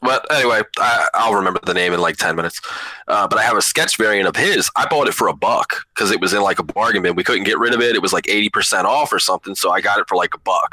But 0.00 0.24
anyway, 0.32 0.62
I, 0.78 1.08
I'll 1.14 1.34
remember 1.34 1.60
the 1.64 1.74
name 1.74 1.92
in 1.92 2.00
like 2.00 2.16
ten 2.16 2.36
minutes. 2.36 2.60
Uh, 3.06 3.28
but 3.28 3.38
I 3.38 3.42
have 3.42 3.56
a 3.56 3.62
sketch 3.62 3.96
variant 3.96 4.28
of 4.28 4.36
his. 4.36 4.70
I 4.76 4.86
bought 4.86 5.08
it 5.08 5.14
for 5.14 5.28
a 5.28 5.34
buck 5.34 5.84
because 5.94 6.10
it 6.10 6.20
was 6.20 6.32
in 6.32 6.40
like 6.40 6.58
a 6.58 6.62
bargain 6.62 7.02
bin. 7.02 7.16
We 7.16 7.24
couldn't 7.24 7.44
get 7.44 7.58
rid 7.58 7.74
of 7.74 7.80
it. 7.80 7.96
It 7.96 8.02
was 8.02 8.12
like 8.12 8.28
eighty 8.28 8.48
percent 8.48 8.86
off 8.86 9.12
or 9.12 9.18
something. 9.18 9.54
So 9.54 9.70
I 9.70 9.80
got 9.80 9.98
it 9.98 10.08
for 10.08 10.16
like 10.16 10.34
a 10.34 10.38
buck. 10.38 10.70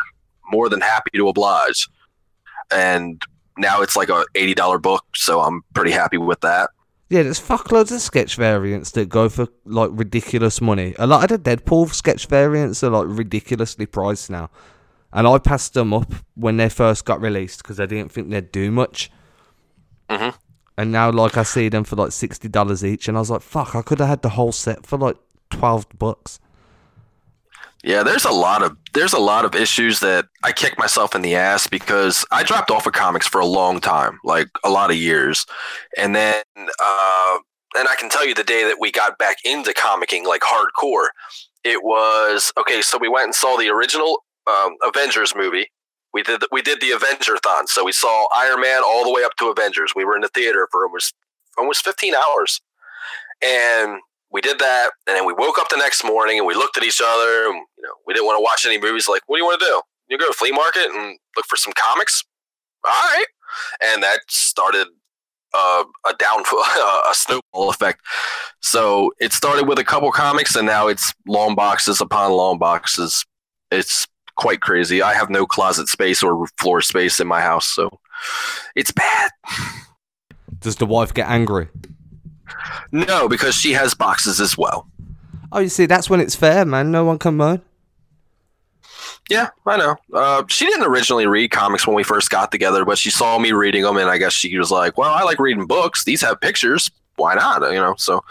More 0.49 0.69
than 0.69 0.79
happy 0.79 1.11
to 1.15 1.27
oblige. 1.27 1.89
And 2.71 3.21
now 3.57 3.81
it's 3.81 3.95
like 3.95 4.09
a 4.09 4.25
eighty 4.35 4.53
dollar 4.53 4.77
book, 4.77 5.05
so 5.15 5.41
I'm 5.41 5.63
pretty 5.73 5.91
happy 5.91 6.17
with 6.17 6.41
that. 6.41 6.69
Yeah, 7.09 7.21
there's 7.23 7.39
fuckloads 7.39 7.91
of 7.91 8.01
sketch 8.01 8.35
variants 8.35 8.91
that 8.91 9.09
go 9.09 9.29
for 9.29 9.47
like 9.65 9.91
ridiculous 9.93 10.59
money. 10.59 10.95
A 10.97 11.05
lot 11.05 11.29
of 11.29 11.43
the 11.43 11.57
Deadpool 11.57 11.93
sketch 11.93 12.25
variants 12.27 12.83
are 12.83 12.89
like 12.89 13.05
ridiculously 13.07 13.85
priced 13.85 14.29
now, 14.29 14.49
and 15.13 15.27
I 15.27 15.37
passed 15.37 15.75
them 15.75 15.93
up 15.93 16.11
when 16.33 16.57
they 16.57 16.69
first 16.69 17.05
got 17.05 17.21
released 17.21 17.61
because 17.61 17.79
I 17.79 17.85
didn't 17.85 18.11
think 18.11 18.29
they'd 18.29 18.51
do 18.51 18.71
much. 18.71 19.11
Mhm. 20.09 20.33
And 20.77 20.91
now, 20.91 21.09
like, 21.09 21.37
I 21.37 21.43
see 21.43 21.69
them 21.69 21.83
for 21.83 21.95
like 21.95 22.11
sixty 22.11 22.47
dollars 22.49 22.83
each, 22.83 23.07
and 23.07 23.15
I 23.17 23.21
was 23.21 23.29
like, 23.29 23.41
"Fuck! 23.41 23.75
I 23.75 23.81
could 23.81 23.99
have 23.99 24.09
had 24.09 24.21
the 24.21 24.29
whole 24.29 24.51
set 24.51 24.85
for 24.85 24.97
like 24.97 25.15
twelve 25.49 25.85
bucks." 25.97 26.39
Yeah, 27.85 28.01
there's 28.01 28.25
a 28.25 28.31
lot 28.31 28.63
of 28.63 28.75
there's 28.95 29.13
a 29.13 29.19
lot 29.19 29.45
of 29.45 29.53
issues 29.53 29.99
that 29.99 30.25
I 30.43 30.51
kick 30.51 30.79
myself 30.79 31.13
in 31.13 31.21
the 31.21 31.35
ass 31.35 31.67
because 31.67 32.25
I 32.31 32.41
dropped 32.41 32.71
off 32.71 32.87
of 32.87 32.93
comics 32.93 33.27
for 33.27 33.39
a 33.39 33.45
long 33.45 33.79
time, 33.79 34.17
like 34.23 34.47
a 34.63 34.71
lot 34.71 34.89
of 34.89 34.95
years, 34.95 35.45
and 35.95 36.15
then 36.15 36.41
uh, 36.57 37.37
and 37.75 37.87
I 37.87 37.95
can 37.99 38.09
tell 38.09 38.25
you 38.25 38.33
the 38.33 38.43
day 38.43 38.63
that 38.63 38.77
we 38.79 38.91
got 38.91 39.19
back 39.19 39.37
into 39.45 39.71
comicking 39.71 40.25
like 40.25 40.41
hardcore, 40.41 41.09
it 41.63 41.83
was 41.83 42.51
okay. 42.59 42.81
So 42.81 42.97
we 42.97 43.07
went 43.07 43.25
and 43.25 43.35
saw 43.35 43.55
the 43.55 43.69
original 43.69 44.23
um, 44.47 44.77
Avengers 44.83 45.35
movie. 45.35 45.67
We 46.11 46.23
did 46.23 46.41
we 46.51 46.63
did 46.63 46.81
the 46.81 46.89
Avenger 46.89 47.37
thon, 47.37 47.67
so 47.67 47.85
we 47.85 47.91
saw 47.91 48.25
Iron 48.35 48.61
Man 48.61 48.81
all 48.83 49.03
the 49.03 49.13
way 49.13 49.23
up 49.23 49.35
to 49.37 49.51
Avengers. 49.51 49.93
We 49.95 50.05
were 50.05 50.15
in 50.15 50.21
the 50.21 50.29
theater 50.29 50.67
for 50.71 50.85
almost 50.87 51.13
almost 51.55 51.85
15 51.85 52.15
hours, 52.15 52.61
and 53.43 53.99
we 54.35 54.41
did 54.41 54.59
that, 54.59 54.89
and 55.07 55.15
then 55.15 55.25
we 55.25 55.31
woke 55.31 55.57
up 55.57 55.69
the 55.69 55.77
next 55.77 56.03
morning 56.03 56.37
and 56.37 56.45
we 56.45 56.53
looked 56.53 56.75
at 56.75 56.83
each 56.83 57.01
other, 57.01 57.47
and 57.47 57.55
you 57.77 57.83
know, 57.83 57.93
we 58.05 58.13
didn't 58.13 58.25
want 58.25 58.37
to 58.37 58.43
watch 58.43 58.65
any 58.65 58.77
movies. 58.77 59.07
Like, 59.07 59.21
what 59.27 59.37
do 59.37 59.41
you 59.41 59.45
want 59.45 59.61
to 59.61 59.65
do? 59.65 59.81
You 60.09 60.17
go 60.17 60.27
to 60.27 60.33
flea 60.33 60.51
market 60.51 60.91
and 60.93 61.17
look 61.37 61.45
for 61.45 61.55
some 61.55 61.71
comics. 61.73 62.21
All 62.85 62.91
right, 62.91 63.25
and 63.81 64.03
that 64.03 64.19
started 64.27 64.87
uh, 65.53 65.85
a 66.05 66.13
down 66.15 66.41
a 67.09 67.13
snowball 67.13 67.69
effect. 67.69 68.01
So 68.59 69.13
it 69.21 69.31
started 69.31 69.69
with 69.69 69.79
a 69.79 69.85
couple 69.85 70.11
comics, 70.11 70.53
and 70.57 70.67
now 70.67 70.87
it's 70.87 71.13
long 71.25 71.55
boxes 71.55 72.01
upon 72.01 72.33
long 72.33 72.59
boxes. 72.59 73.25
It's 73.71 74.05
quite 74.35 74.59
crazy. 74.59 75.01
I 75.01 75.13
have 75.13 75.29
no 75.29 75.45
closet 75.45 75.87
space 75.87 76.21
or 76.21 76.45
floor 76.57 76.81
space 76.81 77.21
in 77.21 77.27
my 77.27 77.39
house, 77.39 77.67
so 77.67 78.01
it's 78.75 78.91
bad. 78.91 79.31
Does 80.59 80.75
the 80.75 80.85
wife 80.85 81.13
get 81.13 81.29
angry? 81.29 81.69
No, 82.91 83.27
because 83.27 83.55
she 83.55 83.73
has 83.73 83.93
boxes 83.93 84.39
as 84.39 84.57
well. 84.57 84.87
Oh, 85.51 85.59
you 85.59 85.69
see, 85.69 85.85
that's 85.85 86.09
when 86.09 86.19
it's 86.19 86.35
fair, 86.35 86.65
man. 86.65 86.91
No 86.91 87.05
one 87.05 87.19
can 87.19 87.37
moan. 87.37 87.61
Yeah, 89.29 89.49
I 89.65 89.77
know. 89.77 89.95
Uh, 90.13 90.43
she 90.47 90.65
didn't 90.65 90.85
originally 90.85 91.25
read 91.25 91.49
comics 91.49 91.87
when 91.87 91.95
we 91.95 92.03
first 92.03 92.29
got 92.29 92.51
together, 92.51 92.85
but 92.85 92.97
she 92.97 93.09
saw 93.09 93.39
me 93.39 93.53
reading 93.53 93.81
them, 93.81 93.97
and 93.97 94.09
I 94.09 94.17
guess 94.17 94.33
she 94.33 94.55
was 94.57 94.69
like, 94.69 94.97
"Well, 94.97 95.11
I 95.11 95.23
like 95.23 95.39
reading 95.39 95.65
books. 95.65 96.03
These 96.03 96.21
have 96.21 96.39
pictures. 96.41 96.91
Why 97.15 97.33
not?" 97.33 97.61
You 97.71 97.79
know. 97.79 97.95
So 97.97 98.23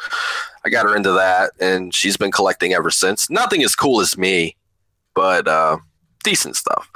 I 0.65 0.69
got 0.69 0.85
her 0.85 0.95
into 0.97 1.11
that, 1.13 1.51
and 1.59 1.93
she's 1.93 2.17
been 2.17 2.31
collecting 2.31 2.75
ever 2.75 2.91
since. 2.91 3.29
Nothing 3.29 3.65
as 3.65 3.75
cool 3.75 4.01
as 4.01 4.17
me, 4.17 4.57
but 5.15 5.49
uh, 5.49 5.79
decent 6.23 6.55
stuff. 6.55 6.89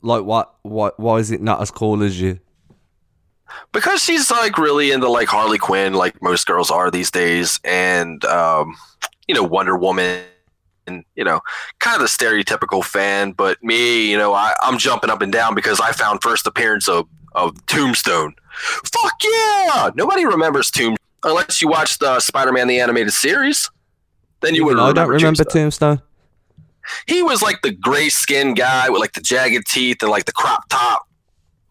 Like, 0.00 0.24
what? 0.24 0.54
Why? 0.62 0.92
Why 0.96 1.16
is 1.18 1.30
it 1.30 1.42
not 1.42 1.60
as 1.60 1.70
cool 1.70 2.02
as 2.02 2.18
you? 2.18 2.40
Because 3.72 4.02
she's 4.02 4.30
like 4.30 4.58
really 4.58 4.92
into 4.92 5.08
like 5.08 5.28
Harley 5.28 5.58
Quinn, 5.58 5.94
like 5.94 6.20
most 6.22 6.46
girls 6.46 6.70
are 6.70 6.90
these 6.90 7.10
days, 7.10 7.60
and 7.64 8.24
um, 8.24 8.76
you 9.26 9.34
know 9.34 9.42
Wonder 9.42 9.76
Woman, 9.76 10.22
and 10.86 11.04
you 11.16 11.24
know 11.24 11.40
kind 11.78 11.96
of 11.96 12.02
the 12.02 12.08
stereotypical 12.08 12.84
fan. 12.84 13.32
But 13.32 13.62
me, 13.62 14.10
you 14.10 14.18
know, 14.18 14.34
I, 14.34 14.54
I'm 14.62 14.78
jumping 14.78 15.10
up 15.10 15.22
and 15.22 15.32
down 15.32 15.54
because 15.54 15.80
I 15.80 15.92
found 15.92 16.22
first 16.22 16.46
appearance 16.46 16.88
of 16.88 17.08
of 17.32 17.54
Tombstone. 17.66 18.34
Fuck 18.52 19.12
yeah! 19.22 19.90
Nobody 19.94 20.24
remembers 20.24 20.70
Tombstone 20.70 20.96
unless 21.24 21.60
you 21.60 21.68
watched 21.68 22.02
uh, 22.02 22.18
Spider-Man 22.20 22.66
the 22.66 22.80
animated 22.80 23.12
series. 23.12 23.70
Then 24.40 24.54
you 24.54 24.64
would 24.64 24.78
I 24.78 24.92
don't 24.92 25.08
remember 25.08 25.44
Tombstone. 25.44 25.62
Tombstone. 25.62 26.02
He 27.06 27.22
was 27.22 27.42
like 27.42 27.62
the 27.62 27.72
gray 27.72 28.08
skinned 28.08 28.56
guy 28.56 28.88
with 28.88 29.00
like 29.00 29.12
the 29.12 29.20
jagged 29.20 29.66
teeth 29.66 30.02
and 30.02 30.10
like 30.10 30.24
the 30.24 30.32
crop 30.32 30.68
top, 30.68 31.06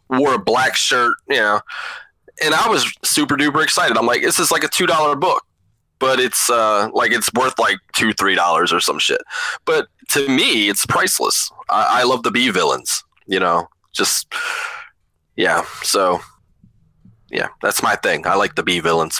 wore 0.09 0.33
a 0.33 0.39
black 0.39 0.75
shirt, 0.75 1.15
you 1.27 1.37
know. 1.37 1.61
And 2.43 2.53
I 2.53 2.69
was 2.69 2.91
super 3.03 3.35
duper 3.35 3.63
excited. 3.63 3.97
I'm 3.97 4.05
like, 4.05 4.21
this 4.21 4.39
is 4.39 4.51
like 4.51 4.63
a 4.63 4.69
two 4.69 4.85
dollar 4.85 5.15
book, 5.15 5.45
but 5.99 6.19
it's 6.19 6.49
uh 6.49 6.89
like 6.93 7.11
it's 7.11 7.29
worth 7.33 7.59
like 7.59 7.77
two 7.95 8.13
three 8.13 8.35
dollars 8.35 8.71
or 8.71 8.79
some 8.79 8.99
shit. 8.99 9.21
But 9.65 9.87
to 10.09 10.27
me, 10.27 10.69
it's 10.69 10.85
priceless. 10.85 11.51
I, 11.69 12.01
I 12.01 12.03
love 12.03 12.23
the 12.23 12.31
B 12.31 12.49
villains, 12.49 13.03
you 13.27 13.39
know. 13.39 13.67
Just 13.93 14.33
yeah. 15.35 15.65
So 15.83 16.19
yeah, 17.31 17.49
that's 17.61 17.83
my 17.83 17.95
thing. 17.95 18.25
I 18.25 18.35
like 18.35 18.55
the 18.55 18.63
B 18.63 18.79
villains. 18.79 19.19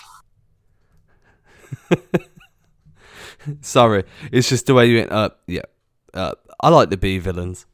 Sorry, 3.62 4.04
it's 4.32 4.50
just 4.50 4.66
the 4.66 4.74
way 4.74 4.88
you 4.88 4.98
went 5.00 5.12
up. 5.12 5.42
Yeah, 5.48 5.62
uh, 6.14 6.34
I 6.60 6.70
like 6.70 6.90
the 6.90 6.98
B 6.98 7.20
villains. 7.20 7.66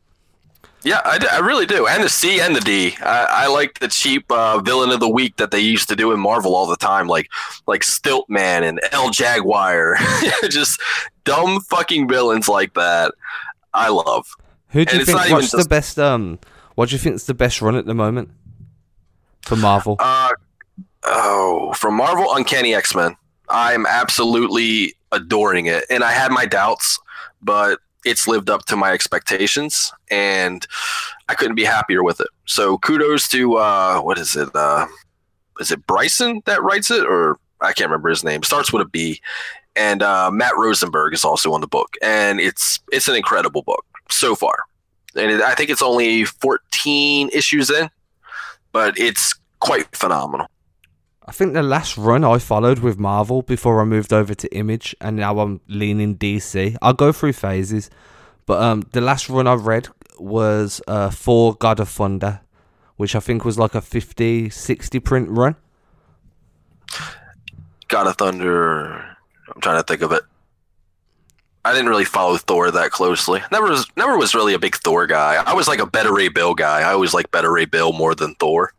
Yeah, 0.86 1.02
I 1.04 1.40
really 1.40 1.66
do. 1.66 1.88
And 1.88 2.04
the 2.04 2.10
C 2.10 2.40
and 2.40 2.56
the 2.56 2.60
D. 2.60 2.96
I, 3.02 3.26
I 3.30 3.48
like 3.48 3.80
the 3.80 3.88
cheap 3.88 4.32
uh, 4.32 4.60
villain 4.60 4.92
of 4.92 5.00
the 5.00 5.10
week 5.10 5.36
that 5.38 5.50
they 5.50 5.60
used 5.60 5.90
to 5.90 5.96
do 5.96 6.12
in 6.12 6.20
Marvel 6.20 6.56
all 6.56 6.68
the 6.68 6.76
time, 6.78 7.08
like 7.08 7.28
like 7.66 7.82
Stiltman 7.82 8.62
and 8.62 8.80
El 8.92 9.10
Jaguar. 9.10 9.98
Just 10.50 10.80
dumb 11.24 11.60
fucking 11.62 12.08
villains 12.08 12.48
like 12.48 12.76
that. 12.76 13.16
I 13.74 13.90
love. 13.90 14.28
Who 14.70 14.86
do 14.86 14.98
you 14.98 15.06
not 15.06 15.26
think? 15.26 15.32
What's 15.32 15.50
the 15.50 15.58
just- 15.58 15.70
best? 15.70 15.98
Um, 15.98 16.38
what 16.76 16.90
do 16.90 16.96
you 16.96 17.00
think 17.00 17.16
is 17.16 17.26
the 17.26 17.34
best 17.34 17.64
run 17.64 17.76
at 17.76 17.88
the 17.88 17.96
moment 17.96 18.30
for 19.42 19.56
Marvel? 19.56 19.96
Uh, 19.98 20.34
oh, 21.04 21.74
from 21.74 21.96
Marvel 21.96 22.36
Uncanny 22.36 22.76
X 22.76 22.94
Men. 22.94 23.16
I'm 23.50 23.88
absolutely 23.88 24.94
adoring 25.12 25.66
it, 25.66 25.86
and 25.90 26.04
I 26.04 26.12
had 26.12 26.32
my 26.32 26.46
doubts, 26.46 27.00
but 27.42 27.80
it's 28.06 28.28
lived 28.28 28.50
up 28.50 28.66
to 28.66 28.76
my 28.76 28.92
expectations, 28.92 29.92
and 30.10 30.66
I 31.28 31.34
couldn't 31.34 31.56
be 31.56 31.66
happier 31.66 32.04
with 32.04 32.22
it. 32.22 32.28
So 32.46 32.78
kudos 32.78 33.28
to 33.30 33.56
uh, 33.56 34.00
what 34.02 34.18
is 34.18 34.36
it? 34.36 34.50
Uh, 34.56 34.86
is 35.60 35.72
it 35.72 35.86
Brisson 35.88 36.42
that 36.46 36.64
writes 36.64 36.92
it, 36.92 37.06
or 37.06 37.38
I 37.62 37.74
can't 37.74 37.90
remember 37.90 38.10
his 38.10 38.24
name. 38.24 38.44
Starts 38.44 38.72
with 38.72 38.84
a 38.84 38.90
B, 38.90 39.20
and 39.76 40.04
uh, 40.04 40.30
Matt 40.32 40.56
Rosenberg 40.56 41.14
is 41.14 41.26
also 41.26 41.52
on 41.54 41.62
the 41.62 41.68
book, 41.68 41.96
and 42.02 42.40
it's 42.40 42.80
it's 42.92 43.08
an 43.08 43.16
incredible 43.16 43.64
book 43.64 43.86
so 44.10 44.36
far, 44.36 44.60
and 45.16 45.32
it, 45.32 45.42
I 45.42 45.56
think 45.56 45.70
it's 45.70 45.82
only 45.82 46.26
14 46.26 47.30
issues 47.34 47.70
in, 47.70 47.90
but 48.72 48.98
it's 49.00 49.36
quite 49.60 49.94
phenomenal. 49.96 50.48
I 51.28 51.32
think 51.32 51.54
the 51.54 51.64
last 51.64 51.98
run 51.98 52.24
I 52.24 52.38
followed 52.38 52.80
with 52.80 53.00
Marvel 53.00 53.42
before 53.42 53.82
I 53.82 53.84
moved 53.84 54.14
over 54.14 54.36
to 54.36 54.56
Image, 54.56 54.96
and 55.02 55.16
now 55.18 55.40
I'm 55.40 55.60
leaning 55.68 56.16
DC. 56.18 56.78
I'll 56.84 56.94
go 56.94 57.12
through 57.12 57.34
phases, 57.34 57.90
but 58.46 58.62
um, 58.62 58.84
the 58.92 59.02
last 59.02 59.28
run 59.28 59.48
I 59.48 59.56
read 59.56 59.88
was 60.20 60.82
uh, 60.88 61.10
for 61.10 61.56
God 61.56 61.80
of 61.80 61.90
Thunder, 61.90 62.42
which 62.98 63.16
I 63.16 63.20
think 63.20 63.44
was 63.44 63.58
like 63.58 63.74
a 63.74 63.82
50, 63.82 64.52
60 64.52 65.00
print 65.00 65.30
run. 65.30 65.56
God 67.88 68.06
of 68.06 68.18
Thunder. 68.18 69.18
I'm 69.54 69.62
trying 69.62 69.78
to 69.78 69.84
think 69.84 70.04
of 70.04 70.12
it. 70.12 70.22
I 71.64 71.74
didn't 71.74 71.90
really 71.90 72.06
follow 72.06 72.38
Thor 72.38 72.70
that 72.70 72.92
closely. 72.92 73.42
Never 73.52 73.70
was 73.70 73.88
never 73.98 74.16
was 74.16 74.36
really 74.36 74.54
a 74.54 74.60
big 74.60 74.76
Thor 74.76 75.08
guy. 75.08 75.42
I 75.44 75.54
was 75.54 75.68
like 75.68 75.80
a 75.80 75.88
Beta 75.88 76.14
Ray 76.14 76.28
Bill 76.30 76.54
guy. 76.54 76.82
I 76.82 76.94
always 76.94 77.16
like 77.16 77.32
Beta 77.32 77.50
Ray 77.50 77.66
Bill 77.66 77.92
more 77.92 78.14
than 78.14 78.36
Thor. 78.36 78.74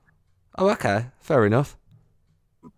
Oh, 0.57 0.71
okay, 0.71 1.07
fair 1.19 1.45
enough. 1.45 1.77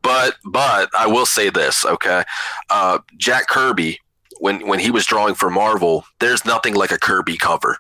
But 0.03 0.37
but 0.45 0.91
I 0.97 1.07
will 1.07 1.27
say 1.27 1.51
this, 1.51 1.85
okay? 1.85 2.25
Uh, 2.71 2.99
Jack 3.17 3.49
Kirby, 3.49 4.01
when 4.41 4.67
when 4.67 4.79
he 4.79 4.91
was 4.91 5.07
drawing 5.07 5.35
for 5.35 5.51
Marvel, 5.51 6.05
there's 6.21 6.45
nothing 6.45 6.75
like 6.75 6.93
a 6.93 6.99
Kirby 6.99 7.37
cover. 7.37 7.79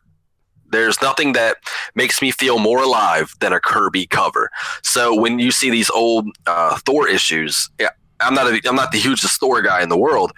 There's 0.71 1.01
nothing 1.01 1.33
that 1.33 1.57
makes 1.94 2.21
me 2.21 2.31
feel 2.31 2.59
more 2.59 2.83
alive 2.83 3.33
than 3.40 3.53
a 3.53 3.61
Kirby 3.61 4.07
cover. 4.07 4.51
So 4.83 5.18
when 5.18 5.38
you 5.38 5.51
see 5.51 5.71
these 5.71 5.90
old 5.90 6.29
uh, 6.47 6.79
Thor 6.85 7.09
issues, 7.09 7.71
yeah, 7.81 7.88
I'm 8.21 8.35
not 8.35 8.47
a, 8.47 8.61
I'm 8.68 8.76
not 8.76 8.93
the 8.93 8.99
hugest 8.99 9.41
Thor 9.41 9.62
guy 9.62 9.83
in 9.83 9.89
the 9.89 9.97
world, 9.97 10.33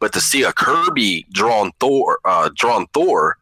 but 0.00 0.12
to 0.14 0.20
see 0.20 0.42
a 0.42 0.52
Kirby 0.52 1.26
drawn 1.32 1.70
Thor, 1.78 2.18
uh, 2.24 2.50
drawn 2.54 2.86
Thor, 2.92 3.38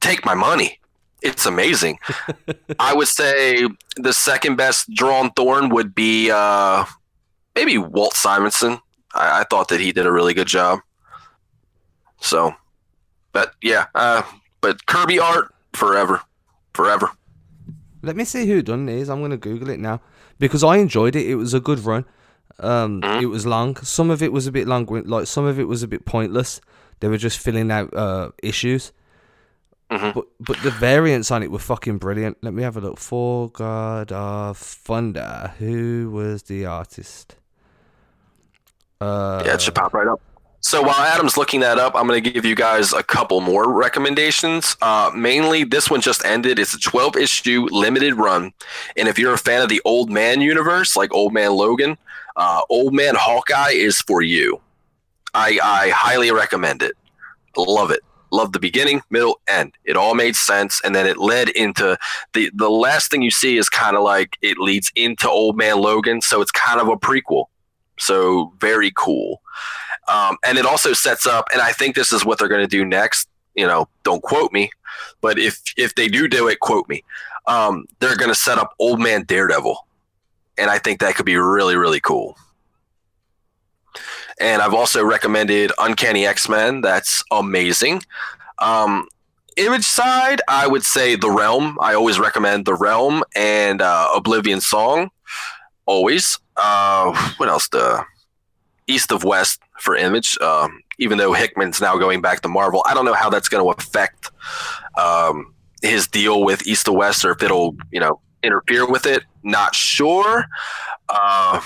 take 0.00 0.24
my 0.24 0.34
money. 0.34 0.80
It's 1.22 1.46
amazing. 1.46 1.98
I 2.78 2.94
would 2.94 3.08
say 3.08 3.66
the 3.96 4.12
second 4.12 4.56
best 4.56 4.92
drawn 4.92 5.30
Thorn 5.32 5.68
would 5.70 5.94
be 5.94 6.30
uh, 6.30 6.84
maybe 7.54 7.78
Walt 7.78 8.14
Simonson. 8.14 8.80
I, 9.14 9.40
I 9.40 9.44
thought 9.48 9.68
that 9.68 9.80
he 9.80 9.92
did 9.92 10.06
a 10.06 10.12
really 10.12 10.34
good 10.34 10.48
job. 10.48 10.80
So, 12.20 12.54
but 13.32 13.52
yeah, 13.62 13.86
uh, 13.94 14.22
but 14.60 14.86
Kirby 14.86 15.18
art 15.18 15.52
forever, 15.74 16.20
forever. 16.74 17.10
Let 18.02 18.16
me 18.16 18.24
see 18.24 18.46
who 18.46 18.62
done 18.62 18.86
these. 18.86 19.08
I'm 19.08 19.20
gonna 19.20 19.36
Google 19.36 19.70
it 19.70 19.80
now 19.80 20.00
because 20.38 20.64
I 20.64 20.76
enjoyed 20.78 21.14
it. 21.16 21.26
It 21.28 21.36
was 21.36 21.54
a 21.54 21.60
good 21.60 21.80
run. 21.80 22.04
Um, 22.58 23.00
Mhm. 23.00 23.22
it 23.22 23.26
was 23.26 23.46
long. 23.46 23.76
Some 23.76 24.10
of 24.10 24.22
it 24.22 24.32
was 24.32 24.46
a 24.46 24.52
bit 24.52 24.66
long. 24.68 24.86
Like 24.86 25.26
some 25.26 25.44
of 25.44 25.58
it 25.58 25.68
was 25.68 25.82
a 25.82 25.88
bit 25.88 26.04
pointless. 26.04 26.60
They 27.00 27.08
were 27.08 27.16
just 27.18 27.38
filling 27.38 27.70
out 27.70 27.92
uh, 27.94 28.30
issues. 28.42 28.92
Mhm. 29.92 30.14
But 30.14 30.24
but 30.40 30.62
the 30.62 30.70
variants 30.70 31.30
on 31.30 31.42
it 31.42 31.50
were 31.50 31.58
fucking 31.58 31.98
brilliant. 31.98 32.38
Let 32.42 32.54
me 32.54 32.62
have 32.62 32.76
a 32.76 32.80
look. 32.80 32.98
For 32.98 33.50
God 33.50 34.10
of 34.12 34.56
Thunder. 34.56 35.52
Who 35.58 36.10
was 36.10 36.44
the 36.44 36.64
artist? 36.66 37.36
Uh, 39.00 39.42
Yeah, 39.44 39.54
it 39.54 39.62
should 39.62 39.74
pop 39.74 39.92
right 39.92 40.06
up. 40.06 40.20
So 40.64 40.80
while 40.80 41.00
Adam's 41.00 41.36
looking 41.36 41.58
that 41.60 41.78
up, 41.78 41.96
I'm 41.96 42.06
going 42.06 42.22
to 42.22 42.30
give 42.30 42.44
you 42.44 42.54
guys 42.54 42.92
a 42.92 43.02
couple 43.02 43.40
more 43.40 43.72
recommendations. 43.72 44.76
Uh, 44.80 45.10
mainly, 45.12 45.64
this 45.64 45.90
one 45.90 46.00
just 46.00 46.24
ended. 46.24 46.60
It's 46.60 46.72
a 46.72 46.78
12 46.78 47.16
issue 47.16 47.66
limited 47.72 48.14
run. 48.14 48.52
And 48.96 49.08
if 49.08 49.18
you're 49.18 49.34
a 49.34 49.38
fan 49.38 49.60
of 49.62 49.68
the 49.68 49.82
Old 49.84 50.08
Man 50.08 50.40
universe, 50.40 50.94
like 50.94 51.12
Old 51.12 51.32
Man 51.34 51.50
Logan, 51.52 51.98
uh, 52.36 52.62
Old 52.70 52.94
Man 52.94 53.16
Hawkeye 53.16 53.72
is 53.72 54.00
for 54.02 54.22
you. 54.22 54.60
I, 55.34 55.58
I 55.62 55.88
highly 55.90 56.30
recommend 56.30 56.80
it. 56.82 56.96
Love 57.56 57.90
it. 57.90 58.02
Love 58.32 58.52
the 58.52 58.58
beginning, 58.58 59.02
middle, 59.10 59.40
end. 59.46 59.74
It 59.84 59.96
all 59.96 60.14
made 60.14 60.34
sense. 60.34 60.80
And 60.82 60.94
then 60.94 61.06
it 61.06 61.18
led 61.18 61.50
into 61.50 61.98
the, 62.32 62.50
the 62.54 62.70
last 62.70 63.10
thing 63.10 63.22
you 63.22 63.30
see 63.30 63.58
is 63.58 63.68
kind 63.68 63.94
of 63.94 64.02
like 64.02 64.38
it 64.42 64.58
leads 64.58 64.90
into 64.96 65.28
Old 65.28 65.56
Man 65.56 65.78
Logan. 65.78 66.22
So 66.22 66.40
it's 66.40 66.50
kind 66.50 66.80
of 66.80 66.88
a 66.88 66.96
prequel. 66.96 67.44
So 67.98 68.52
very 68.58 68.90
cool. 68.96 69.42
Um, 70.08 70.36
and 70.44 70.58
it 70.58 70.66
also 70.66 70.92
sets 70.92 71.26
up, 71.26 71.46
and 71.52 71.62
I 71.62 71.72
think 71.72 71.94
this 71.94 72.12
is 72.12 72.24
what 72.24 72.38
they're 72.38 72.48
going 72.48 72.62
to 72.62 72.66
do 72.66 72.84
next. 72.84 73.28
You 73.54 73.66
know, 73.66 73.86
don't 74.02 74.22
quote 74.22 74.50
me, 74.52 74.70
but 75.20 75.38
if 75.38 75.60
if 75.76 75.94
they 75.94 76.08
do 76.08 76.26
do 76.26 76.48
it, 76.48 76.58
quote 76.60 76.88
me. 76.88 77.04
Um, 77.46 77.86
they're 78.00 78.16
going 78.16 78.30
to 78.30 78.34
set 78.34 78.58
up 78.58 78.74
Old 78.78 78.98
Man 78.98 79.24
Daredevil, 79.24 79.76
and 80.58 80.70
I 80.70 80.78
think 80.78 81.00
that 81.00 81.14
could 81.14 81.26
be 81.26 81.36
really 81.36 81.76
really 81.76 82.00
cool. 82.00 82.36
And 84.42 84.60
I've 84.60 84.74
also 84.74 85.04
recommended 85.04 85.70
Uncanny 85.78 86.26
X 86.26 86.48
Men. 86.48 86.80
That's 86.80 87.22
amazing. 87.30 88.02
Um, 88.58 89.06
image 89.56 89.84
side, 89.84 90.40
I 90.48 90.66
would 90.66 90.82
say 90.82 91.14
The 91.14 91.30
Realm. 91.30 91.78
I 91.80 91.94
always 91.94 92.18
recommend 92.18 92.66
The 92.66 92.74
Realm 92.74 93.22
and 93.36 93.80
uh, 93.80 94.08
Oblivion 94.14 94.60
Song. 94.60 95.10
Always. 95.86 96.40
Uh, 96.56 97.32
what 97.36 97.48
else? 97.48 97.68
The 97.68 98.04
East 98.88 99.12
of 99.12 99.22
West 99.22 99.60
for 99.78 99.94
Image. 99.94 100.36
Um, 100.40 100.80
even 100.98 101.18
though 101.18 101.32
Hickman's 101.32 101.80
now 101.80 101.96
going 101.96 102.20
back 102.20 102.40
to 102.42 102.48
Marvel, 102.48 102.82
I 102.86 102.94
don't 102.94 103.04
know 103.04 103.14
how 103.14 103.30
that's 103.30 103.48
going 103.48 103.64
to 103.64 103.70
affect 103.80 104.30
um, 104.98 105.54
his 105.82 106.08
deal 106.08 106.42
with 106.42 106.66
East 106.66 106.88
of 106.88 106.94
West, 106.94 107.24
or 107.24 107.30
if 107.30 107.42
it'll 107.42 107.76
you 107.92 108.00
know 108.00 108.20
interfere 108.42 108.88
with 108.90 109.06
it. 109.06 109.22
Not 109.44 109.74
sure. 109.74 110.46
Uh, 111.08 111.60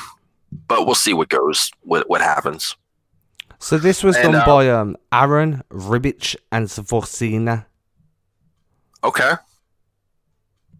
but 0.68 0.84
we'll 0.86 0.94
see 0.94 1.12
what 1.14 1.28
goes, 1.28 1.70
what 1.82 2.08
what 2.08 2.20
happens. 2.20 2.76
So 3.58 3.78
this 3.78 4.02
was 4.04 4.16
And, 4.16 4.32
done 4.32 4.42
uh, 4.42 4.46
by 4.46 4.68
um 4.70 4.96
Aaron 5.12 5.62
Ribić 5.70 6.36
and 6.52 6.68
Svorcina. 6.68 7.64
Okay. 9.02 9.32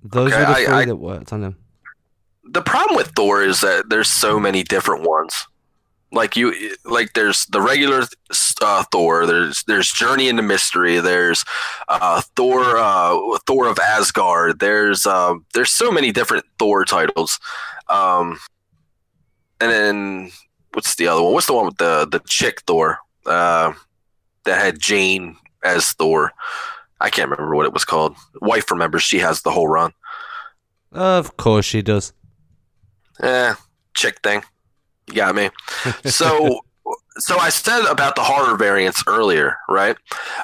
Those 0.02 0.32
okay, 0.32 0.40
were 0.40 0.46
the 0.46 0.54
three 0.54 0.74
I- 0.74 0.84
that 0.84 0.96
worked 0.96 1.32
on 1.32 1.40
them. 1.40 1.56
the 2.44 2.62
problem 2.62 2.96
with 2.96 3.08
Thor 3.16 3.42
is 3.42 3.60
that 3.60 3.88
there's 3.88 4.08
so 4.08 4.38
many 4.38 4.62
different 4.62 5.02
ones. 5.08 5.34
Like 6.12 6.36
you, 6.36 6.54
like 6.84 7.12
there's 7.14 7.46
the 7.46 7.60
regular 7.60 8.04
uh, 8.62 8.84
Thor. 8.92 9.26
There's 9.26 9.64
there's 9.66 9.90
Journey 9.90 10.28
into 10.28 10.42
Mystery. 10.42 11.00
There's 11.00 11.44
uh, 11.88 12.22
Thor, 12.36 12.76
uh, 12.78 13.18
Thor 13.46 13.66
of 13.66 13.78
Asgard. 13.80 14.60
There's 14.60 15.04
um, 15.04 15.44
there's 15.52 15.72
so 15.72 15.90
many 15.90 16.12
different 16.12 16.44
Thor 16.60 16.84
titles. 16.84 17.40
Um, 17.88 18.38
and 19.60 19.70
then 19.70 20.30
what's 20.72 20.96
the 20.96 21.08
other 21.08 21.22
one? 21.22 21.32
What's 21.32 21.46
the 21.46 21.54
one 21.54 21.66
with 21.66 21.78
the 21.78 22.06
the 22.10 22.20
chick 22.26 22.62
Thor 22.66 22.98
uh, 23.24 23.72
that 24.44 24.60
had 24.60 24.78
Jane 24.78 25.36
as 25.64 25.92
Thor? 25.92 26.32
I 27.00 27.10
can't 27.10 27.30
remember 27.30 27.54
what 27.54 27.66
it 27.66 27.72
was 27.72 27.84
called. 27.84 28.16
Wife 28.40 28.70
remembers. 28.70 29.02
She 29.02 29.18
has 29.18 29.42
the 29.42 29.50
whole 29.50 29.68
run. 29.68 29.92
Of 30.92 31.36
course 31.36 31.66
she 31.66 31.82
does. 31.82 32.12
Eh, 33.22 33.54
chick 33.94 34.20
thing. 34.22 34.42
You 35.08 35.14
got 35.14 35.34
me. 35.34 35.50
So, 36.04 36.60
so 37.18 37.38
I 37.38 37.50
said 37.50 37.84
about 37.90 38.16
the 38.16 38.22
horror 38.22 38.56
variants 38.56 39.02
earlier, 39.06 39.56
right? 39.68 39.96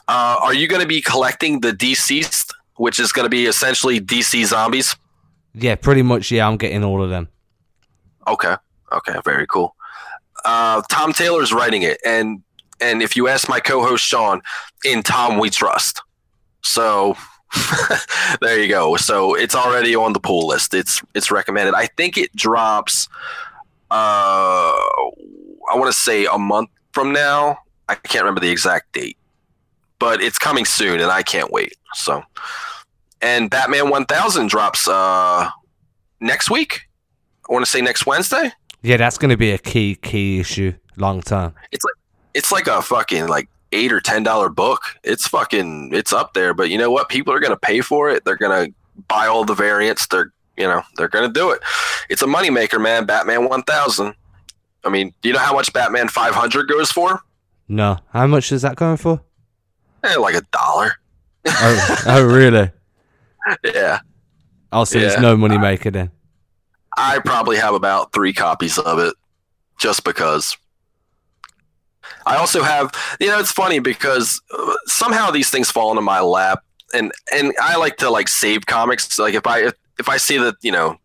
Uh, 0.08 0.36
are 0.42 0.54
you 0.54 0.68
going 0.68 0.82
to 0.82 0.88
be 0.88 1.00
collecting 1.00 1.60
the 1.60 1.72
DCeased, 1.72 2.52
which 2.76 3.00
is 3.00 3.12
going 3.12 3.24
to 3.24 3.30
be 3.30 3.46
essentially 3.46 4.00
DC 4.00 4.44
zombies? 4.46 4.94
Yeah, 5.54 5.74
pretty 5.74 6.02
much. 6.02 6.30
Yeah, 6.30 6.46
I'm 6.46 6.56
getting 6.56 6.84
all 6.84 7.02
of 7.02 7.10
them. 7.10 7.28
Okay. 8.26 8.56
Okay. 8.96 9.18
Very 9.24 9.46
cool. 9.46 9.74
Uh, 10.44 10.82
Tom 10.90 11.12
Taylor's 11.12 11.52
writing 11.52 11.82
it, 11.82 12.00
and 12.04 12.42
and 12.80 13.02
if 13.02 13.16
you 13.16 13.28
ask 13.28 13.48
my 13.48 13.60
co-host 13.60 14.04
Sean, 14.04 14.42
in 14.84 15.02
Tom 15.02 15.38
we 15.38 15.50
trust. 15.50 16.02
So 16.62 17.16
there 18.40 18.60
you 18.60 18.68
go. 18.68 18.96
So 18.96 19.34
it's 19.34 19.54
already 19.54 19.94
on 19.94 20.12
the 20.12 20.20
pull 20.20 20.46
list. 20.46 20.74
It's 20.74 21.02
it's 21.14 21.30
recommended. 21.30 21.74
I 21.74 21.86
think 21.86 22.16
it 22.16 22.34
drops. 22.34 23.08
Uh, 23.90 24.72
I 24.72 25.74
want 25.74 25.92
to 25.92 25.98
say 25.98 26.26
a 26.26 26.38
month 26.38 26.70
from 26.92 27.12
now. 27.12 27.58
I 27.88 27.94
can't 27.94 28.24
remember 28.24 28.40
the 28.40 28.50
exact 28.50 28.92
date, 28.92 29.18
but 29.98 30.22
it's 30.22 30.38
coming 30.38 30.64
soon, 30.64 31.00
and 31.00 31.10
I 31.10 31.22
can't 31.22 31.50
wait. 31.50 31.74
So, 31.94 32.22
and 33.20 33.50
Batman 33.50 33.90
One 33.90 34.06
Thousand 34.06 34.48
drops 34.48 34.88
uh 34.88 35.50
next 36.20 36.50
week. 36.50 36.82
I 37.48 37.52
want 37.52 37.64
to 37.64 37.70
say 37.70 37.80
next 37.80 38.06
Wednesday. 38.06 38.52
Yeah, 38.82 38.96
that's 38.96 39.18
going 39.18 39.30
to 39.30 39.36
be 39.36 39.50
a 39.52 39.58
key 39.58 39.94
key 39.96 40.40
issue 40.40 40.72
long 40.96 41.22
term. 41.22 41.54
it's 41.70 41.84
like 41.84 41.94
it's 42.34 42.52
like 42.52 42.66
a 42.66 42.82
fucking 42.82 43.26
like 43.28 43.48
eight 43.72 43.92
or 43.92 44.00
ten 44.00 44.22
dollar 44.22 44.48
book. 44.48 44.82
It's 45.04 45.26
fucking 45.28 45.90
it's 45.94 46.12
up 46.12 46.34
there. 46.34 46.52
But 46.54 46.70
you 46.70 46.78
know 46.78 46.90
what? 46.90 47.08
People 47.08 47.32
are 47.32 47.40
gonna 47.40 47.56
pay 47.56 47.80
for 47.80 48.10
it. 48.10 48.24
They're 48.24 48.36
gonna 48.36 48.68
buy 49.08 49.26
all 49.26 49.44
the 49.44 49.54
variants. 49.54 50.06
They're 50.06 50.32
you 50.56 50.66
know 50.66 50.82
they're 50.96 51.08
gonna 51.08 51.28
do 51.32 51.50
it. 51.50 51.60
It's 52.10 52.22
a 52.22 52.26
moneymaker, 52.26 52.80
man. 52.82 53.06
Batman 53.06 53.48
one 53.48 53.62
thousand. 53.62 54.14
I 54.84 54.88
mean, 54.88 55.14
do 55.22 55.28
you 55.28 55.34
know 55.34 55.40
how 55.40 55.54
much 55.54 55.72
Batman 55.72 56.08
five 56.08 56.34
hundred 56.34 56.68
goes 56.68 56.90
for? 56.90 57.20
No, 57.68 57.98
how 58.12 58.26
much 58.26 58.50
is 58.52 58.62
that 58.62 58.76
going 58.76 58.96
for? 58.96 59.20
Eh, 60.04 60.16
like 60.16 60.34
a 60.34 60.42
dollar. 60.52 60.94
Oh, 61.46 61.96
oh 62.06 62.24
really? 62.24 62.70
Yeah, 63.64 63.98
Oh, 64.70 64.84
so 64.84 64.98
it's 64.98 65.14
Yeah. 65.14 65.20
no 65.20 65.36
money 65.36 65.58
maker 65.58 65.90
then. 65.90 66.10
I 66.96 67.18
probably 67.20 67.56
have 67.56 67.74
about 67.74 68.12
three 68.12 68.32
copies 68.32 68.78
of 68.78 68.98
it, 68.98 69.14
just 69.78 70.04
because. 70.04 70.56
I 72.26 72.36
also 72.36 72.62
have, 72.62 72.92
you 73.20 73.28
know, 73.28 73.38
it's 73.38 73.50
funny 73.50 73.78
because 73.78 74.40
uh, 74.56 74.74
somehow 74.86 75.30
these 75.30 75.50
things 75.50 75.70
fall 75.70 75.90
into 75.90 76.02
my 76.02 76.20
lap, 76.20 76.62
and 76.94 77.12
and 77.32 77.52
I 77.60 77.76
like 77.76 77.96
to 77.98 78.10
like 78.10 78.28
save 78.28 78.66
comics. 78.66 79.18
Like 79.18 79.34
if 79.34 79.46
I 79.46 79.72
if 79.98 80.08
I 80.08 80.16
see 80.18 80.38
that, 80.38 80.54
you 80.62 80.72
know, 80.72 80.98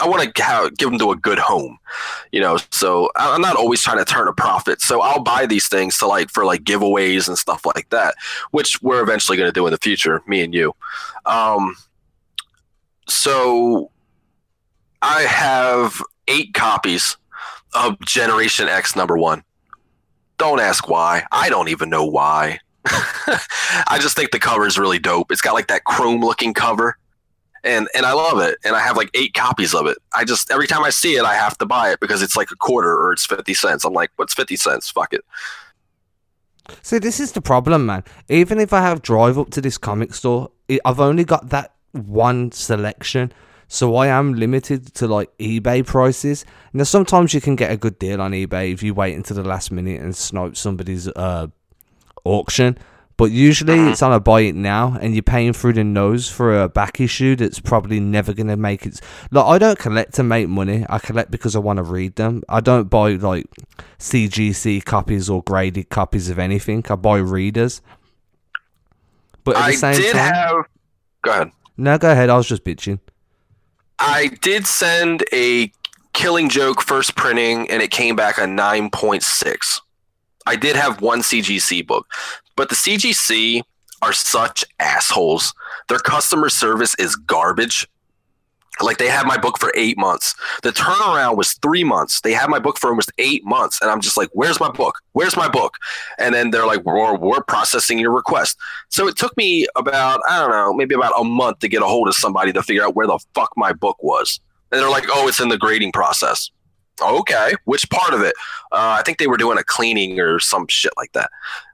I 0.00 0.08
want 0.08 0.22
to 0.22 0.70
give 0.76 0.90
them 0.90 0.98
to 0.98 1.12
a 1.12 1.16
good 1.16 1.38
home, 1.38 1.78
you 2.32 2.40
know. 2.40 2.58
So 2.70 3.10
I'm 3.16 3.40
not 3.40 3.56
always 3.56 3.82
trying 3.82 3.98
to 3.98 4.04
turn 4.04 4.26
a 4.26 4.32
profit. 4.32 4.80
So 4.80 5.00
I'll 5.00 5.22
buy 5.22 5.46
these 5.46 5.68
things 5.68 5.98
to 5.98 6.06
like 6.06 6.30
for 6.30 6.44
like 6.44 6.64
giveaways 6.64 7.28
and 7.28 7.38
stuff 7.38 7.64
like 7.64 7.88
that, 7.90 8.14
which 8.50 8.80
we're 8.82 9.02
eventually 9.02 9.36
going 9.38 9.48
to 9.48 9.52
do 9.52 9.66
in 9.66 9.72
the 9.72 9.78
future, 9.78 10.22
me 10.26 10.42
and 10.42 10.52
you. 10.52 10.74
Um, 11.26 11.76
so 13.08 13.90
I 15.06 15.24
have 15.24 16.00
eight 16.28 16.54
copies 16.54 17.18
of 17.74 18.00
Generation 18.00 18.68
X 18.68 18.96
number 18.96 19.18
one. 19.18 19.44
Don't 20.38 20.60
ask 20.60 20.88
why. 20.88 21.26
I 21.30 21.50
don't 21.50 21.68
even 21.68 21.90
know 21.90 22.06
why. 22.06 22.58
I 22.86 23.98
just 24.00 24.16
think 24.16 24.30
the 24.30 24.38
cover 24.38 24.66
is 24.66 24.78
really 24.78 24.98
dope. 24.98 25.30
It's 25.30 25.42
got 25.42 25.52
like 25.52 25.68
that 25.68 25.84
chrome 25.84 26.22
looking 26.22 26.54
cover. 26.54 26.96
And 27.62 27.86
and 27.94 28.06
I 28.06 28.14
love 28.14 28.40
it. 28.40 28.56
And 28.64 28.74
I 28.74 28.80
have 28.80 28.96
like 28.96 29.10
eight 29.12 29.34
copies 29.34 29.74
of 29.74 29.86
it. 29.86 29.98
I 30.14 30.24
just 30.24 30.50
every 30.50 30.66
time 30.66 30.82
I 30.82 30.90
see 30.90 31.16
it 31.16 31.24
I 31.24 31.34
have 31.34 31.58
to 31.58 31.66
buy 31.66 31.92
it 31.92 32.00
because 32.00 32.22
it's 32.22 32.34
like 32.34 32.50
a 32.50 32.56
quarter 32.56 32.90
or 32.90 33.12
it's 33.12 33.26
fifty 33.26 33.52
cents. 33.52 33.84
I'm 33.84 33.92
like, 33.92 34.10
what's 34.16 34.32
fifty 34.32 34.56
cents? 34.56 34.90
Fuck 34.90 35.12
it. 35.12 35.24
See, 36.80 36.98
this 36.98 37.20
is 37.20 37.32
the 37.32 37.42
problem, 37.42 37.84
man. 37.84 38.04
Even 38.30 38.58
if 38.58 38.72
I 38.72 38.80
have 38.80 39.02
drive 39.02 39.38
up 39.38 39.50
to 39.50 39.60
this 39.60 39.76
comic 39.76 40.14
store, 40.14 40.50
I've 40.86 40.98
only 40.98 41.24
got 41.24 41.50
that 41.50 41.74
one 41.92 42.52
selection, 42.52 43.32
so 43.74 43.96
I 43.96 44.06
am 44.06 44.34
limited 44.34 44.94
to 44.94 45.08
like 45.08 45.36
eBay 45.38 45.84
prices. 45.84 46.44
Now, 46.72 46.84
sometimes 46.84 47.34
you 47.34 47.40
can 47.40 47.56
get 47.56 47.72
a 47.72 47.76
good 47.76 47.98
deal 47.98 48.20
on 48.20 48.30
eBay 48.30 48.72
if 48.72 48.84
you 48.84 48.94
wait 48.94 49.16
until 49.16 49.34
the 49.34 49.42
last 49.42 49.72
minute 49.72 50.00
and 50.00 50.14
snipe 50.14 50.56
somebody's 50.56 51.08
uh, 51.08 51.48
auction. 52.24 52.78
But 53.16 53.32
usually 53.32 53.78
it's 53.90 54.00
on 54.00 54.12
a 54.12 54.20
buy 54.20 54.42
it 54.42 54.54
now, 54.54 54.96
and 55.00 55.12
you're 55.12 55.24
paying 55.24 55.52
through 55.52 55.72
the 55.72 55.82
nose 55.82 56.28
for 56.30 56.62
a 56.62 56.68
back 56.68 57.00
issue 57.00 57.34
that's 57.34 57.58
probably 57.58 57.98
never 57.98 58.32
gonna 58.32 58.56
make 58.56 58.86
it. 58.86 59.00
Like 59.32 59.44
I 59.44 59.58
don't 59.58 59.78
collect 59.78 60.14
to 60.14 60.22
make 60.22 60.48
money. 60.48 60.86
I 60.88 61.00
collect 61.00 61.32
because 61.32 61.56
I 61.56 61.58
want 61.58 61.78
to 61.78 61.82
read 61.82 62.14
them. 62.14 62.42
I 62.48 62.60
don't 62.60 62.88
buy 62.88 63.10
like 63.14 63.46
CGC 63.98 64.84
copies 64.84 65.28
or 65.28 65.42
graded 65.42 65.90
copies 65.90 66.28
of 66.28 66.38
anything. 66.38 66.84
I 66.88 66.94
buy 66.94 67.18
readers. 67.18 67.82
But 69.42 69.56
at 69.56 69.60
the 69.60 69.64
I 69.64 69.74
same 69.74 69.96
did 69.96 70.12
time, 70.12 70.34
have 70.34 70.64
go 71.22 71.30
ahead. 71.32 71.50
no, 71.76 71.98
go 71.98 72.10
ahead. 72.12 72.30
I 72.30 72.36
was 72.36 72.48
just 72.48 72.64
bitching. 72.64 72.98
I 73.98 74.28
did 74.42 74.66
send 74.66 75.24
a 75.32 75.72
Killing 76.12 76.48
Joke 76.48 76.80
first 76.80 77.16
printing, 77.16 77.68
and 77.70 77.82
it 77.82 77.90
came 77.90 78.16
back 78.16 78.38
a 78.38 78.42
9.6. 78.42 79.80
I 80.46 80.56
did 80.56 80.76
have 80.76 81.00
one 81.00 81.20
CGC 81.20 81.86
book, 81.86 82.06
but 82.56 82.68
the 82.68 82.74
CGC 82.74 83.62
are 84.02 84.12
such 84.12 84.64
assholes. 84.78 85.54
Their 85.88 85.98
customer 85.98 86.48
service 86.48 86.94
is 86.98 87.16
garbage. 87.16 87.88
Like 88.80 88.98
they 88.98 89.08
had 89.08 89.26
my 89.26 89.38
book 89.38 89.58
for 89.58 89.72
eight 89.76 89.96
months. 89.96 90.34
The 90.62 90.70
turnaround 90.70 91.36
was 91.36 91.54
three 91.54 91.84
months. 91.84 92.20
They 92.20 92.32
had 92.32 92.50
my 92.50 92.58
book 92.58 92.78
for 92.78 92.90
almost 92.90 93.12
eight 93.18 93.44
months, 93.44 93.80
and 93.80 93.90
I'm 93.90 94.00
just 94.00 94.16
like, 94.16 94.28
"Where's 94.32 94.58
my 94.58 94.70
book? 94.70 94.96
Where's 95.12 95.36
my 95.36 95.48
book?" 95.48 95.74
And 96.18 96.34
then 96.34 96.50
they're 96.50 96.66
like, 96.66 96.84
"We're, 96.84 97.16
we're 97.16 97.42
processing 97.42 97.98
your 97.98 98.12
request." 98.12 98.58
So 98.88 99.06
it 99.06 99.16
took 99.16 99.36
me 99.36 99.66
about 99.76 100.20
I 100.28 100.40
don't 100.40 100.50
know, 100.50 100.72
maybe 100.74 100.94
about 100.94 101.12
a 101.18 101.24
month 101.24 101.60
to 101.60 101.68
get 101.68 101.82
a 101.82 101.86
hold 101.86 102.08
of 102.08 102.14
somebody 102.14 102.52
to 102.52 102.62
figure 102.62 102.84
out 102.84 102.96
where 102.96 103.06
the 103.06 103.18
fuck 103.34 103.50
my 103.56 103.72
book 103.72 104.02
was. 104.02 104.40
And 104.72 104.80
they're 104.80 104.90
like, 104.90 105.06
"Oh, 105.08 105.28
it's 105.28 105.40
in 105.40 105.48
the 105.48 105.58
grading 105.58 105.92
process." 105.92 106.50
Okay, 107.02 107.54
which 107.64 107.88
part 107.90 108.14
of 108.14 108.22
it? 108.22 108.34
Uh, 108.70 108.96
I 108.98 109.02
think 109.04 109.18
they 109.18 109.26
were 109.26 109.36
doing 109.36 109.58
a 109.58 109.64
cleaning 109.64 110.20
or 110.20 110.38
some 110.38 110.66
shit 110.68 110.92
like 110.96 111.12
that. 111.12 111.30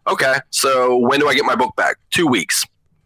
Okay, 0.06 0.36
so 0.50 0.96
when 0.96 1.20
do 1.20 1.28
I 1.28 1.34
get 1.34 1.44
my 1.44 1.54
book 1.54 1.76
back? 1.76 1.96
Two 2.10 2.26
weeks. 2.26 2.64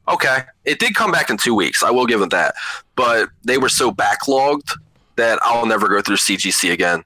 Okay, 0.09 0.38
it 0.64 0.78
did 0.78 0.94
come 0.94 1.11
back 1.11 1.30
in 1.30 1.36
two 1.36 1.55
weeks. 1.55 1.82
I 1.82 1.90
will 1.90 2.07
give 2.07 2.20
them 2.20 2.28
that, 2.30 2.55
but 2.94 3.28
they 3.42 3.57
were 3.59 3.70
so 3.70 3.90
backlogged 3.90 4.76
that 5.16 5.38
I'll 5.42 5.64
never 5.66 5.88
go 5.88 6.02
through 6.02 6.16
CGC 6.16 6.72
again. 6.72 7.05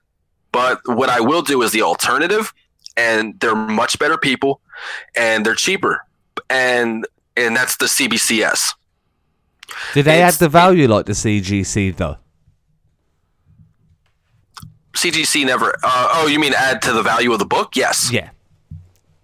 But 0.50 0.80
what 0.86 1.08
I 1.08 1.20
will 1.20 1.42
do 1.42 1.62
is 1.62 1.70
the 1.72 1.82
alternative, 1.82 2.52
and 2.96 3.38
they're 3.40 3.54
much 3.54 3.98
better 3.98 4.18
people, 4.18 4.60
and 5.16 5.46
they're 5.46 5.54
cheaper, 5.54 6.04
and 6.50 7.06
and 7.36 7.54
that's 7.54 7.76
the 7.76 7.86
CBCS. 7.86 8.74
Did 9.94 10.06
they 10.06 10.16
It's- 10.18 10.34
add 10.34 10.38
the 10.40 10.48
value 10.48 10.88
like 10.88 11.06
the 11.06 11.12
CGC 11.14 11.90
though? 11.96 12.16
CGC 14.96 15.44
never. 15.46 15.74
Uh, 15.84 16.08
oh, 16.14 16.26
you 16.26 16.40
mean 16.40 16.54
add 16.54 16.82
to 16.82 16.92
the 16.92 17.02
value 17.02 17.32
of 17.32 17.38
the 17.38 17.46
book? 17.46 17.76
Yes. 17.76 18.10
Yeah. 18.12 18.30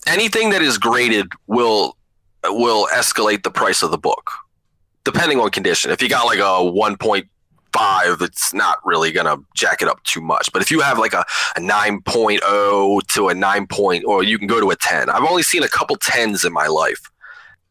anything 0.07 0.51
that 0.51 0.61
is 0.61 0.77
graded 0.77 1.27
will 1.47 1.97
will 2.47 2.89
escalate 2.93 3.43
the 3.43 3.51
price 3.51 3.83
of 3.83 3.91
the 3.91 3.99
book 3.99 4.31
depending 5.05 5.39
on 5.39 5.51
condition 5.51 5.91
if 5.91 6.03
you 6.03 6.09
got 6.09 6.27
like 6.27 6.39
a 6.39 6.43
1.5 6.43 8.23
it's 8.23 8.55
not 8.55 8.79
really 8.85 9.13
gonna 9.13 9.37
jack 9.55 9.83
it 9.83 9.89
up 9.89 10.03
too 10.05 10.21
much 10.21 10.51
but 10.53 10.63
if 10.63 10.71
you 10.71 10.81
have 10.81 10.99
like 10.99 11.13
a, 11.13 11.25
a 11.57 11.61
9.0 11.61 13.01
to 13.09 13.29
a 13.29 13.35
9 13.35 13.67
point 13.67 14.05
or 14.07 14.23
you 14.23 14.39
can 14.39 14.47
go 14.47 14.61
to 14.61 14.71
a 14.71 14.77
10 14.77 15.11
i've 15.11 15.25
only 15.25 15.43
seen 15.43 15.63
a 15.63 15.69
couple 15.69 15.97
10s 15.97 16.45
in 16.45 16.53
my 16.53 16.67
life 16.67 17.11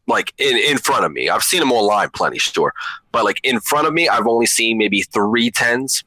like 0.06 0.34
in, 0.38 0.56
in 0.56 0.78
front 0.78 1.04
of 1.04 1.12
me 1.12 1.28
i've 1.28 1.42
seen 1.42 1.60
them 1.60 1.72
online 1.72 2.10
plenty 2.10 2.38
sure 2.38 2.72
but 3.12 3.24
like 3.24 3.40
in 3.42 3.60
front 3.60 3.86
of 3.86 3.94
me 3.94 4.08
i've 4.08 4.26
only 4.26 4.46
seen 4.46 4.78
maybe 4.78 5.02
three 5.02 5.50
10s 5.50 6.04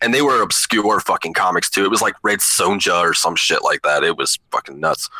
and 0.00 0.14
they 0.14 0.22
were 0.22 0.42
obscure 0.42 1.00
fucking 1.00 1.32
comics 1.32 1.68
too. 1.70 1.84
It 1.84 1.90
was 1.90 2.02
like 2.02 2.14
Red 2.22 2.38
Sonja 2.38 3.00
or 3.00 3.14
some 3.14 3.36
shit 3.36 3.62
like 3.62 3.82
that. 3.82 4.04
It 4.04 4.16
was 4.16 4.38
fucking 4.50 4.78
nuts. 4.78 5.10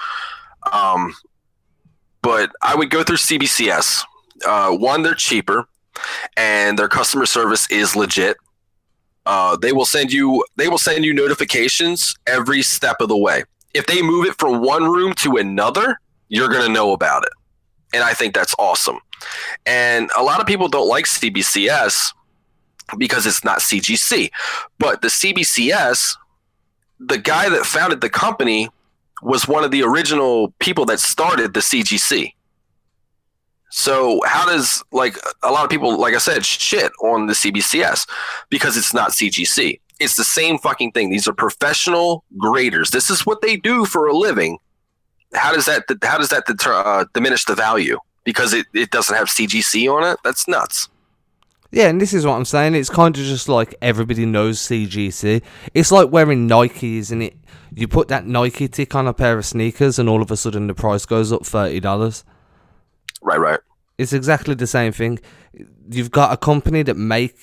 Um, 0.73 1.15
but 2.23 2.51
I 2.63 2.75
would 2.75 2.91
go 2.91 3.03
through 3.03 3.17
CBCS. 3.17 4.03
Uh, 4.47 4.77
one, 4.77 5.03
they're 5.03 5.15
cheaper, 5.15 5.69
and 6.37 6.79
their 6.79 6.89
customer 6.89 7.27
service 7.27 7.71
is 7.71 7.97
legit. 7.97 8.37
Uh, 9.27 9.57
they 9.57 9.73
will 9.73 9.85
send 9.85 10.13
you 10.13 10.45
they 10.57 10.69
will 10.69 10.79
send 10.79 11.05
you 11.05 11.13
notifications 11.13 12.15
every 12.27 12.63
step 12.63 12.97
of 13.01 13.09
the 13.09 13.17
way. 13.17 13.45
If 13.75 13.87
they 13.87 14.01
move 14.01 14.27
it 14.27 14.35
from 14.39 14.63
one 14.63 14.85
room 14.85 15.13
to 15.15 15.37
another, 15.37 15.99
you're 16.29 16.49
gonna 16.49 16.73
know 16.73 16.93
about 16.93 17.25
it, 17.25 17.33
and 17.93 18.03
I 18.03 18.15
think 18.15 18.35
that's 18.35 18.55
awesome. 18.59 18.99
And 19.67 20.11
a 20.17 20.23
lot 20.23 20.41
of 20.41 20.47
people 20.47 20.69
don't 20.69 20.89
like 20.89 21.05
CBCS 21.05 22.13
because 22.97 23.27
it's 23.27 23.45
not 23.45 23.59
CGC. 23.59 24.31
But 24.79 25.03
the 25.03 25.09
CBCS, 25.09 26.17
the 27.01 27.19
guy 27.19 27.49
that 27.49 27.67
founded 27.67 28.01
the 28.01 28.09
company 28.09 28.71
was 29.23 29.49
one 29.49 29.65
of 29.65 29.71
the 29.71 29.83
original 29.83 30.53
people 30.59 30.85
that 30.87 31.01
started 31.01 31.55
the 31.55 31.61
CGC. 31.61 32.35
So 33.71 34.21
how 34.25 34.47
does 34.47 34.83
like 34.93 35.17
a 35.43 35.51
lot 35.51 35.65
of 35.65 35.71
people, 35.71 35.99
like 35.99 36.15
I 36.15 36.19
said, 36.19 36.45
shit 36.45 36.91
on 37.03 37.27
the 37.27 37.35
CBCS 37.35 38.09
because 38.49 38.77
it's 38.77 38.95
not 38.95 39.11
CGC. 39.11 39.81
It's 40.01 40.17
the 40.17 40.25
same 40.25 40.59
fucking 40.59 40.93
thing. 40.93 41.11
These 41.11 41.29
are 41.29 41.35
professional 41.35 42.25
graders. 42.37 42.91
This 42.91 43.11
is 43.11 43.27
what 43.27 43.43
they 43.43 43.57
do 43.57 43.85
for 43.85 44.07
a 44.07 44.17
living. 44.17 44.59
How 45.35 45.53
does 45.53 45.67
that 45.67 45.85
how 46.03 46.17
does 46.17 46.31
that 46.31 46.47
deter, 46.47 46.73
uh, 46.73 47.05
diminish 47.13 47.45
the 47.45 47.55
value 47.55 47.99
because 48.25 48.55
it, 48.55 48.67
it 48.73 48.91
doesn't 48.91 49.15
have 49.15 49.29
CGC 49.29 49.93
on 49.93 50.05
it? 50.05 50.19
That's 50.25 50.49
nuts. 50.49 50.89
Yeah, 51.71 51.89
and 51.89 52.01
this 52.01 52.15
is 52.15 52.25
what 52.25 52.35
I'm 52.35 52.47
saying. 52.47 52.75
It's 52.75 52.89
kind 52.89 53.17
of 53.17 53.23
just 53.23 53.49
like 53.49 53.75
everybody 53.83 54.25
knows 54.25 54.59
CGC. 54.59 55.43
It's 55.75 55.93
like 55.93 56.11
wearing 56.11 56.47
Nike, 56.47 56.97
isn't 56.99 57.21
it? 57.21 57.37
You 57.75 57.87
put 57.87 58.09
that 58.09 58.27
Nike 58.27 58.69
tick 58.69 58.95
on 58.95 59.07
a 59.07 59.13
pair 59.13 59.37
of 59.37 59.45
sneakers, 59.45 59.99
and 59.99 60.09
all 60.09 60.23
of 60.23 60.31
a 60.31 60.37
sudden 60.37 60.67
the 60.67 60.75
price 60.75 61.05
goes 61.05 61.31
up 61.31 61.45
thirty 61.45 61.81
dollars. 61.81 62.25
Right, 63.21 63.39
right. 63.39 63.61
It's 63.99 64.13
exactly 64.13 64.55
the 64.55 64.67
same 64.67 64.93
thing. 64.93 65.19
You've 65.91 66.11
got 66.11 66.33
a 66.33 66.37
company 66.37 66.83
that 66.85 66.97
make 66.97 67.37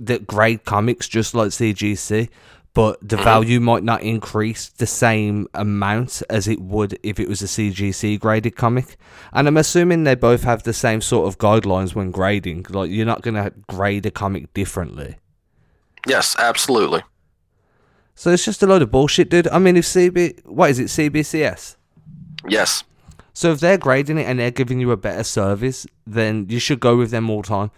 that 0.00 0.26
grade 0.26 0.64
comics 0.64 1.06
just 1.06 1.34
like 1.34 1.50
CGC, 1.50 2.28
but 2.74 2.96
the 3.06 3.18
value 3.18 3.60
might 3.60 3.82
not 3.82 4.02
increase 4.02 4.70
the 4.70 4.86
same 4.86 5.46
amount 5.52 6.22
as 6.30 6.48
it 6.48 6.58
would 6.58 6.98
if 7.02 7.20
it 7.20 7.28
was 7.28 7.42
a 7.42 7.46
CGC 7.46 8.18
graded 8.18 8.56
comic. 8.56 8.96
And 9.32 9.46
I'm 9.46 9.58
assuming 9.58 10.04
they 10.04 10.14
both 10.14 10.44
have 10.44 10.62
the 10.62 10.72
same 10.72 11.02
sort 11.02 11.28
of 11.28 11.38
guidelines 11.38 11.94
when 11.94 12.10
grading. 12.10 12.66
Like 12.70 12.90
you're 12.90 13.04
not 13.04 13.20
gonna 13.20 13.52
grade 13.68 14.06
a 14.06 14.10
comic 14.10 14.52
differently. 14.54 15.16
Yes, 16.06 16.34
absolutely. 16.38 17.02
So 18.14 18.30
it's 18.30 18.44
just 18.44 18.62
a 18.62 18.66
load 18.66 18.82
of 18.82 18.90
bullshit, 18.90 19.28
dude. 19.28 19.48
I 19.48 19.58
mean, 19.58 19.76
if 19.76 19.84
CB, 19.84 20.46
what 20.46 20.70
is 20.70 20.78
it, 20.78 20.86
CBCS? 20.86 21.76
Yes. 22.48 22.84
So 23.34 23.52
if 23.52 23.60
they're 23.60 23.78
grading 23.78 24.18
it 24.18 24.24
and 24.24 24.38
they're 24.38 24.50
giving 24.50 24.80
you 24.80 24.90
a 24.90 24.96
better 24.96 25.24
service, 25.24 25.86
then 26.06 26.46
you 26.48 26.58
should 26.58 26.80
go 26.80 26.96
with 26.96 27.10
them 27.10 27.28
all 27.28 27.42
the 27.42 27.48
time 27.48 27.70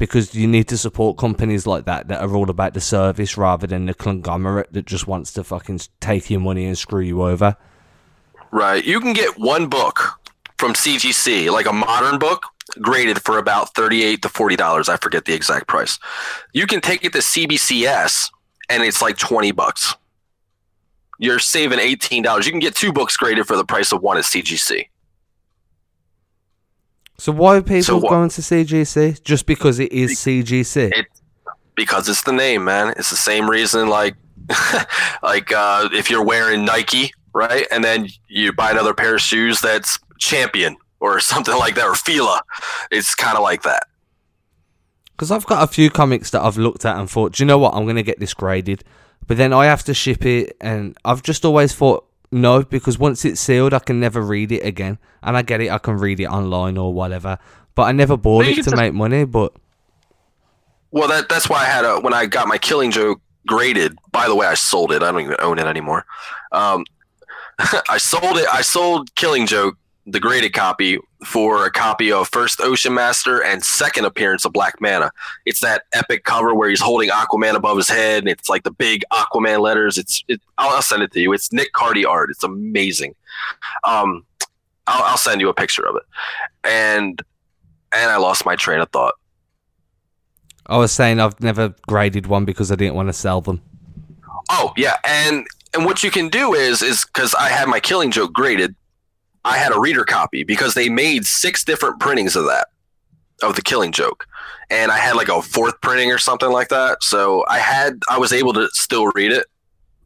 because 0.00 0.34
you 0.34 0.48
need 0.48 0.66
to 0.66 0.78
support 0.78 1.18
companies 1.18 1.66
like 1.66 1.84
that 1.84 2.08
that 2.08 2.22
are 2.22 2.34
all 2.34 2.48
about 2.48 2.72
the 2.72 2.80
service 2.80 3.36
rather 3.36 3.66
than 3.66 3.84
the 3.84 3.92
conglomerate 3.92 4.72
that 4.72 4.86
just 4.86 5.06
wants 5.06 5.30
to 5.30 5.44
fucking 5.44 5.78
take 6.00 6.30
your 6.30 6.40
money 6.40 6.64
and 6.64 6.78
screw 6.78 7.02
you 7.02 7.22
over. 7.22 7.54
Right. 8.50 8.82
You 8.82 8.98
can 8.98 9.12
get 9.12 9.38
one 9.38 9.66
book 9.68 10.18
from 10.56 10.72
CGC, 10.72 11.52
like 11.52 11.66
a 11.66 11.72
modern 11.72 12.18
book, 12.18 12.44
graded 12.80 13.20
for 13.22 13.36
about 13.36 13.74
thirty-eight 13.74 14.22
to 14.22 14.30
forty 14.30 14.56
dollars. 14.56 14.88
I 14.88 14.96
forget 14.96 15.26
the 15.26 15.34
exact 15.34 15.68
price. 15.68 15.98
You 16.54 16.66
can 16.66 16.80
take 16.80 17.04
it 17.04 17.12
to 17.12 17.18
CBCS, 17.18 18.30
and 18.70 18.82
it's 18.82 19.02
like 19.02 19.18
twenty 19.18 19.52
bucks. 19.52 19.94
You're 21.18 21.38
saving 21.38 21.78
eighteen 21.78 22.22
dollars. 22.22 22.46
You 22.46 22.52
can 22.52 22.60
get 22.60 22.74
two 22.74 22.90
books 22.90 23.18
graded 23.18 23.46
for 23.46 23.56
the 23.56 23.66
price 23.66 23.92
of 23.92 24.02
one 24.02 24.16
at 24.16 24.24
CGC. 24.24 24.88
So 27.20 27.32
why 27.32 27.56
are 27.58 27.62
people 27.62 27.82
So 27.82 27.96
what- 27.98 28.08
going 28.10 28.30
to 28.30 28.40
CGC? 28.40 29.22
Just 29.22 29.44
because 29.44 29.78
it 29.78 29.92
is 29.92 30.18
CGC? 30.18 30.90
It- 30.96 31.06
because 31.76 32.08
it's 32.08 32.22
the 32.22 32.32
name, 32.32 32.64
man. 32.64 32.94
It's 32.96 33.10
the 33.10 33.16
same 33.16 33.48
reason, 33.48 33.88
like, 33.88 34.14
like 35.22 35.52
uh, 35.52 35.88
if 35.92 36.10
you're 36.10 36.24
wearing 36.24 36.64
Nike, 36.64 37.12
right, 37.34 37.66
and 37.70 37.84
then 37.84 38.08
you 38.28 38.52
buy 38.52 38.70
another 38.70 38.92
pair 38.94 39.14
of 39.14 39.20
shoes 39.20 39.60
that's 39.60 39.98
Champion 40.18 40.76
or 40.98 41.20
something 41.32 41.56
like 41.56 41.74
that, 41.76 41.86
or 41.86 41.94
Fila. 41.94 42.42
It's 42.90 43.14
kind 43.14 43.36
of 43.36 43.42
like 43.42 43.62
that. 43.62 43.84
Because 45.12 45.30
I've 45.30 45.46
got 45.46 45.62
a 45.62 45.66
few 45.66 45.90
comics 45.90 46.30
that 46.30 46.42
I've 46.42 46.56
looked 46.56 46.84
at 46.86 46.96
and 46.98 47.08
thought, 47.10 47.32
do 47.34 47.42
you 47.42 47.46
know 47.46 47.58
what? 47.58 47.74
I'm 47.74 47.84
going 47.84 47.96
to 47.96 48.02
get 48.02 48.18
this 48.18 48.32
graded. 48.34 48.82
But 49.26 49.36
then 49.36 49.52
I 49.52 49.66
have 49.66 49.82
to 49.84 49.94
ship 49.94 50.24
it, 50.24 50.56
and 50.60 50.96
I've 51.04 51.22
just 51.22 51.44
always 51.44 51.74
thought, 51.74 52.06
no, 52.32 52.62
because 52.62 52.98
once 52.98 53.24
it's 53.24 53.40
sealed, 53.40 53.74
I 53.74 53.78
can 53.80 53.98
never 54.00 54.20
read 54.22 54.52
it 54.52 54.64
again. 54.64 54.98
And 55.22 55.36
I 55.36 55.42
get 55.42 55.60
it, 55.60 55.70
I 55.70 55.78
can 55.78 55.96
read 55.96 56.20
it 56.20 56.26
online 56.26 56.78
or 56.78 56.92
whatever. 56.94 57.38
But 57.74 57.82
I 57.84 57.92
never 57.92 58.16
bought 58.16 58.46
it 58.46 58.56
to 58.56 58.62
just- 58.62 58.76
make 58.76 58.94
money. 58.94 59.24
But 59.24 59.52
Well, 60.90 61.08
that 61.08 61.28
that's 61.28 61.48
why 61.48 61.58
I 61.62 61.64
had 61.66 61.84
a 61.84 62.00
when 62.00 62.12
I 62.14 62.26
got 62.26 62.48
my 62.48 62.58
Killing 62.58 62.90
Joke 62.90 63.20
graded. 63.46 63.96
By 64.12 64.26
the 64.28 64.34
way, 64.34 64.46
I 64.46 64.54
sold 64.54 64.92
it. 64.92 65.02
I 65.02 65.10
don't 65.12 65.20
even 65.22 65.36
own 65.40 65.58
it 65.58 65.66
anymore. 65.66 66.04
Um, 66.52 66.84
I 67.88 67.98
sold 67.98 68.38
it. 68.38 68.46
I 68.52 68.62
sold 68.62 69.14
Killing 69.14 69.46
Joke, 69.46 69.76
the 70.10 70.20
graded 70.20 70.52
copy, 70.52 70.98
for 71.26 71.66
a 71.66 71.70
copy 71.70 72.10
of 72.10 72.28
First 72.28 72.60
Ocean 72.60 72.94
Master 72.94 73.42
and 73.42 73.62
second 73.64 74.04
appearance 74.04 74.44
of 74.44 74.52
Black 74.52 74.80
Manta. 74.80 75.12
It's 75.46 75.60
that 75.60 75.84
epic 75.92 76.24
cover 76.24 76.54
where 76.54 76.70
he's 76.70 76.80
holding 76.80 77.10
Aquaman 77.10 77.54
above 77.54 77.76
his 77.76 77.88
head, 77.88 78.22
and 78.22 78.28
it's 78.28 78.48
like 78.48 78.62
the 78.62 78.70
big 78.70 79.04
Aquaman 79.12 79.60
letters. 79.60 79.98
It's 79.98 80.24
it, 80.28 80.40
I'll, 80.58 80.70
I'll 80.70 80.82
send 80.82 81.02
it 81.02 81.12
to 81.12 81.20
you. 81.20 81.32
It's 81.32 81.52
Nick 81.52 81.72
Cardy 81.72 82.06
art. 82.06 82.30
It's 82.30 82.44
amazing. 82.44 83.14
Um, 83.84 84.24
I'll, 84.86 85.02
I'll 85.04 85.16
send 85.16 85.40
you 85.40 85.48
a 85.48 85.54
picture 85.54 85.86
of 85.86 85.96
it. 85.96 86.02
And 86.64 87.22
and 87.92 88.10
I 88.10 88.16
lost 88.16 88.44
my 88.44 88.56
train 88.56 88.80
of 88.80 88.88
thought. 88.90 89.14
I 90.66 90.76
was 90.76 90.92
saying 90.92 91.20
I've 91.20 91.40
never 91.40 91.74
graded 91.88 92.26
one 92.26 92.44
because 92.44 92.70
I 92.70 92.76
didn't 92.76 92.94
want 92.94 93.08
to 93.08 93.12
sell 93.12 93.40
them. 93.40 93.60
Oh 94.50 94.72
yeah, 94.76 94.96
and 95.04 95.46
and 95.74 95.84
what 95.84 96.02
you 96.02 96.10
can 96.10 96.28
do 96.28 96.54
is 96.54 96.82
is 96.82 97.04
because 97.04 97.34
I 97.34 97.48
had 97.48 97.68
my 97.68 97.80
Killing 97.80 98.10
Joke 98.10 98.32
graded, 98.32 98.74
I 99.44 99.56
had 99.56 99.74
a 99.74 99.80
reader 99.80 100.04
copy 100.04 100.44
because 100.44 100.74
they 100.74 100.88
made 100.88 101.24
six 101.24 101.64
different 101.64 101.98
printings 102.00 102.36
of 102.36 102.44
that 102.46 102.68
of 103.42 103.56
the 103.56 103.62
Killing 103.62 103.90
Joke, 103.92 104.26
and 104.68 104.90
I 104.92 104.98
had 104.98 105.16
like 105.16 105.28
a 105.28 105.40
fourth 105.40 105.80
printing 105.80 106.12
or 106.12 106.18
something 106.18 106.50
like 106.50 106.68
that. 106.68 107.02
So 107.02 107.44
I 107.48 107.58
had 107.58 108.00
I 108.10 108.18
was 108.18 108.32
able 108.32 108.52
to 108.52 108.68
still 108.72 109.06
read 109.14 109.32
it, 109.32 109.46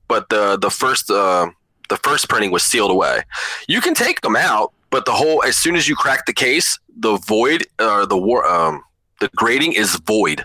but 0.09 0.29
the 0.29 0.57
the 0.57 0.71
first 0.71 1.11
uh, 1.11 1.49
the 1.89 1.97
first 1.99 2.29
printing 2.29 2.51
was 2.53 2.63
sealed 2.63 2.91
away. 2.93 3.23
You 3.69 3.81
can 3.81 3.95
take 3.95 4.21
them 4.21 4.37
out, 4.37 4.73
But 4.91 5.05
the 5.05 5.13
whole 5.13 5.43
as 5.43 5.57
soon 5.57 5.75
as 5.75 5.89
you 5.89 5.97
crack 5.97 6.27
the 6.27 6.33
case, 6.33 6.79
the 6.97 7.17
void 7.27 7.67
or 7.81 8.07
the 8.07 8.17
war 8.17 8.47
um 8.47 8.83
the 9.21 9.29
grading 9.37 9.73
is 9.73 9.97
void. 10.07 10.45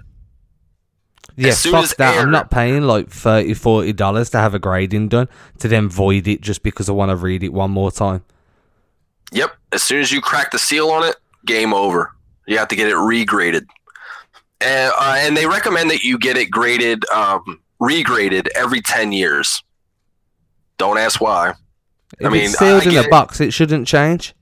Yeah, 1.37 1.49
As 1.49 1.59
soon 1.59 1.73
fuck 1.73 1.83
as 1.83 1.93
that. 1.95 2.15
air- 2.15 2.21
I'm 2.23 2.31
not 2.31 2.49
paying 2.51 2.83
like 2.83 3.09
30 3.09 3.53
40 3.53 3.93
dollars 3.93 4.29
to 4.31 4.39
have 4.39 4.53
a 4.55 4.59
grading 4.59 5.09
done 5.09 5.29
to 5.59 5.67
then 5.67 5.87
void 5.89 6.27
it 6.27 6.41
just 6.41 6.63
because 6.63 6.89
I 6.89 6.91
want 6.93 7.09
to 7.11 7.15
read 7.15 7.43
it 7.43 7.53
one 7.53 7.71
more 7.71 7.91
time. 7.91 8.23
Yep. 9.31 9.55
As 9.71 9.83
soon 9.83 9.99
as 10.01 10.11
you 10.11 10.21
crack 10.21 10.51
the 10.51 10.59
seal 10.59 10.89
on 10.89 11.03
it, 11.03 11.15
game 11.45 11.73
over. 11.73 12.11
You 12.47 12.57
have 12.57 12.67
to 12.69 12.75
get 12.75 12.87
it 12.87 12.95
regraded. 12.95 13.65
And, 14.61 14.91
uh, 14.99 15.15
and 15.17 15.37
they 15.37 15.45
recommend 15.45 15.89
that 15.91 16.03
you 16.03 16.17
get 16.17 16.35
it 16.35 16.47
graded, 16.47 17.05
um, 17.09 17.61
regraded 17.81 18.47
every 18.55 18.81
10 18.81 19.11
years. 19.11 19.63
Don't 20.77 20.97
ask 20.97 21.21
why. 21.21 21.53
If 22.19 22.31
mean, 22.31 22.45
it's 22.45 22.57
sealed 22.57 22.81
I 22.87 22.89
in 22.89 22.97
a 22.97 23.01
it. 23.01 23.09
box, 23.09 23.39
it 23.39 23.53
shouldn't 23.53 23.87
change. 23.87 24.33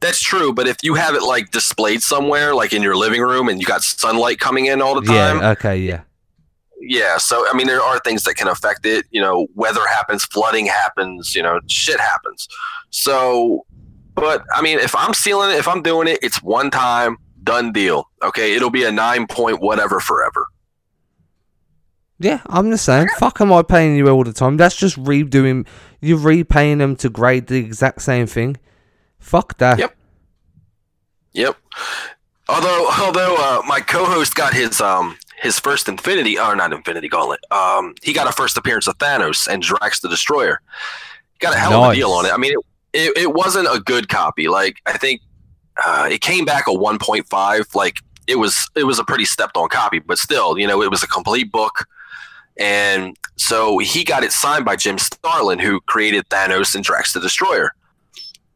That's 0.00 0.20
true, 0.20 0.52
but 0.54 0.66
if 0.66 0.76
you 0.82 0.94
have 0.94 1.14
it 1.14 1.22
like 1.22 1.50
displayed 1.50 2.00
somewhere, 2.00 2.54
like 2.54 2.72
in 2.72 2.82
your 2.82 2.96
living 2.96 3.20
room, 3.20 3.48
and 3.48 3.60
you 3.60 3.66
got 3.66 3.82
sunlight 3.82 4.38
coming 4.38 4.66
in 4.66 4.80
all 4.80 4.94
the 4.94 5.06
time, 5.06 5.38
Yeah, 5.40 5.50
okay, 5.50 5.76
yeah. 5.76 6.00
Yeah. 6.80 7.18
So 7.18 7.46
I 7.48 7.56
mean, 7.56 7.66
there 7.66 7.82
are 7.82 7.98
things 8.00 8.24
that 8.24 8.34
can 8.34 8.48
affect 8.48 8.86
it. 8.86 9.06
You 9.10 9.20
know, 9.20 9.46
weather 9.54 9.86
happens, 9.88 10.24
flooding 10.24 10.66
happens. 10.66 11.34
You 11.34 11.42
know, 11.42 11.60
shit 11.66 12.00
happens. 12.00 12.48
So, 12.90 13.64
but 14.14 14.44
I 14.54 14.62
mean, 14.62 14.78
if 14.78 14.94
I'm 14.94 15.14
sealing 15.14 15.50
it, 15.50 15.56
if 15.56 15.68
I'm 15.68 15.82
doing 15.82 16.08
it, 16.08 16.18
it's 16.22 16.42
one 16.42 16.70
time, 16.70 17.16
done 17.44 17.72
deal. 17.72 18.08
Okay, 18.22 18.54
it'll 18.54 18.70
be 18.70 18.84
a 18.84 18.92
nine 18.92 19.26
point 19.26 19.60
whatever 19.60 20.00
forever. 20.00 20.46
Yeah, 22.18 22.40
I'm 22.46 22.70
the 22.70 22.78
same. 22.78 23.08
Fuck 23.18 23.40
am 23.42 23.52
I 23.52 23.62
paying 23.62 23.96
you 23.96 24.08
all 24.08 24.24
the 24.24 24.32
time? 24.32 24.56
That's 24.56 24.76
just 24.76 24.96
redoing 24.96 25.66
you're 26.00 26.18
repaying 26.18 26.78
them 26.78 26.96
to 26.96 27.10
grade 27.10 27.46
the 27.46 27.58
exact 27.58 28.02
same 28.02 28.26
thing. 28.26 28.56
Fuck 29.18 29.58
that. 29.58 29.78
Yep. 29.78 29.96
Yep. 31.32 31.56
Although, 32.48 32.90
although 33.00 33.36
uh, 33.38 33.62
my 33.66 33.80
co-host 33.80 34.34
got 34.34 34.54
his 34.54 34.80
um 34.80 35.18
his 35.36 35.58
first 35.60 35.88
Infinity, 35.88 36.38
or 36.38 36.56
not 36.56 36.72
Infinity 36.72 37.08
Gauntlet. 37.08 37.40
Um, 37.50 37.94
he 38.02 38.12
got 38.12 38.26
a 38.26 38.32
first 38.32 38.56
appearance 38.56 38.86
of 38.86 38.96
Thanos 38.98 39.46
and 39.46 39.62
Drax 39.62 40.00
the 40.00 40.08
Destroyer. 40.08 40.60
Got 41.38 41.54
a 41.54 41.58
hell 41.58 41.84
of 41.84 41.92
a 41.92 41.94
deal 41.94 42.10
on 42.12 42.24
it. 42.24 42.32
I 42.32 42.38
mean, 42.38 42.52
it, 42.52 42.58
it, 42.92 43.18
it 43.18 43.34
wasn't 43.34 43.68
a 43.70 43.80
good 43.80 44.08
copy. 44.08 44.48
Like 44.48 44.80
I 44.86 44.96
think 44.96 45.20
uh, 45.84 46.08
it 46.10 46.20
came 46.20 46.44
back 46.44 46.66
a 46.66 46.70
1.5. 46.70 47.74
Like 47.74 47.98
it 48.26 48.36
was 48.36 48.68
it 48.74 48.84
was 48.84 48.98
a 48.98 49.04
pretty 49.04 49.24
stepped 49.24 49.56
on 49.56 49.68
copy, 49.68 49.98
but 49.98 50.18
still, 50.18 50.58
you 50.58 50.66
know, 50.66 50.82
it 50.82 50.90
was 50.90 51.02
a 51.02 51.08
complete 51.08 51.52
book. 51.52 51.86
And 52.58 53.16
so 53.36 53.78
he 53.78 54.02
got 54.02 54.24
it 54.24 54.32
signed 54.32 54.64
by 54.64 54.76
Jim 54.76 54.96
Starlin, 54.98 55.58
who 55.58 55.80
created 55.82 56.26
Thanos 56.30 56.74
and 56.74 56.82
Drax 56.82 57.12
the 57.12 57.20
Destroyer. 57.20 57.72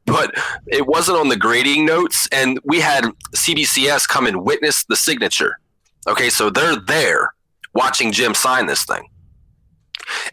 But 0.06 0.34
it 0.68 0.86
wasn't 0.86 1.18
on 1.18 1.28
the 1.28 1.36
grading 1.36 1.84
notes, 1.84 2.26
and 2.32 2.58
we 2.64 2.80
had 2.80 3.04
CBCS 3.36 4.08
come 4.08 4.26
and 4.26 4.42
witness 4.42 4.84
the 4.84 4.96
signature. 4.96 5.58
Okay, 6.06 6.30
so 6.30 6.50
they're 6.50 6.76
there 6.76 7.34
watching 7.74 8.12
Jim 8.12 8.34
sign 8.34 8.66
this 8.66 8.84
thing. 8.84 9.08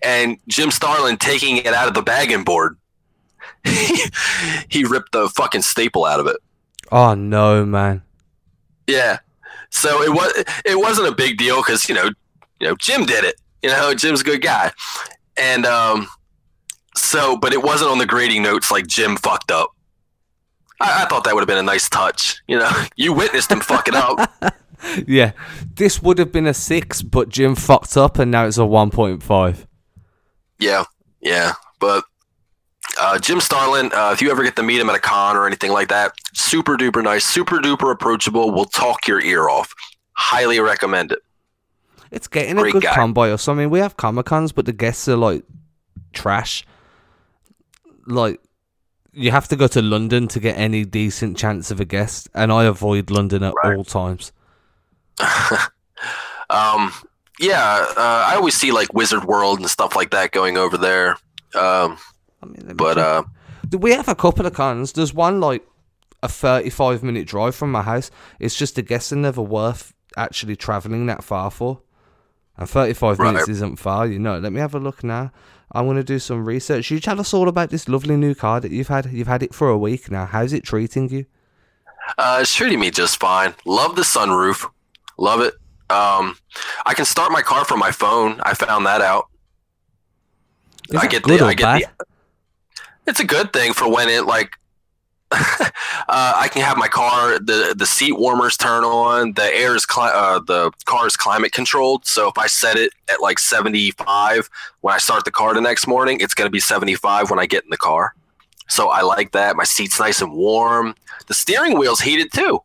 And 0.04 0.38
Jim 0.48 0.72
Starlin 0.72 1.18
taking 1.18 1.58
it 1.58 1.68
out 1.68 1.88
of 1.88 1.94
the 1.94 2.02
bagging 2.02 2.44
board. 2.44 2.78
he 4.70 4.84
ripped 4.84 5.12
the 5.12 5.30
fucking 5.30 5.62
staple 5.62 6.06
out 6.06 6.20
of 6.20 6.28
it. 6.28 6.38
Oh 6.92 7.14
no, 7.14 7.66
man. 7.66 8.02
Yeah. 8.88 9.20
So 9.70 10.02
it 10.02 10.10
was 10.10 10.32
it 10.66 10.80
wasn't 10.80 11.10
a 11.10 11.12
big 11.12 11.38
deal 11.38 11.58
because 11.58 11.88
you 11.90 11.96
know 11.96 12.10
you 12.60 12.68
know 12.68 12.76
Jim 12.76 13.06
did 13.06 13.24
it. 13.24 13.36
You 13.62 13.70
know 13.70 13.94
Jim's 13.94 14.22
a 14.22 14.24
good 14.24 14.42
guy, 14.42 14.72
and 15.36 15.66
um, 15.66 16.08
so 16.96 17.36
but 17.38 17.54
it 17.54 17.62
wasn't 17.62 17.92
on 17.92 17.98
the 17.98 18.06
grading 18.06 18.44
notes 18.44 18.72
like 18.72 18.88
Jim 18.88 19.18
fucked 19.18 19.52
up. 19.52 19.72
I, 20.80 21.04
I 21.04 21.06
thought 21.08 21.24
that 21.26 21.34
would 21.34 21.42
have 21.42 21.48
been 21.48 21.58
a 21.58 21.64
nice 21.64 21.90
touch. 21.90 22.42
You 22.48 22.60
know, 22.60 22.72
you 22.96 23.14
witnessed 23.14 23.52
him 23.52 23.60
fuck 23.60 23.88
it 23.88 23.96
up. 23.96 24.32
Yeah. 25.08 25.32
This 25.76 26.02
would 26.02 26.18
have 26.20 26.32
been 26.32 26.48
a 26.48 26.54
six, 26.54 27.02
but 27.02 27.30
Jim 27.30 27.56
fucked 27.56 27.98
up 27.98 28.18
and 28.20 28.32
now 28.32 28.46
it's 28.46 28.58
a 28.58 28.66
one 28.66 28.90
point 28.92 29.22
five. 29.24 29.68
Yeah, 30.60 30.86
yeah. 31.22 31.54
But 31.80 32.04
uh, 33.00 33.20
Jim 33.20 33.40
Starlin, 33.40 33.92
uh, 33.94 34.12
if 34.14 34.22
you 34.22 34.32
ever 34.32 34.44
get 34.44 34.56
to 34.56 34.64
meet 34.64 34.80
him 34.80 34.90
at 34.90 34.96
a 34.96 35.00
con 35.00 35.36
or 35.38 35.46
anything 35.46 35.72
like 35.72 35.90
that, 35.90 36.14
super 36.34 36.78
duper 36.78 37.04
nice, 37.04 37.26
super 37.26 37.60
duper 37.60 37.92
approachable. 37.92 38.52
Will 38.52 38.66
talk 38.66 39.08
your 39.08 39.22
ear 39.22 39.50
off. 39.50 39.74
Highly 40.14 40.60
recommend 40.60 41.12
it. 41.12 41.20
It's 42.10 42.28
getting 42.28 42.58
a 42.58 42.72
good 42.72 42.82
guy. 42.84 42.96
con 42.96 43.14
by 43.14 43.30
us. 43.32 43.48
I 43.48 43.54
mean, 43.54 43.70
we 43.70 43.80
have 43.80 43.98
Comic 43.98 44.26
Cons, 44.28 44.52
but 44.52 44.66
the 44.66 44.74
guests 44.74 45.08
are 45.08 45.18
like 45.18 45.44
trash. 46.14 46.66
Like, 48.08 48.40
you 49.12 49.32
have 49.32 49.48
to 49.50 49.56
go 49.56 49.68
to 49.68 49.82
London 49.82 50.28
to 50.30 50.40
get 50.40 50.58
any 50.58 50.86
decent 50.86 51.38
chance 51.38 51.70
of 51.70 51.80
a 51.80 51.86
guest, 51.86 52.30
and 52.34 52.52
I 52.52 52.64
avoid 52.64 53.12
London 53.12 53.44
at 53.44 53.54
Right. 53.64 53.76
all 53.76 53.84
times. 53.84 54.32
Um, 56.50 56.94
yeah, 57.40 57.86
uh, 57.98 58.26
I 58.28 58.36
always 58.36 58.56
see 58.56 58.72
like 58.72 58.94
Wizard 58.94 59.26
World 59.26 59.60
and 59.60 59.70
stuff 59.70 59.98
like 59.98 60.12
that 60.12 60.32
going 60.32 60.58
over 60.58 60.78
there. 60.78 61.12
Um, 61.56 61.98
I 62.42 62.46
mean, 62.46 62.72
but 62.76 62.98
uh, 62.98 63.24
we 63.78 63.92
have 63.92 64.08
a 64.08 64.16
couple 64.16 64.46
of 64.46 64.54
cons. 64.54 64.94
There's 64.94 65.14
one 65.14 65.42
like 65.42 65.68
a 66.24 66.30
35 66.30 67.04
minute 67.04 67.28
drive 67.28 67.54
from 67.54 67.72
my 67.74 67.82
house. 67.82 68.12
It's 68.40 68.56
just 68.56 68.78
a 68.78 68.82
guess 68.82 69.12
are 69.12 69.18
never 69.18 69.42
worth 69.42 69.94
actually 70.16 70.56
traveling 70.56 71.06
that 71.08 71.22
far 71.24 71.52
for. 71.52 71.82
And 72.56 72.70
35 72.70 73.20
Right. 73.20 73.34
minutes 73.34 73.50
isn't 73.50 73.78
far, 73.78 74.08
you 74.08 74.18
know. 74.20 74.40
Let 74.40 74.54
me 74.54 74.62
have 74.62 74.74
a 74.74 74.80
look 74.80 75.04
now. 75.04 75.32
I'm 75.74 75.84
going 75.86 75.98
to 75.98 76.04
do 76.06 76.20
some 76.20 76.46
research. 76.46 76.90
You 76.92 77.02
tell 77.02 77.20
us 77.20 77.34
all 77.34 77.50
about 77.50 77.72
this 77.72 77.90
lovely 77.90 78.16
new 78.16 78.34
car 78.36 78.62
that 78.62 78.72
you've 78.72 78.88
had. 78.88 79.08
You've 79.12 79.28
had 79.28 79.44
it 79.44 79.54
for 79.54 79.68
a 79.68 79.78
week 79.78 80.10
now. 80.10 80.26
How's 80.28 80.54
it 80.54 80.64
treating 80.64 81.10
you? 81.10 81.26
uh, 82.18 82.40
it's 82.42 82.56
treating 82.56 82.80
me 82.80 82.90
just 82.90 83.20
fine. 83.20 83.54
Love 83.66 83.98
the 83.98 84.02
sunroof. 84.04 84.66
Love 85.18 85.42
it. 85.42 85.54
Um, 85.90 86.38
I 86.86 86.94
can 86.94 87.06
start 87.06 87.32
my 87.32 87.42
car 87.42 87.66
from 87.66 87.80
my 87.80 87.92
phone. 87.92 88.40
I 88.44 88.54
found 88.54 88.86
that 88.86 89.02
out. 89.02 89.28
Is 90.90 91.00
I 91.00 91.08
get 91.08 91.24
good 91.24 91.40
the- 91.40 91.46
I 91.46 91.54
get 91.54 91.64
bad? 91.64 91.82
the- 92.00 92.06
It's 93.08 93.20
a 93.20 93.26
good 93.26 93.54
thing 93.54 93.74
for 93.74 93.90
when 93.92 94.10
it 94.10 94.26
like. 94.26 94.52
uh, 95.32 95.68
I 96.08 96.48
can 96.50 96.62
have 96.62 96.78
my 96.78 96.88
car 96.88 97.38
the 97.38 97.76
the 97.78 97.86
seat 97.86 98.14
warmers 98.18 98.56
turn 98.56 98.86
on. 98.86 99.34
The 99.34 99.44
air 99.54 99.76
is 99.76 99.86
cli- 99.86 100.10
uh, 100.14 100.40
the 100.40 100.72
car 100.86 101.06
is 101.06 101.18
climate 101.18 101.52
controlled. 101.52 102.06
So 102.06 102.30
if 102.30 102.38
I 102.38 102.48
set 102.48 102.78
it 102.78 102.94
at 103.10 103.20
like 103.22 103.38
seventy 103.38 103.92
five 103.92 104.50
when 104.82 104.96
I 104.96 105.00
start 105.00 105.26
the 105.26 105.32
car 105.32 105.54
the 105.54 105.60
next 105.60 105.86
morning, 105.86 106.22
it's 106.22 106.34
going 106.34 106.46
to 106.48 106.52
be 106.52 106.62
seventy 106.62 106.96
five 106.96 107.30
when 107.30 107.40
I 107.40 107.46
get 107.46 107.66
in 107.66 107.70
the 107.72 107.78
car. 107.78 108.14
So 108.70 108.88
I 108.90 109.02
like 109.02 109.34
that. 109.34 109.58
My 109.58 109.66
seat's 109.66 110.00
nice 110.00 110.22
and 110.22 110.32
warm. 110.32 110.96
The 111.28 111.34
steering 111.34 111.78
wheel's 111.78 112.00
heated 112.00 112.32
too. 112.32 112.62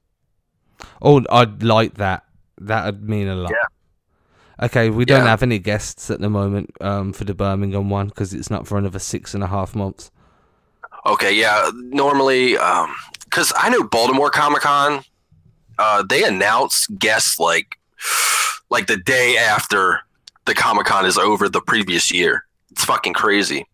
Oh, 1.00 1.24
I'd 1.30 1.64
like 1.64 1.94
that. 1.94 2.22
That'd 2.66 3.08
mean 3.08 3.28
a 3.28 3.34
lot. 3.36 3.50
Yeah. 3.50 4.64
Okay, 4.66 4.90
we 4.90 5.04
don't 5.04 5.24
Yeah. 5.24 5.30
have 5.30 5.42
any 5.42 5.58
guests 5.58 6.10
at 6.10 6.20
the 6.20 6.28
moment 6.30 6.70
um, 6.80 7.12
for 7.12 7.24
the 7.24 7.34
Birmingham 7.34 7.90
one 7.90 8.08
because 8.08 8.32
it's 8.32 8.50
not 8.50 8.66
for 8.66 8.78
another 8.78 8.98
six 8.98 9.34
and 9.34 9.42
a 9.42 9.48
half 9.48 9.74
months. 9.74 10.10
Okay, 11.04 11.32
yeah. 11.32 11.70
Normally, 11.74 12.52
because 13.24 13.52
I 13.56 13.68
know 13.70 13.82
Baltimore 13.82 14.30
Comic 14.30 14.62
Con, 14.62 15.02
uh, 15.78 16.04
they 16.08 16.22
announce 16.24 16.86
guests 16.98 17.40
like 17.40 17.76
like 18.70 18.86
the 18.86 18.96
day 18.98 19.36
after 19.36 20.00
the 20.44 20.54
Comic 20.54 20.86
Con 20.86 21.06
is 21.06 21.18
over 21.18 21.48
the 21.48 21.60
previous 21.60 22.12
year. 22.12 22.44
It's 22.70 22.84
fucking 22.84 23.14
crazy. 23.14 23.66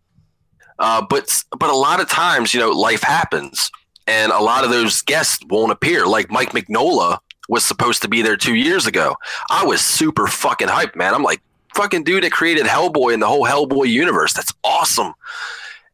Uh, 0.79 1.05
but 1.07 1.43
but 1.59 1.69
a 1.69 1.75
lot 1.75 1.99
of 1.99 2.09
times, 2.09 2.53
you 2.53 2.59
know, 2.59 2.71
life 2.71 3.03
happens, 3.03 3.69
and 4.07 4.31
a 4.31 4.39
lot 4.39 4.63
of 4.63 4.71
those 4.71 5.01
guests 5.01 5.39
won't 5.49 5.71
appear. 5.71 6.07
Like 6.07 6.31
Mike 6.31 6.51
Mignola 6.53 7.19
was 7.49 7.65
supposed 7.65 8.01
to 8.03 8.07
be 8.07 8.21
there 8.21 8.37
two 8.37 8.55
years 8.55 8.87
ago. 8.87 9.15
I 9.49 9.65
was 9.65 9.81
super 9.81 10.27
fucking 10.27 10.69
hyped, 10.69 10.95
man. 10.95 11.13
I'm 11.13 11.23
like, 11.23 11.41
fucking 11.75 12.03
dude 12.03 12.23
that 12.23 12.31
created 12.31 12.65
Hellboy 12.65 13.13
and 13.13 13.21
the 13.21 13.27
whole 13.27 13.45
Hellboy 13.45 13.89
universe. 13.89 14.33
That's 14.33 14.53
awesome. 14.63 15.13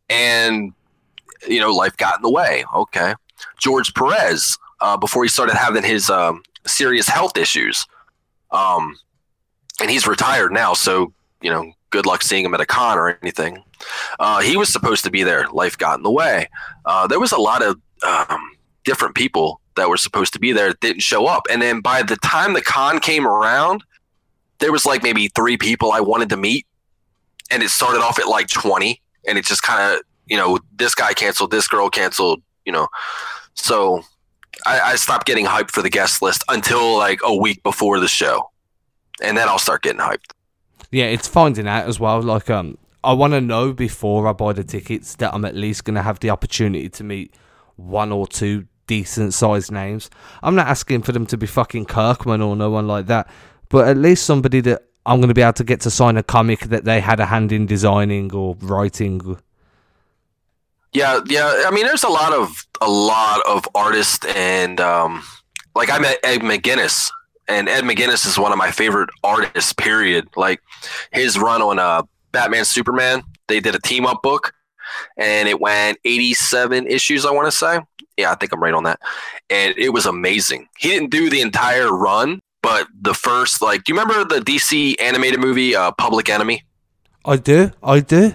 And 0.09 0.73
you 1.47 1.59
know, 1.59 1.71
life 1.71 1.97
got 1.97 2.17
in 2.17 2.21
the 2.21 2.29
way. 2.31 2.63
Okay. 2.73 3.13
George 3.57 3.93
Perez, 3.93 4.57
uh, 4.81 4.97
before 4.97 5.23
he 5.23 5.29
started 5.29 5.55
having 5.55 5.83
his 5.83 6.09
um, 6.09 6.43
serious 6.65 7.07
health 7.07 7.37
issues, 7.37 7.85
um, 8.51 8.97
and 9.81 9.89
he's 9.89 10.07
retired 10.07 10.51
now. 10.51 10.73
So, 10.73 11.13
you 11.41 11.49
know, 11.49 11.71
good 11.89 12.05
luck 12.05 12.21
seeing 12.23 12.45
him 12.45 12.53
at 12.53 12.61
a 12.61 12.65
con 12.65 12.97
or 12.97 13.17
anything. 13.21 13.63
Uh, 14.19 14.41
he 14.41 14.57
was 14.57 14.71
supposed 14.71 15.03
to 15.03 15.11
be 15.11 15.23
there. 15.23 15.47
Life 15.49 15.77
got 15.77 15.97
in 15.97 16.03
the 16.03 16.11
way. 16.11 16.49
Uh, 16.85 17.07
there 17.07 17.19
was 17.19 17.31
a 17.31 17.37
lot 17.37 17.61
of 17.61 17.79
um, 18.05 18.51
different 18.83 19.15
people 19.15 19.61
that 19.75 19.89
were 19.89 19.97
supposed 19.97 20.33
to 20.33 20.39
be 20.39 20.51
there 20.51 20.73
didn't 20.81 21.01
show 21.01 21.25
up. 21.25 21.43
And 21.49 21.61
then 21.61 21.81
by 21.81 22.03
the 22.03 22.15
time 22.17 22.53
the 22.53 22.61
con 22.61 22.99
came 22.99 23.27
around, 23.27 23.83
there 24.59 24.71
was 24.71 24.85
like 24.85 25.03
maybe 25.03 25.27
three 25.29 25.57
people 25.57 25.91
I 25.91 25.99
wanted 25.99 26.29
to 26.29 26.37
meet. 26.37 26.65
And 27.51 27.61
it 27.61 27.69
started 27.69 28.01
off 28.01 28.19
at 28.19 28.27
like 28.27 28.47
20. 28.47 29.01
And 29.27 29.37
it 29.37 29.45
just 29.45 29.63
kind 29.63 29.93
of 29.93 30.01
you 30.27 30.37
know, 30.37 30.59
this 30.75 30.95
guy 30.95 31.13
canceled, 31.13 31.51
this 31.51 31.67
girl 31.67 31.89
canceled, 31.89 32.41
you 32.65 32.71
know. 32.71 32.87
So 33.53 34.01
I, 34.65 34.79
I 34.79 34.95
stopped 34.95 35.25
getting 35.25 35.45
hyped 35.45 35.71
for 35.71 35.81
the 35.81 35.89
guest 35.89 36.21
list 36.21 36.43
until 36.49 36.97
like 36.97 37.19
a 37.23 37.35
week 37.35 37.63
before 37.63 37.99
the 37.99 38.07
show. 38.07 38.49
And 39.21 39.37
then 39.37 39.47
I'll 39.47 39.59
start 39.59 39.83
getting 39.83 40.01
hyped. 40.01 40.31
Yeah, 40.91 41.05
it's 41.05 41.27
finding 41.27 41.67
out 41.67 41.87
as 41.87 41.99
well. 41.99 42.21
Like, 42.21 42.49
um, 42.49 42.77
I 43.03 43.13
want 43.13 43.33
to 43.33 43.41
know 43.41 43.71
before 43.71 44.27
I 44.27 44.33
buy 44.33 44.53
the 44.53 44.63
tickets 44.63 45.15
that 45.17 45.33
I'm 45.33 45.45
at 45.45 45.55
least 45.55 45.85
gonna 45.85 46.01
have 46.01 46.19
the 46.19 46.29
opportunity 46.29 46.89
to 46.89 47.03
meet 47.03 47.33
one 47.75 48.11
or 48.11 48.27
two 48.27 48.67
decent 48.87 49.33
sized 49.33 49.71
names. 49.71 50.09
I'm 50.43 50.55
not 50.55 50.67
asking 50.67 51.03
for 51.03 51.11
them 51.11 51.25
to 51.27 51.37
be 51.37 51.47
fucking 51.47 51.85
Kirkman 51.85 52.41
or 52.41 52.55
no 52.55 52.69
one 52.69 52.87
like 52.87 53.07
that, 53.07 53.29
but 53.69 53.87
at 53.87 53.97
least 53.97 54.25
somebody 54.25 54.61
that 54.61 54.83
I'm 55.05 55.19
going 55.19 55.27
to 55.27 55.33
be 55.33 55.41
able 55.41 55.53
to 55.53 55.63
get 55.63 55.81
to 55.81 55.91
sign 55.91 56.17
a 56.17 56.23
comic 56.23 56.61
that 56.61 56.83
they 56.83 56.99
had 56.99 57.19
a 57.19 57.25
hand 57.25 57.51
in 57.51 57.65
designing 57.65 58.33
or 58.33 58.55
writing. 58.61 59.37
Yeah, 60.93 61.19
yeah. 61.27 61.63
I 61.67 61.71
mean, 61.71 61.85
there's 61.85 62.03
a 62.03 62.09
lot 62.09 62.33
of 62.33 62.65
a 62.81 62.89
lot 62.89 63.45
of 63.45 63.67
artists, 63.75 64.25
and 64.35 64.79
um, 64.79 65.23
like 65.75 65.91
I 65.91 65.99
met 65.99 66.19
Ed 66.23 66.39
McGuinness, 66.41 67.11
and 67.47 67.69
Ed 67.69 67.83
McGuinness 67.83 68.25
is 68.25 68.39
one 68.39 68.51
of 68.51 68.57
my 68.57 68.71
favorite 68.71 69.09
artists. 69.23 69.73
Period. 69.73 70.27
Like 70.35 70.61
his 71.11 71.37
run 71.37 71.61
on 71.61 71.77
uh, 71.77 72.03
Batman 72.31 72.65
Superman, 72.65 73.23
they 73.47 73.59
did 73.59 73.75
a 73.75 73.79
team 73.79 74.05
up 74.05 74.23
book, 74.23 74.53
and 75.17 75.47
it 75.47 75.59
went 75.59 75.99
87 76.05 76.87
issues. 76.87 77.25
I 77.25 77.31
want 77.31 77.47
to 77.47 77.51
say, 77.51 77.79
yeah, 78.17 78.31
I 78.31 78.35
think 78.35 78.53
I'm 78.53 78.61
right 78.61 78.73
on 78.73 78.83
that, 78.83 78.99
and 79.49 79.73
it 79.77 79.89
was 79.89 80.05
amazing. 80.05 80.67
He 80.77 80.89
didn't 80.89 81.11
do 81.11 81.29
the 81.29 81.41
entire 81.41 81.91
run, 81.95 82.39
but 82.61 82.87
the 83.01 83.13
first, 83.13 83.61
like, 83.61 83.83
do 83.83 83.93
you 83.93 83.99
remember 83.99 84.23
the 84.23 84.41
DC 84.41 84.99
animated 85.01 85.39
movie 85.39 85.75
uh, 85.75 85.91
Public 85.91 86.29
Enemy? 86.29 86.63
I 87.25 87.37
do, 87.37 87.71
I 87.83 87.99
do. 87.99 88.33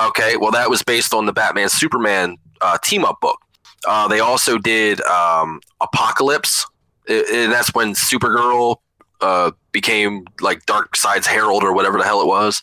Okay, 0.00 0.36
well, 0.36 0.50
that 0.50 0.70
was 0.70 0.82
based 0.82 1.14
on 1.14 1.26
the 1.26 1.32
Batman 1.32 1.68
Superman 1.68 2.36
uh, 2.60 2.78
team 2.82 3.04
up 3.04 3.20
book. 3.20 3.38
Uh, 3.86 4.08
they 4.08 4.20
also 4.20 4.58
did 4.58 5.00
um, 5.02 5.60
Apocalypse, 5.80 6.66
and 7.08 7.52
that's 7.52 7.74
when 7.74 7.94
Supergirl 7.94 8.76
uh, 9.20 9.52
became 9.70 10.24
like 10.40 10.66
Darkseid's 10.66 11.26
Herald 11.26 11.62
or 11.62 11.72
whatever 11.72 11.98
the 11.98 12.04
hell 12.04 12.20
it 12.20 12.26
was. 12.26 12.62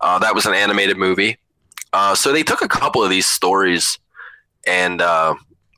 Uh, 0.00 0.18
that 0.18 0.34
was 0.34 0.46
an 0.46 0.54
animated 0.54 0.96
movie. 0.96 1.38
Uh, 1.92 2.14
so 2.14 2.32
they 2.32 2.42
took 2.42 2.62
a 2.62 2.68
couple 2.68 3.02
of 3.02 3.10
these 3.10 3.26
stories 3.26 3.98
and 4.66 5.00
uh, 5.00 5.34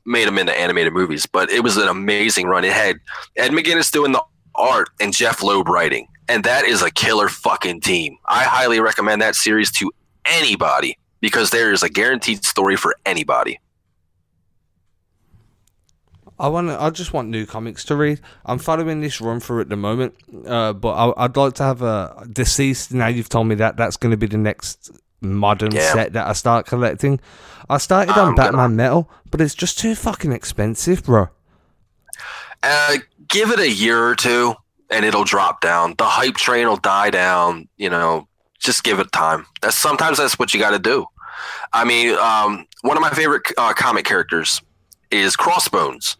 made 0.07 0.27
them 0.27 0.39
into 0.39 0.57
animated 0.57 0.93
movies. 0.93 1.25
But 1.25 1.51
it 1.51 1.63
was 1.63 1.77
an 1.77 1.87
amazing 1.87 2.47
run. 2.47 2.63
It 2.63 2.73
had 2.73 2.99
Ed 3.35 3.51
McGuinness 3.51 3.91
doing 3.91 4.13
the 4.13 4.23
art 4.55 4.89
and 4.99 5.13
Jeph 5.13 5.43
Loeb 5.43 5.67
writing, 5.67 6.07
and 6.27 6.43
that 6.45 6.65
is 6.65 6.81
a 6.81 6.89
killer 6.89 7.29
fucking 7.29 7.81
team. 7.81 8.17
I 8.25 8.43
highly 8.43 8.79
recommend 8.79 9.21
that 9.21 9.35
series 9.35 9.71
to 9.73 9.91
anybody 10.25 10.97
because 11.19 11.51
there 11.51 11.71
is 11.71 11.83
a 11.83 11.89
guaranteed 11.89 12.43
story 12.43 12.75
for 12.75 12.95
anybody. 13.05 13.59
I 16.39 16.49
want. 16.49 16.69
I 16.69 16.89
just 16.91 17.13
want 17.13 17.29
new 17.29 17.47
comics 17.47 17.83
to 17.85 17.95
read. 17.95 18.21
I'm 18.45 18.59
following 18.59 19.01
this 19.01 19.19
run 19.19 19.39
through 19.39 19.61
at 19.61 19.69
the 19.69 19.75
moment, 19.75 20.13
uh, 20.45 20.73
but 20.73 20.93
I, 20.93 21.23
would 21.23 21.35
like 21.35 21.55
to 21.55 21.63
have 21.63 21.81
a 21.81 22.25
DCeased. 22.27 22.93
Now 22.93 23.07
you've 23.07 23.29
told 23.29 23.47
me 23.47 23.55
that 23.55 23.75
that's 23.75 23.97
going 23.97 24.11
to 24.11 24.17
be 24.17 24.27
the 24.27 24.37
next 24.37 24.91
modern 25.21 25.71
yeah. 25.71 25.93
set 25.93 26.13
that 26.13 26.27
I 26.27 26.33
start 26.33 26.65
collecting. 26.65 27.19
I 27.69 27.77
started 27.77 28.17
on 28.17 28.35
Batman 28.35 28.53
gonna... 28.53 28.75
Metal, 28.75 29.11
but 29.29 29.41
it's 29.41 29.55
just 29.55 29.79
too 29.79 29.95
fucking 29.95 30.31
expensive, 30.31 31.03
bro. 31.03 31.29
Uh, 32.63 32.97
give 33.27 33.51
it 33.51 33.59
a 33.59 33.69
year 33.69 34.07
or 34.07 34.15
two, 34.15 34.55
and 34.89 35.05
it'll 35.05 35.23
drop 35.23 35.61
down. 35.61 35.95
The 35.97 36.05
hype 36.05 36.35
train 36.35 36.67
will 36.67 36.77
die 36.77 37.09
down. 37.09 37.67
You 37.77 37.89
know, 37.89 38.27
just 38.59 38.83
give 38.83 38.99
it 38.99 39.11
time. 39.11 39.45
That's 39.61 39.75
sometimes 39.75 40.17
that's 40.17 40.39
what 40.39 40.53
you 40.53 40.59
got 40.59 40.71
to 40.71 40.79
do. 40.79 41.05
I 41.73 41.83
mean, 41.83 42.17
um, 42.17 42.65
one 42.81 42.97
of 42.97 43.01
my 43.01 43.11
favorite 43.11 43.43
uh, 43.57 43.73
comic 43.73 44.05
characters 44.05 44.61
is 45.11 45.35
Crossbones 45.35 46.17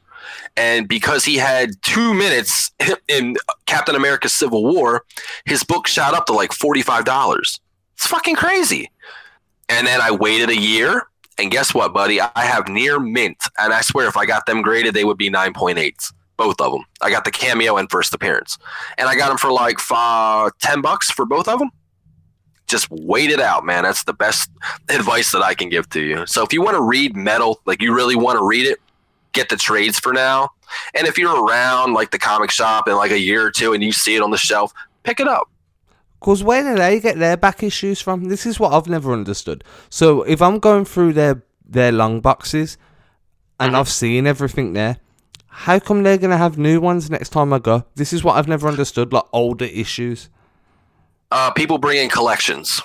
and 0.57 0.87
because 0.87 1.23
he 1.23 1.35
had 1.35 1.71
two 1.83 2.13
minutes 2.13 2.71
in 3.07 3.37
Captain 3.65 3.95
America 3.95 4.27
Civil 4.27 4.63
War, 4.63 5.03
his 5.45 5.63
book 5.63 5.87
shot 5.87 6.13
up 6.13 6.25
to 6.25 6.33
like 6.33 6.51
$45. 6.51 7.59
It's 7.97 8.07
fucking 8.07 8.35
crazy. 8.35 8.91
And 9.69 9.85
then 9.85 9.99
I 10.01 10.11
waited 10.11 10.49
a 10.49 10.55
year, 10.55 11.07
and 11.37 11.51
guess 11.51 11.73
what, 11.73 11.93
buddy? 11.93 12.21
I 12.21 12.31
have 12.35 12.67
near 12.67 12.99
mint, 12.99 13.37
and 13.59 13.73
I 13.73 13.81
swear 13.81 14.07
if 14.07 14.15
I 14.15 14.25
got 14.25 14.45
them 14.45 14.61
graded, 14.61 14.93
they 14.93 15.03
would 15.03 15.17
be 15.17 15.29
9.8s. 15.29 16.13
Both 16.37 16.61
of 16.61 16.71
them. 16.71 16.83
I 17.01 17.09
got 17.09 17.25
the 17.25 17.31
cameo 17.31 17.77
and 17.77 17.89
first 17.89 18.13
appearance. 18.13 18.59
And 18.99 19.09
I 19.09 19.15
got 19.15 19.29
them 19.29 19.39
for 19.39 19.51
like 19.51 19.79
five, 19.79 20.51
10 20.59 20.81
bucks 20.81 21.09
for 21.09 21.25
both 21.25 21.47
of 21.47 21.57
them. 21.57 21.71
Just 22.67 22.87
wait 22.91 23.31
it 23.31 23.39
out, 23.39 23.65
man. 23.65 23.83
That's 23.83 24.03
the 24.03 24.13
best 24.13 24.51
advice 24.89 25.31
that 25.31 25.41
I 25.41 25.55
can 25.55 25.69
give 25.69 25.89
to 25.89 26.01
you. 26.01 26.27
So 26.27 26.43
if 26.43 26.53
you 26.53 26.61
want 26.61 26.75
to 26.77 26.83
read 26.83 27.15
metal, 27.15 27.59
like 27.65 27.81
you 27.81 27.95
really 27.95 28.15
want 28.15 28.37
to 28.37 28.45
read 28.45 28.67
it, 28.67 28.77
get 29.33 29.49
the 29.49 29.55
trades 29.55 29.99
for 29.99 30.13
now. 30.13 30.49
And 30.93 31.07
if 31.07 31.17
you're 31.17 31.43
around 31.43 31.93
like 31.93 32.11
the 32.11 32.19
comic 32.19 32.51
shop 32.51 32.87
in 32.87 32.95
like 32.95 33.11
a 33.11 33.19
year 33.19 33.43
or 33.43 33.51
two 33.51 33.73
and 33.73 33.83
you 33.83 33.91
see 33.91 34.15
it 34.15 34.21
on 34.21 34.29
the 34.29 34.37
shelf, 34.37 34.71
pick 35.01 35.19
it 35.19 35.27
up. 35.27 35.49
Because 36.19 36.43
where 36.43 36.63
do 36.63 36.75
they 36.75 36.99
get 36.99 37.19
their 37.19 37.37
back 37.37 37.63
issues 37.63 38.01
from? 38.01 38.25
This 38.25 38.45
is 38.45 38.59
what 38.59 38.73
I've 38.73 38.87
never 38.87 39.13
understood. 39.13 39.63
So 39.89 40.23
if 40.23 40.41
I'm 40.41 40.59
going 40.59 40.85
through 40.85 41.13
their 41.13 41.43
their 41.69 41.91
long 41.91 42.21
boxes 42.21 42.77
and 43.59 43.71
mm-hmm. 43.71 43.79
I've 43.79 43.89
seen 43.89 44.25
everything 44.25 44.73
there, 44.73 44.97
how 45.47 45.79
come 45.79 46.03
they're 46.03 46.17
gonna 46.17 46.37
have 46.37 46.57
new 46.57 46.79
ones 46.79 47.09
next 47.09 47.29
time 47.29 47.53
I 47.53 47.59
go? 47.59 47.85
This 47.95 48.13
is 48.13 48.23
what 48.23 48.35
I've 48.37 48.47
never 48.47 48.67
understood, 48.67 49.13
like 49.13 49.25
older 49.33 49.65
issues. 49.65 50.29
Uh, 51.31 51.51
people 51.51 51.77
bring 51.77 51.97
in 51.97 52.09
collections, 52.09 52.81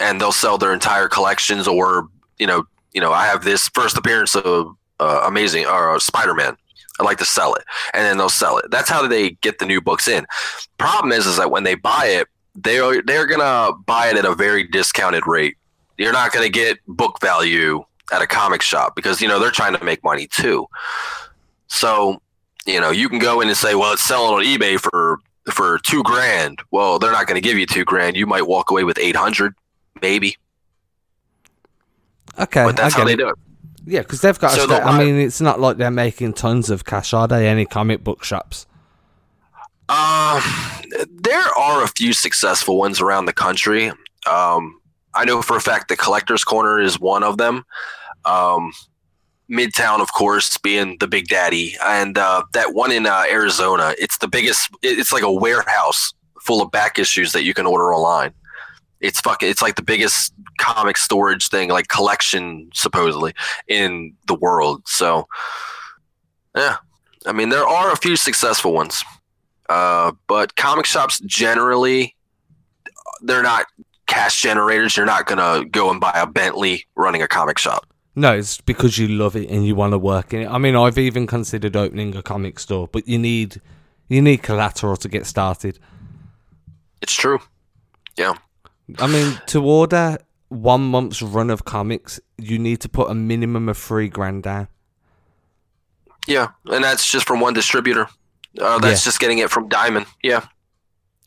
and 0.00 0.20
they'll 0.20 0.32
sell 0.32 0.56
their 0.56 0.72
entire 0.72 1.08
collections, 1.08 1.66
or 1.66 2.08
you 2.38 2.46
know, 2.46 2.64
you 2.92 3.00
know, 3.00 3.12
I 3.12 3.26
have 3.26 3.44
this 3.44 3.68
first 3.74 3.96
appearance 3.96 4.36
of 4.36 4.76
uh, 5.00 5.22
Amazing 5.26 5.66
or 5.66 5.94
uh, 5.94 5.98
Spider 5.98 6.34
Man. 6.34 6.56
I 7.00 7.02
like 7.02 7.18
to 7.18 7.24
sell 7.24 7.54
it, 7.54 7.64
and 7.92 8.04
then 8.04 8.18
they'll 8.18 8.28
sell 8.28 8.58
it. 8.58 8.70
That's 8.70 8.88
how 8.88 9.06
they 9.06 9.30
get 9.30 9.58
the 9.58 9.66
new 9.66 9.80
books 9.80 10.06
in. 10.06 10.26
Problem 10.78 11.12
is, 11.12 11.26
is 11.26 11.36
that 11.36 11.50
when 11.50 11.64
they 11.64 11.74
buy 11.74 12.06
it, 12.06 12.28
they 12.54 12.78
are 12.78 13.02
they're 13.02 13.26
gonna 13.26 13.72
buy 13.86 14.08
it 14.08 14.16
at 14.16 14.24
a 14.24 14.34
very 14.34 14.64
discounted 14.64 15.26
rate. 15.26 15.56
You're 15.98 16.12
not 16.12 16.32
gonna 16.32 16.48
get 16.48 16.78
book 16.86 17.20
value 17.20 17.84
at 18.12 18.22
a 18.22 18.26
comic 18.26 18.62
shop 18.62 18.94
because 18.94 19.20
you 19.20 19.28
know 19.28 19.40
they're 19.40 19.50
trying 19.50 19.76
to 19.76 19.84
make 19.84 20.04
money 20.04 20.28
too. 20.28 20.66
So 21.66 22.20
you 22.66 22.80
know 22.80 22.90
you 22.90 23.08
can 23.08 23.18
go 23.18 23.40
in 23.40 23.48
and 23.48 23.56
say, 23.56 23.74
well, 23.74 23.92
it's 23.92 24.02
selling 24.02 24.34
on 24.34 24.44
eBay 24.44 24.78
for 24.78 25.18
for 25.50 25.78
two 25.78 26.02
grand. 26.02 26.60
Well, 26.70 26.98
they're 26.98 27.12
not 27.12 27.26
going 27.26 27.40
to 27.40 27.46
give 27.46 27.58
you 27.58 27.66
two 27.66 27.84
grand. 27.84 28.16
You 28.16 28.26
might 28.26 28.46
walk 28.46 28.70
away 28.70 28.84
with 28.84 28.98
eight 28.98 29.16
hundred, 29.16 29.54
maybe. 30.00 30.36
Okay, 32.38 32.64
but 32.64 32.76
that's 32.76 32.94
how 32.94 33.04
they 33.04 33.16
do 33.16 33.28
it. 33.28 33.36
Yeah, 33.86 34.00
because 34.00 34.20
they've 34.20 34.38
got. 34.38 34.52
So 34.52 34.74
I 34.74 34.98
mean, 34.98 35.16
it's 35.16 35.40
not 35.40 35.60
like 35.60 35.76
they're 35.76 35.90
making 35.90 36.34
tons 36.34 36.70
of 36.70 36.84
cash, 36.84 37.12
are 37.12 37.28
they? 37.28 37.48
Any 37.48 37.66
comic 37.66 38.02
book 38.02 38.24
shops? 38.24 38.66
Uh, 39.88 40.40
there 41.10 41.46
are 41.58 41.84
a 41.84 41.88
few 41.88 42.12
successful 42.12 42.78
ones 42.78 43.00
around 43.00 43.26
the 43.26 43.32
country. 43.32 43.88
Um, 44.26 44.80
I 45.14 45.24
know 45.26 45.42
for 45.42 45.56
a 45.56 45.60
fact 45.60 45.88
the 45.88 45.96
Collector's 45.96 46.44
Corner 46.44 46.80
is 46.80 46.98
one 46.98 47.22
of 47.22 47.36
them. 47.36 47.64
Um, 48.24 48.72
Midtown, 49.50 50.00
of 50.00 50.14
course, 50.14 50.56
being 50.56 50.96
the 51.00 51.06
big 51.06 51.28
daddy, 51.28 51.76
and 51.84 52.16
uh, 52.16 52.44
that 52.54 52.72
one 52.72 52.90
in 52.90 53.06
uh, 53.06 53.24
Arizona. 53.30 53.94
It's 53.98 54.16
the 54.18 54.28
biggest. 54.28 54.70
It's 54.82 55.12
like 55.12 55.22
a 55.22 55.32
warehouse 55.32 56.14
full 56.40 56.62
of 56.62 56.70
back 56.70 56.98
issues 56.98 57.32
that 57.32 57.44
you 57.44 57.52
can 57.52 57.66
order 57.66 57.94
online 57.94 58.32
it's 59.04 59.20
fucking 59.20 59.48
it's 59.48 59.62
like 59.62 59.76
the 59.76 59.82
biggest 59.82 60.32
comic 60.58 60.96
storage 60.96 61.48
thing 61.48 61.68
like 61.68 61.88
collection 61.88 62.68
supposedly 62.72 63.32
in 63.68 64.14
the 64.26 64.34
world 64.34 64.82
so 64.86 65.28
yeah 66.56 66.76
i 67.26 67.32
mean 67.32 67.50
there 67.50 67.66
are 67.66 67.92
a 67.92 67.96
few 67.96 68.16
successful 68.16 68.72
ones 68.72 69.04
uh, 69.70 70.12
but 70.26 70.56
comic 70.56 70.84
shops 70.84 71.20
generally 71.20 72.14
they're 73.22 73.42
not 73.42 73.66
cash 74.06 74.40
generators 74.40 74.96
you're 74.96 75.06
not 75.06 75.26
gonna 75.26 75.64
go 75.66 75.90
and 75.90 76.00
buy 76.00 76.12
a 76.14 76.26
bentley 76.26 76.84
running 76.96 77.22
a 77.22 77.28
comic 77.28 77.58
shop 77.58 77.86
no, 78.16 78.36
it's 78.38 78.60
because 78.60 78.96
you 78.96 79.08
love 79.08 79.34
it 79.34 79.50
and 79.50 79.66
you 79.66 79.74
want 79.74 79.92
to 79.92 79.98
work 79.98 80.32
in 80.32 80.42
it. 80.42 80.48
I 80.48 80.58
mean, 80.58 80.76
I've 80.76 80.98
even 80.98 81.26
considered 81.26 81.74
opening 81.74 82.14
a 82.14 82.22
comic 82.22 82.60
store, 82.60 82.86
but 82.86 83.08
you 83.08 83.18
need 83.18 83.60
you 84.06 84.22
need 84.22 84.40
collateral 84.40 84.96
to 84.98 85.08
get 85.08 85.26
started. 85.26 85.80
It's 87.02 87.12
true. 87.12 87.40
Yeah. 88.16 88.34
I 88.98 89.06
mean, 89.06 89.40
to 89.46 89.64
order 89.64 90.18
one 90.48 90.82
month's 90.82 91.22
run 91.22 91.50
of 91.50 91.64
comics, 91.64 92.20
you 92.38 92.58
need 92.58 92.80
to 92.80 92.88
put 92.88 93.10
a 93.10 93.14
minimum 93.14 93.68
of 93.68 93.78
three 93.78 94.08
grand 94.08 94.42
down. 94.42 94.68
Yeah, 96.26 96.48
and 96.66 96.82
that's 96.82 97.10
just 97.10 97.26
from 97.26 97.40
one 97.40 97.54
distributor. 97.54 98.08
Uh, 98.60 98.78
that's 98.78 99.02
yeah. 99.02 99.08
just 99.10 99.20
getting 99.20 99.38
it 99.38 99.50
from 99.50 99.68
Diamond. 99.68 100.06
Yeah. 100.22 100.46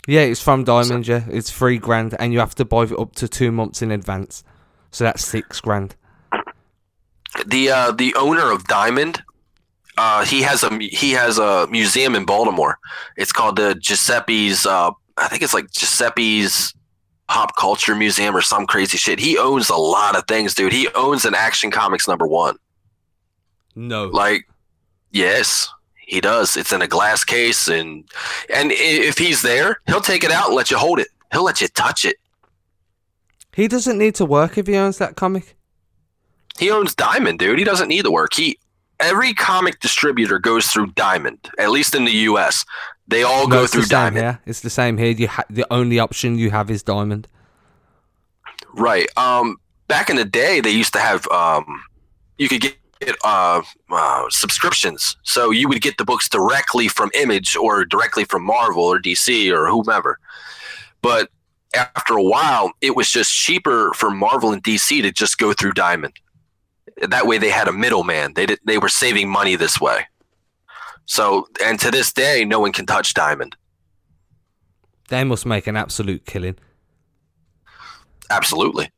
Yeah, 0.08 0.22
it's 0.22 0.42
from 0.42 0.64
Diamond. 0.64 1.06
So, 1.06 1.14
yeah, 1.14 1.26
it's 1.30 1.52
three 1.52 1.78
grand, 1.78 2.16
and 2.20 2.32
you 2.32 2.40
have 2.40 2.56
to 2.56 2.66
buy 2.66 2.84
it 2.84 2.98
up 2.98 3.14
to 3.16 3.28
two 3.28 3.52
months 3.52 3.82
in 3.82 3.92
advance. 3.92 4.44
So 4.92 5.04
that's 5.04 5.26
six 5.26 5.60
grand. 5.60 5.96
The 7.46 7.70
uh, 7.70 7.92
the 7.92 8.16
owner 8.16 8.50
of 8.50 8.64
Diamond, 8.68 9.22
uh, 9.98 10.24
he 10.26 10.42
has 10.44 10.64
a 10.64 10.76
he 10.80 11.12
has 11.12 11.38
a 11.38 11.68
museum 11.68 12.16
in 12.16 12.26
Baltimore. 12.26 12.80
It's 13.18 13.34
called 13.34 13.58
the 13.58 13.76
Geppi's. 13.76 14.66
Uh, 14.66 14.92
I 15.18 15.28
think 15.28 15.44
it's 15.44 15.54
like 15.54 15.68
Geppi's 15.72 16.74
pop 17.28 17.56
culture 17.56 17.96
museum 17.96 18.36
or 18.36 18.42
some 18.42 18.66
crazy 18.66 18.98
shit. 18.98 19.20
He 19.20 19.38
owns 19.38 19.70
a 19.70 19.76
lot 19.76 20.16
of 20.16 20.26
things, 20.28 20.54
dude. 20.54 20.74
He 20.74 20.88
owns 20.96 21.26
an 21.26 21.36
Action 21.36 21.72
Comics 21.72 22.08
number 22.08 22.28
one. 22.28 22.58
No, 23.76 24.06
like 24.06 24.48
yes, 25.12 25.70
he 25.98 26.20
does. 26.22 26.58
It's 26.58 26.72
in 26.72 26.82
a 26.82 26.88
glass 26.88 27.24
case, 27.24 27.68
and 27.68 28.04
and 28.54 28.72
if 28.72 29.18
he's 29.18 29.42
there, 29.42 29.82
he'll 29.86 30.02
take 30.02 30.24
it 30.24 30.32
out 30.32 30.48
and 30.48 30.56
let 30.56 30.72
you 30.72 30.78
hold 30.78 31.00
it. 31.00 31.10
He'll 31.32 31.44
let 31.44 31.62
you 31.62 31.68
touch 31.68 32.06
it. 32.06 32.18
He 33.54 33.68
doesn't 33.68 33.98
need 33.98 34.16
to 34.16 34.26
work 34.26 34.58
if 34.58 34.68
he 34.68 34.76
owns 34.76 34.98
that 35.00 35.16
comic. 35.16 35.56
He 36.60 36.72
owns 36.72 36.96
Diamond, 36.96 37.40
dude. 37.40 37.60
He 37.60 37.66
doesn't 37.66 37.88
need 37.88 38.04
to 38.04 38.12
work. 38.12 38.34
He 38.34 38.58
every 39.00 39.34
comic 39.34 39.80
distributor 39.80 40.40
goes 40.40 40.68
through 40.68 40.88
Diamond, 40.88 41.50
at 41.60 41.70
least 41.70 41.94
in 41.94 42.06
the 42.06 42.12
U.S. 42.12 42.66
They 43.08 43.24
all 43.24 43.48
No, 43.48 43.62
go 43.62 43.68
through 43.68 43.86
Diamond, 43.86 44.18
here. 44.18 44.40
It's 44.46 44.62
the 44.62 44.70
same 44.70 44.98
here. 44.98 45.12
You 45.12 45.28
ha- 45.30 45.46
the 45.50 45.66
only 45.72 46.00
option 46.00 46.38
you 46.38 46.52
have 46.52 46.70
is 46.70 46.84
diamond. 46.84 47.28
right? 48.74 49.08
Um, 49.18 49.58
back 49.88 50.10
in 50.10 50.16
the 50.18 50.26
day, 50.26 50.60
they 50.62 50.72
used 50.72 50.94
to 50.94 51.00
have 51.00 51.28
um, 51.30 51.84
you 52.38 52.50
could 52.50 52.62
get 52.62 52.76
uh, 53.24 53.62
uh, 53.92 54.26
subscriptions, 54.30 55.16
so 55.24 55.52
you 55.52 55.68
would 55.70 55.82
get 55.82 55.98
the 55.98 56.06
books 56.06 56.28
directly 56.30 56.88
from 56.88 57.10
Image 57.14 57.56
or 57.56 57.86
directly 57.86 58.26
from 58.26 58.44
Marvel 58.44 58.84
or 58.84 59.00
DC 59.00 59.52
or 59.52 59.68
whomever. 59.68 60.20
But 61.02 61.30
after 61.76 62.16
a 62.16 62.24
while, 62.24 62.72
it 62.82 62.96
was 62.96 63.10
just 63.10 63.32
cheaper 63.34 63.94
for 63.94 64.10
Marvel 64.10 64.52
and 64.52 64.64
DC 64.64 65.02
to 65.02 65.12
just 65.12 65.38
go 65.38 65.54
through 65.54 65.74
Diamond. 65.74 66.14
That 67.02 67.28
way, 67.28 67.38
they 67.38 67.50
had 67.52 67.68
a 67.68 67.74
middleman. 67.74 68.34
They 68.34 68.48
did, 68.48 68.60
they 68.66 68.80
were 68.80 68.90
saving 68.90 69.30
money 69.30 69.56
this 69.56 69.80
way. 69.80 70.08
So, 71.08 71.48
and 71.64 71.80
to 71.80 71.90
this 71.90 72.14
day, 72.14 72.46
no 72.46 72.60
one 72.60 72.72
can 72.72 72.86
touch 72.86 73.14
Diamond. 73.14 73.56
They 75.10 75.24
must 75.24 75.46
make 75.46 75.66
an 75.68 75.76
absolute 75.76 76.26
killing. 76.26 76.58
Absolutely. 78.30 78.92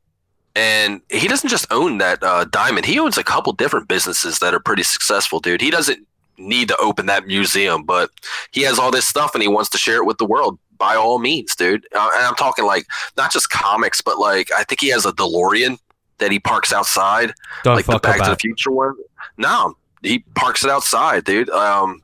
And 0.56 1.02
he 1.10 1.28
doesn't 1.28 1.50
just 1.50 1.68
own 1.72 2.00
that 2.00 2.22
uh, 2.24 2.46
diamond. 2.46 2.86
He 2.86 3.00
owns 3.00 3.18
a 3.18 3.24
couple 3.24 3.54
different 3.54 3.88
businesses 3.88 4.40
that 4.40 4.54
are 4.54 4.60
pretty 4.60 4.84
successful, 4.84 5.40
dude. 5.40 5.62
He 5.62 5.70
doesn't 5.70 6.06
need 6.38 6.68
to 6.70 6.78
open 6.78 7.06
that 7.06 7.28
museum, 7.28 7.84
but 7.84 8.10
he 8.52 8.64
has 8.64 8.80
all 8.80 8.92
this 8.92 9.06
stuff 9.06 9.36
and 9.36 9.42
he 9.42 9.48
wants 9.48 9.70
to 9.70 9.78
share 9.78 9.98
it 9.98 10.06
with 10.06 10.18
the 10.18 10.26
world 10.26 10.58
by 10.78 10.96
all 10.96 11.20
means, 11.20 11.56
dude. 11.56 11.86
Uh, 11.94 12.10
and 12.16 12.26
I'm 12.26 12.36
talking 12.36 12.66
like 12.66 12.88
not 13.16 13.32
just 13.32 13.52
comics, 13.52 14.02
but 14.02 14.18
like 14.18 14.50
I 14.52 14.64
think 14.64 14.82
he 14.82 14.90
has 14.90 15.06
a 15.06 15.12
DeLorean 15.12 15.78
that 16.18 16.32
he 16.32 16.40
parks 16.40 16.74
outside, 16.74 17.34
Don't 17.64 17.76
like 17.76 17.86
the 17.86 18.00
Back 18.00 18.24
to 18.24 18.32
the. 18.32 18.36
Future 18.36 18.72
one. 18.72 18.96
No, 19.38 19.76
he 20.02 20.20
parks 20.36 20.64
it 20.64 20.70
outside, 20.70 21.24
dude. 21.24 21.50
Um, 21.50 22.02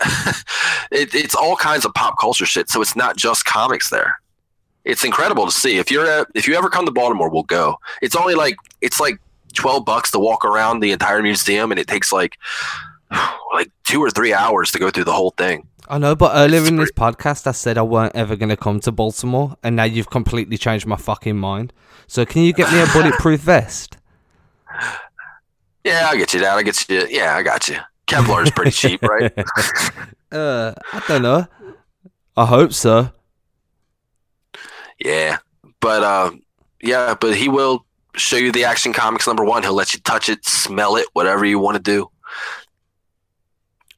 it, 0.90 1.14
it's 1.14 1.34
all 1.34 1.56
kinds 1.56 1.84
of 1.84 1.94
pop 1.94 2.18
culture 2.18 2.46
shit. 2.46 2.68
So 2.68 2.82
it's 2.82 2.96
not 2.96 3.16
just 3.16 3.44
comics 3.44 3.90
there. 3.90 4.16
It's 4.84 5.04
incredible 5.04 5.46
to 5.46 5.52
see. 5.52 5.78
If 5.78 5.90
you're 5.90 6.06
at, 6.06 6.26
if 6.34 6.46
you 6.46 6.54
ever 6.54 6.68
come 6.68 6.84
to 6.84 6.92
Baltimore, 6.92 7.30
we'll 7.30 7.44
go. 7.44 7.78
It's 8.02 8.16
only 8.16 8.34
like 8.34 8.56
it's 8.80 9.00
like 9.00 9.18
twelve 9.54 9.84
bucks 9.84 10.10
to 10.10 10.18
walk 10.18 10.44
around 10.44 10.80
the 10.80 10.92
entire 10.92 11.22
museum, 11.22 11.70
and 11.70 11.80
it 11.80 11.86
takes 11.86 12.12
like 12.12 12.36
like 13.54 13.70
two 13.84 14.00
or 14.00 14.10
three 14.10 14.34
hours 14.34 14.70
to 14.72 14.78
go 14.78 14.90
through 14.90 15.04
the 15.04 15.12
whole 15.12 15.30
thing. 15.30 15.66
I 15.88 15.98
know, 15.98 16.14
but 16.14 16.32
earlier 16.34 16.60
It's 16.60 16.70
in 16.70 16.76
this 16.76 16.92
podcast, 16.92 17.46
I 17.46 17.52
said 17.52 17.76
I 17.76 17.82
weren't 17.82 18.16
ever 18.16 18.36
going 18.36 18.48
to 18.48 18.56
come 18.56 18.80
to 18.80 18.92
Baltimore, 18.92 19.56
and 19.62 19.76
now 19.76 19.84
you've 19.84 20.08
completely 20.08 20.56
changed 20.56 20.86
my 20.86 20.96
fucking 20.96 21.36
mind. 21.36 21.74
So, 22.06 22.24
can 22.24 22.42
you 22.42 22.54
get 22.54 22.72
me 22.72 22.80
a 22.80 22.86
bulletproof 22.92 23.40
vest? 23.40 23.98
Yeah, 25.84 26.08
I'll 26.10 26.16
get 26.16 26.32
you, 26.32 26.40
Dad. 26.40 26.56
I 26.56 26.62
get 26.62 26.88
you. 26.88 27.06
Yeah, 27.10 27.36
I 27.36 27.42
got 27.42 27.68
you. 27.68 27.76
Kevlar 28.06 28.42
is 28.44 28.50
pretty 28.50 28.70
cheap, 28.70 29.02
right? 29.02 29.32
Uh, 30.32 30.74
I 30.92 31.00
don't 31.06 31.22
know. 31.22 31.46
I 32.36 32.44
hope 32.44 32.72
so. 32.72 33.12
Yeah, 34.98 35.38
but 35.80 36.02
uh, 36.02 36.32
yeah, 36.82 37.14
but 37.14 37.36
he 37.36 37.48
will 37.48 37.86
show 38.16 38.36
you 38.36 38.50
the 38.50 38.64
Action 38.64 38.92
Comics 38.92 39.28
number 39.28 39.44
one. 39.44 39.62
He'll 39.62 39.74
let 39.74 39.94
you 39.94 40.00
touch 40.00 40.28
it, 40.28 40.44
smell 40.44 40.96
it, 40.96 41.06
whatever 41.12 41.44
you 41.44 41.60
want 41.60 41.76
to 41.76 41.82
do. 41.82 42.10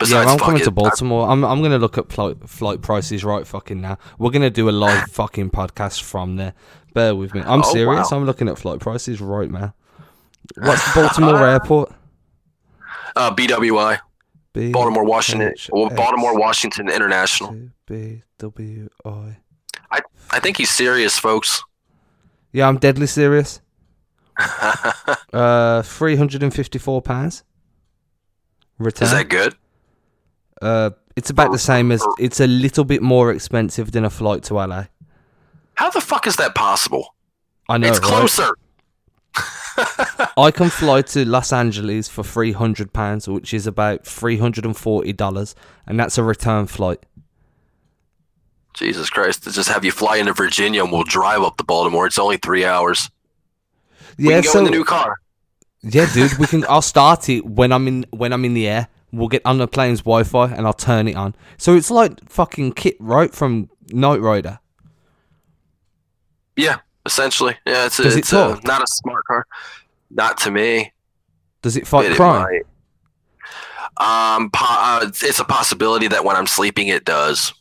yeah, 0.06 0.24
I'm 0.26 0.38
coming 0.38 0.60
it, 0.60 0.64
to 0.64 0.70
Baltimore. 0.70 1.26
I'm 1.30 1.42
I'm 1.42 1.62
gonna 1.62 1.78
look 1.78 1.96
at 1.96 2.12
flight 2.12 2.36
flight 2.46 2.82
prices 2.82 3.24
right 3.24 3.46
fucking 3.46 3.80
now. 3.80 3.96
We're 4.18 4.30
gonna 4.30 4.50
do 4.50 4.68
a 4.68 4.72
live 4.72 5.04
fucking 5.12 5.50
podcast 5.50 6.02
from 6.02 6.36
there. 6.36 6.52
Bear 6.92 7.14
with 7.14 7.34
me. 7.34 7.40
I'm 7.46 7.60
Oh, 7.64 7.72
serious. 7.72 8.10
wow. 8.10 8.18
I'm 8.18 8.26
looking 8.26 8.48
at 8.48 8.58
flight 8.58 8.80
prices 8.80 9.22
right 9.22 9.50
now. 9.50 9.74
What's 10.56 10.94
Baltimore 10.94 11.46
Airport? 11.48 11.92
uh, 13.16 13.34
BWI, 13.34 13.98
B 14.52 14.70
Baltimore, 14.72 15.04
Washington, 15.04 15.52
H 15.52 15.70
well, 15.72 15.88
Baltimore, 15.90 16.38
Washington 16.38 16.88
International. 16.88 17.56
B 17.86 18.22
W 18.38 18.88
I. 19.04 19.36
I 20.30 20.40
think 20.40 20.56
he's 20.56 20.70
serious, 20.70 21.18
folks. 21.18 21.62
Yeah, 22.52 22.68
I'm 22.68 22.78
deadly 22.78 23.06
serious. 23.06 23.60
Uh, 25.32 25.82
three 25.82 26.16
hundred 26.16 26.42
and 26.42 26.52
fifty-four 26.54 27.02
pounds. 27.02 27.44
Return. 28.78 29.06
Is 29.06 29.12
that 29.12 29.28
good? 29.28 29.54
Uh, 30.62 30.90
it's 31.14 31.28
about 31.30 31.52
the 31.52 31.58
same 31.58 31.92
as. 31.92 32.02
It's 32.18 32.40
a 32.40 32.46
little 32.46 32.84
bit 32.84 33.02
more 33.02 33.32
expensive 33.32 33.92
than 33.92 34.04
a 34.04 34.10
flight 34.10 34.42
to 34.44 34.54
LA. 34.54 34.84
How 35.74 35.90
the 35.90 36.00
fuck 36.00 36.26
is 36.26 36.36
that 36.36 36.54
possible? 36.54 37.14
I 37.68 37.76
know, 37.78 37.88
it's 37.88 37.98
right? 38.00 38.08
closer. 38.08 38.48
I 40.36 40.50
can 40.50 40.70
fly 40.70 41.02
to 41.02 41.24
Los 41.24 41.52
Angeles 41.52 42.08
for 42.08 42.22
three 42.22 42.52
hundred 42.52 42.92
pounds, 42.92 43.28
which 43.28 43.54
is 43.54 43.66
about 43.66 44.06
three 44.06 44.38
hundred 44.38 44.64
and 44.64 44.76
forty 44.76 45.12
dollars, 45.12 45.54
and 45.86 45.98
that's 45.98 46.18
a 46.18 46.22
return 46.22 46.66
flight. 46.66 47.04
Jesus 48.74 49.08
Christ! 49.08 49.44
To 49.44 49.52
just 49.52 49.68
have 49.70 49.84
you 49.84 49.92
fly 49.92 50.16
into 50.16 50.32
Virginia 50.32 50.82
and 50.82 50.92
we'll 50.92 51.04
drive 51.04 51.42
up 51.42 51.56
to 51.56 51.64
Baltimore. 51.64 52.06
It's 52.06 52.18
only 52.18 52.36
three 52.36 52.64
hours. 52.64 53.10
We 54.18 54.30
Yeah, 54.30 54.40
so 54.42 54.58
in 54.58 54.64
the 54.66 54.70
new 54.70 54.84
car. 54.84 55.16
yeah, 55.82 56.06
dude, 56.12 56.36
we 56.38 56.46
can. 56.46 56.64
I'll 56.68 56.82
start 56.82 57.28
it 57.28 57.44
when 57.46 57.72
I'm 57.72 57.88
in 57.88 58.06
when 58.10 58.32
I'm 58.32 58.44
in 58.44 58.54
the 58.54 58.68
air. 58.68 58.88
We'll 59.12 59.28
get 59.28 59.42
on 59.46 59.58
the 59.58 59.68
plane's 59.68 60.00
Wi-Fi 60.00 60.48
and 60.52 60.66
I'll 60.66 60.74
turn 60.74 61.08
it 61.08 61.16
on. 61.16 61.34
So 61.56 61.74
it's 61.74 61.90
like 61.90 62.28
fucking 62.28 62.72
KITT, 62.72 62.96
right, 62.98 63.32
from 63.32 63.70
Knight 63.92 64.20
Rider. 64.20 64.58
Yeah, 66.56 66.78
essentially. 67.06 67.56
Yeah, 67.66 67.86
it's, 67.86 67.98
a, 67.98 68.06
it 68.08 68.16
it's 68.18 68.32
a, 68.32 68.60
not 68.64 68.82
a 68.82 68.86
smart 68.86 69.24
car. 69.26 69.46
Not 70.10 70.36
to 70.40 70.50
me. 70.50 70.92
Does 71.62 71.76
it 71.76 71.86
fight 71.86 72.10
It- 72.12 72.16
crime? 72.16 72.60
Um, 73.98 74.50
po- 74.50 74.66
uh, 74.68 75.00
it's- 75.06 75.38
a 75.40 75.44
possibility 75.44 76.06
that 76.08 76.22
when 76.24 76.36
I'm 76.36 76.46
sleeping, 76.46 76.88
it 76.88 77.04
does. 77.06 77.54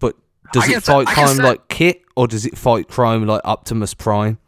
But 0.00 0.16
does 0.52 0.66
it 0.68 0.82
fight 0.82 1.06
can 1.06 1.14
crime 1.14 1.36
say- 1.36 1.42
like 1.42 1.68
KITT, 1.68 2.02
or 2.16 2.26
does 2.26 2.46
it 2.46 2.56
fight 2.56 2.88
crime 2.88 3.26
like 3.26 3.42
Optimus 3.44 3.92
Prime? 3.92 4.38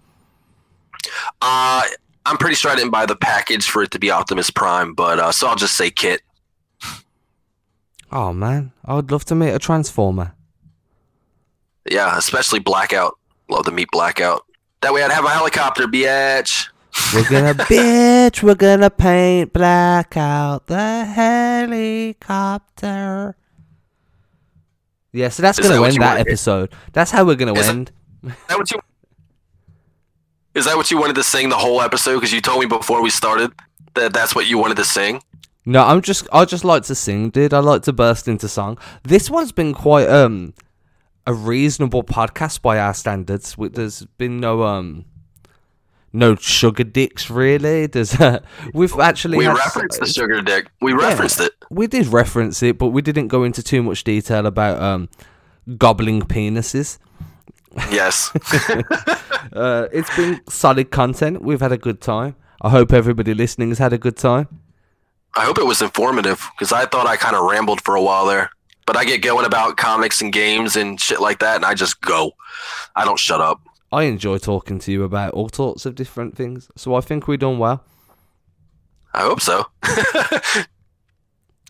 Uh, 1.43 1.83
I'm 2.25 2.37
pretty 2.39 2.55
sure 2.55 2.71
I 2.71 2.77
didn't 2.77 2.91
buy 2.93 3.05
the 3.07 3.17
package 3.17 3.69
for 3.69 3.83
it 3.83 3.91
to 3.91 3.99
be 3.99 4.11
Optimus 4.11 4.51
Prime, 4.51 4.95
but 4.95 5.19
uh, 5.19 5.33
so 5.33 5.49
I'll 5.49 5.57
just 5.57 5.77
say 5.77 5.91
KITT. 5.91 6.23
Oh 8.13 8.33
man, 8.33 8.73
I 8.85 8.95
would 8.95 9.13
love 9.13 9.25
to 9.27 9.35
meet 9.35 9.51
a 9.51 9.59
Transformer. 9.59 10.35
Yeah, 11.91 12.17
especially 12.19 12.59
Blackout. 12.59 13.19
Love 13.51 13.65
the 13.65 13.73
meat 13.73 13.89
Blackout. 13.91 14.47
That 14.81 14.93
way 14.95 15.03
I'd 15.03 15.11
have 15.11 15.25
a 15.25 15.31
helicopter, 15.31 15.87
bitch. 15.89 16.69
We're 17.13 17.29
gonna 17.29 17.55
bitch, 17.65 18.43
we're 18.43 18.55
gonna 18.55 18.91
paint 18.91 19.53
black 19.53 20.17
out 20.17 20.69
the 20.69 21.05
helicopter. 21.05 22.17
Yeah, 25.13 25.29
so 25.29 25.43
that's 25.43 25.59
Is 25.59 25.67
gonna 25.67 25.81
what 25.81 25.93
end 25.93 26.01
that 26.01 26.21
episode. 26.21 26.73
That's 26.93 27.11
how 27.11 27.25
we're 27.25 27.35
gonna 27.35 27.55
Is 27.55 27.69
end. 27.69 27.91
Is 28.25 28.33
that 28.49 28.59
what 28.59 28.71
you? 28.71 28.81
Is 30.55 30.65
that 30.67 30.77
what 30.77 30.91
you 30.91 30.99
wanted 30.99 31.17
to 31.17 31.23
sing 31.23 31.49
the 31.49 31.57
whole 31.57 31.81
episode? 31.81 32.15
Because 32.17 32.33
you 32.33 32.41
told 32.41 32.61
me 32.61 32.67
before 32.67 33.03
we 33.03 33.11
started 33.11 33.53
that 33.95 34.13
that's 34.13 34.35
what 34.35 34.47
you 34.47 34.59
wanted 34.59 34.77
to 34.77 34.85
sing. 34.85 35.23
No, 35.67 35.85
I'm 35.85 36.01
just 36.03 36.29
I 36.33 36.45
just 36.45 36.65
like 36.65 36.85
to 36.85 36.95
sing, 36.95 37.31
dude. 37.31 37.53
I 37.53 37.59
like 37.59 37.83
to 37.83 37.93
burst 37.93 38.29
into 38.29 38.49
song. 38.49 38.79
This 39.03 39.29
one's 39.29 39.53
been 39.53 39.75
quite 39.75 40.09
um 40.09 40.55
a 41.31 41.33
reasonable 41.33 42.03
podcast 42.03 42.61
by 42.61 42.79
our 42.79 42.93
standards. 42.93 43.55
There's 43.57 44.05
been 44.19 44.41
no 44.41 44.65
um 44.65 45.05
no 46.13 46.35
sugar 46.35 46.83
dicks 46.83 47.31
really. 47.31 47.87
There's 47.87 48.15
uh, 48.21 48.41
we've 48.75 48.99
actually 48.99 49.39
We 49.39 49.47
referenced 49.47 50.01
the 50.01 50.07
sugar 50.07 50.43
dick. 50.43 50.67
We 50.81 50.93
referenced 50.93 51.41
it. 51.41 51.53
we 51.71 51.87
did 51.87 52.09
reference 52.09 52.63
it, 52.65 52.79
but 52.79 52.89
we 52.89 53.01
didn't 53.01 53.29
go 53.29 53.45
into 53.45 53.63
too 53.63 53.81
much 53.83 54.03
detail 54.03 54.45
about 54.47 54.83
um 54.83 55.09
gobbling 55.79 56.23
penises. 56.23 56.99
Yes. 57.91 58.33
Uh, 59.53 59.89
it's 59.93 60.15
been 60.17 60.41
solid 60.49 60.93
content. 60.93 61.43
We've 61.43 61.61
had 61.61 61.73
a 61.73 61.79
good 61.79 62.01
time. 62.01 62.37
I 62.63 62.69
hope 62.71 62.93
everybody 62.93 63.35
listening 63.35 63.71
has 63.71 63.79
had 63.79 63.93
a 63.93 63.99
good 63.99 64.17
time. 64.17 64.47
I 65.35 65.45
hope 65.45 65.59
it 65.59 65.67
was 65.67 65.83
informative 65.83 66.47
because 66.53 66.73
I 66.73 66.85
thought 66.87 67.07
I 67.09 67.17
kind 67.17 67.35
of 67.35 67.45
rambled 67.51 67.81
for 67.81 67.97
a 67.97 68.03
while 68.03 68.27
there. 68.27 68.51
But 68.91 68.97
I 68.97 69.05
get 69.05 69.23
going 69.23 69.47
about 69.47 69.77
comics 69.77 70.21
and 70.21 70.33
games 70.33 70.75
and 70.75 71.01
shit 71.01 71.21
like 71.21 71.39
that, 71.39 71.55
and 71.55 71.65
I 71.65 71.75
just 71.75 72.01
go. 72.01 72.33
I 72.97 73.05
don't 73.05 73.21
shut 73.21 73.41
up. 73.41 73.61
I 73.93 74.03
enjoy 74.03 74.39
talking 74.39 74.81
to 74.81 74.91
you 74.91 75.05
about 75.05 75.33
all 75.33 75.49
sorts 75.49 75.87
of 75.87 75.95
different 75.95 76.37
things, 76.37 76.69
so 76.75 76.97
I 76.97 77.01
think 77.01 77.29
we've 77.29 77.39
done 77.39 77.61
well. 77.61 77.85
I 79.15 79.21
hope 79.21 79.41
so. 79.43 79.67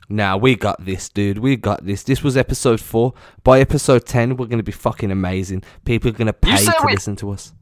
Now 0.09 0.39
we 0.39 0.57
got 0.57 0.83
this, 0.83 1.11
dude. 1.11 1.39
We 1.39 1.57
got 1.57 1.85
this. 1.85 2.05
This 2.05 2.23
was 2.25 2.39
episode 2.39 2.81
four. 2.81 3.13
By 3.45 3.61
episode 3.61 4.07
ten, 4.07 4.39
we're 4.39 4.47
gonna 4.47 4.63
be 4.63 4.73
fucking 4.73 5.11
amazing. 5.11 5.63
People 5.85 6.09
are 6.09 6.15
gonna 6.15 6.33
pay 6.33 6.57
to 6.57 6.75
we- 6.87 6.93
listen 6.93 7.17
to 7.17 7.33
us. 7.33 7.53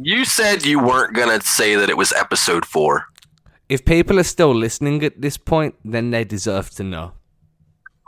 you 0.00 0.24
said 0.24 0.64
you 0.64 0.78
weren't 0.80 1.14
gonna 1.14 1.42
say 1.42 1.76
that 1.76 1.90
it 1.90 1.98
was 1.98 2.14
episode 2.14 2.64
four. 2.64 3.08
If 3.68 3.84
people 3.84 4.18
are 4.18 4.24
still 4.24 4.54
listening 4.54 5.04
at 5.04 5.20
this 5.20 5.36
point, 5.36 5.74
then 5.84 6.10
they 6.12 6.24
deserve 6.24 6.70
to 6.70 6.82
know. 6.82 7.12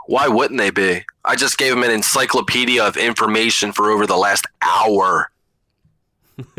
Why 0.07 0.29
wouldn't 0.29 0.59
they 0.59 0.71
be? 0.71 1.05
I 1.25 1.35
just 1.37 1.57
gave 1.59 1.71
them 1.75 1.83
an 1.83 1.91
encyclopedia 1.91 2.83
of 2.85 2.97
information 2.97 3.73
for 3.73 3.91
over 3.91 4.07
the 4.07 4.17
last 4.17 4.47
hour. 4.63 5.31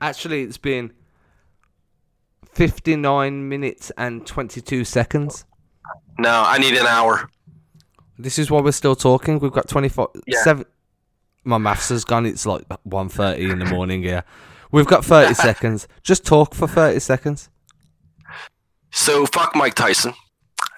Actually, 0.00 0.42
it's 0.42 0.58
been 0.58 0.92
59 2.52 3.48
minutes 3.48 3.90
and 3.96 4.26
22 4.26 4.84
seconds. 4.84 5.44
No, 6.18 6.42
I 6.46 6.58
need 6.58 6.74
an 6.74 6.86
hour. 6.86 7.28
This 8.18 8.38
is 8.38 8.50
why 8.50 8.60
we're 8.60 8.72
still 8.72 8.94
talking. 8.96 9.38
We've 9.38 9.52
got 9.52 9.68
24 9.68 10.10
Yeah. 10.26 10.42
seven 10.42 10.64
My 11.44 11.58
maths 11.58 11.88
has 11.88 12.04
gone. 12.04 12.26
It's 12.26 12.46
like 12.46 12.68
1:30 12.84 13.50
in 13.50 13.58
the 13.58 13.64
morning 13.64 14.02
here. 14.02 14.22
We've 14.70 14.86
got 14.86 15.04
30 15.04 15.34
seconds. 15.48 15.88
Just 16.02 16.24
talk 16.24 16.54
for 16.54 16.68
30 16.68 17.00
seconds. 17.00 17.48
So 18.90 19.26
fuck 19.26 19.56
Mike 19.56 19.74
Tyson. 19.74 20.14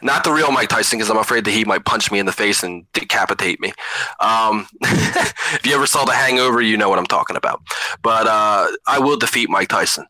Not 0.05 0.23
the 0.23 0.33
real 0.33 0.53
Mike 0.53 0.69
Tyson, 0.69 0.99
because 0.99 1.11
I'm 1.11 1.17
afraid 1.17 1.47
that 1.47 1.53
he 1.53 1.65
might 1.65 1.87
punch 1.87 2.13
me 2.13 2.19
in 2.19 2.27
the 2.27 2.33
face 2.33 2.63
and 2.63 2.85
decapitate 2.93 3.59
me. 3.59 3.73
Um, 4.21 4.69
if 4.83 5.63
you 5.65 5.75
ever 5.75 5.87
saw 5.87 6.05
The 6.05 6.13
Hangover, 6.13 6.61
you 6.61 6.77
know 6.77 6.91
what 6.91 6.99
I'm 6.99 7.07
talking 7.07 7.37
about. 7.37 7.63
But 8.03 8.27
uh, 8.27 8.69
I 8.87 8.99
will 8.99 9.17
defeat 9.17 9.49
Mike 9.49 9.69
Tyson. 9.69 10.07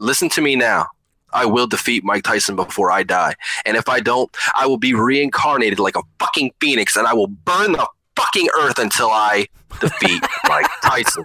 Listen 0.00 0.28
to 0.30 0.40
me 0.40 0.56
now. 0.56 0.86
I 1.32 1.46
will 1.46 1.68
defeat 1.68 2.02
Mike 2.02 2.24
Tyson 2.24 2.56
before 2.56 2.90
I 2.90 3.04
die. 3.04 3.34
And 3.64 3.76
if 3.76 3.88
I 3.88 4.00
don't, 4.00 4.34
I 4.56 4.66
will 4.66 4.78
be 4.78 4.94
reincarnated 4.94 5.78
like 5.78 5.94
a 5.94 6.02
fucking 6.18 6.52
phoenix 6.60 6.96
and 6.96 7.06
I 7.06 7.14
will 7.14 7.28
burn 7.28 7.72
the 7.72 7.86
fucking 8.16 8.48
earth 8.58 8.80
until 8.80 9.10
I 9.10 9.46
defeat 9.80 10.22
Mike 10.48 10.66
Tyson. 10.82 11.24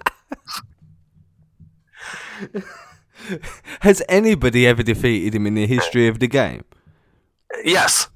Has 3.80 4.04
anybody 4.08 4.68
ever 4.68 4.84
defeated 4.84 5.34
him 5.34 5.48
in 5.48 5.56
the 5.56 5.66
history 5.66 6.08
of 6.08 6.20
the 6.20 6.28
game? 6.28 6.66
Yes, 7.64 8.08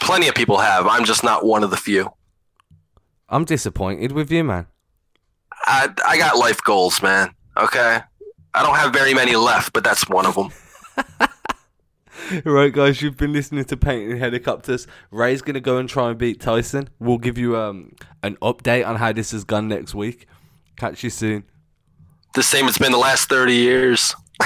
plenty 0.00 0.28
of 0.28 0.34
people 0.34 0.58
have. 0.58 0.86
I'm 0.86 1.04
just 1.04 1.24
not 1.24 1.44
one 1.44 1.62
of 1.64 1.70
the 1.70 1.76
few. 1.76 2.10
I'm 3.28 3.44
disappointed 3.44 4.12
with 4.12 4.30
you, 4.30 4.44
man. 4.44 4.66
I, 5.66 5.88
I 6.06 6.18
got 6.18 6.36
life 6.36 6.62
goals, 6.62 7.02
man. 7.02 7.34
Okay. 7.56 8.00
I 8.54 8.62
don't 8.62 8.76
have 8.76 8.92
very 8.92 9.14
many 9.14 9.34
left, 9.34 9.72
but 9.72 9.82
that's 9.82 10.08
one 10.08 10.26
of 10.26 10.34
them. 10.34 10.50
Right, 12.44 12.72
guys, 12.72 13.02
you've 13.02 13.18
been 13.18 13.32
listening 13.32 13.64
to 13.66 13.76
Painting 13.76 14.16
Helicopters. 14.16 14.86
Ray's 15.10 15.42
gonna 15.42 15.60
go 15.60 15.76
and 15.76 15.88
try 15.88 16.08
and 16.08 16.18
beat 16.18 16.40
Tyson. 16.40 16.88
We'll 16.98 17.18
give 17.18 17.36
you 17.36 17.56
um 17.56 17.94
an 18.22 18.36
update 18.36 18.86
on 18.86 18.96
how 18.96 19.12
this 19.12 19.32
has 19.32 19.44
gone 19.44 19.68
next 19.68 19.94
week. 19.94 20.26
Catch 20.76 21.04
you 21.04 21.10
soon. 21.10 21.44
The 22.34 22.42
same 22.42 22.66
it's 22.66 22.78
been 22.78 22.92
the 22.92 22.98
last 22.98 23.28
30 23.28 23.52
years. 23.52 24.14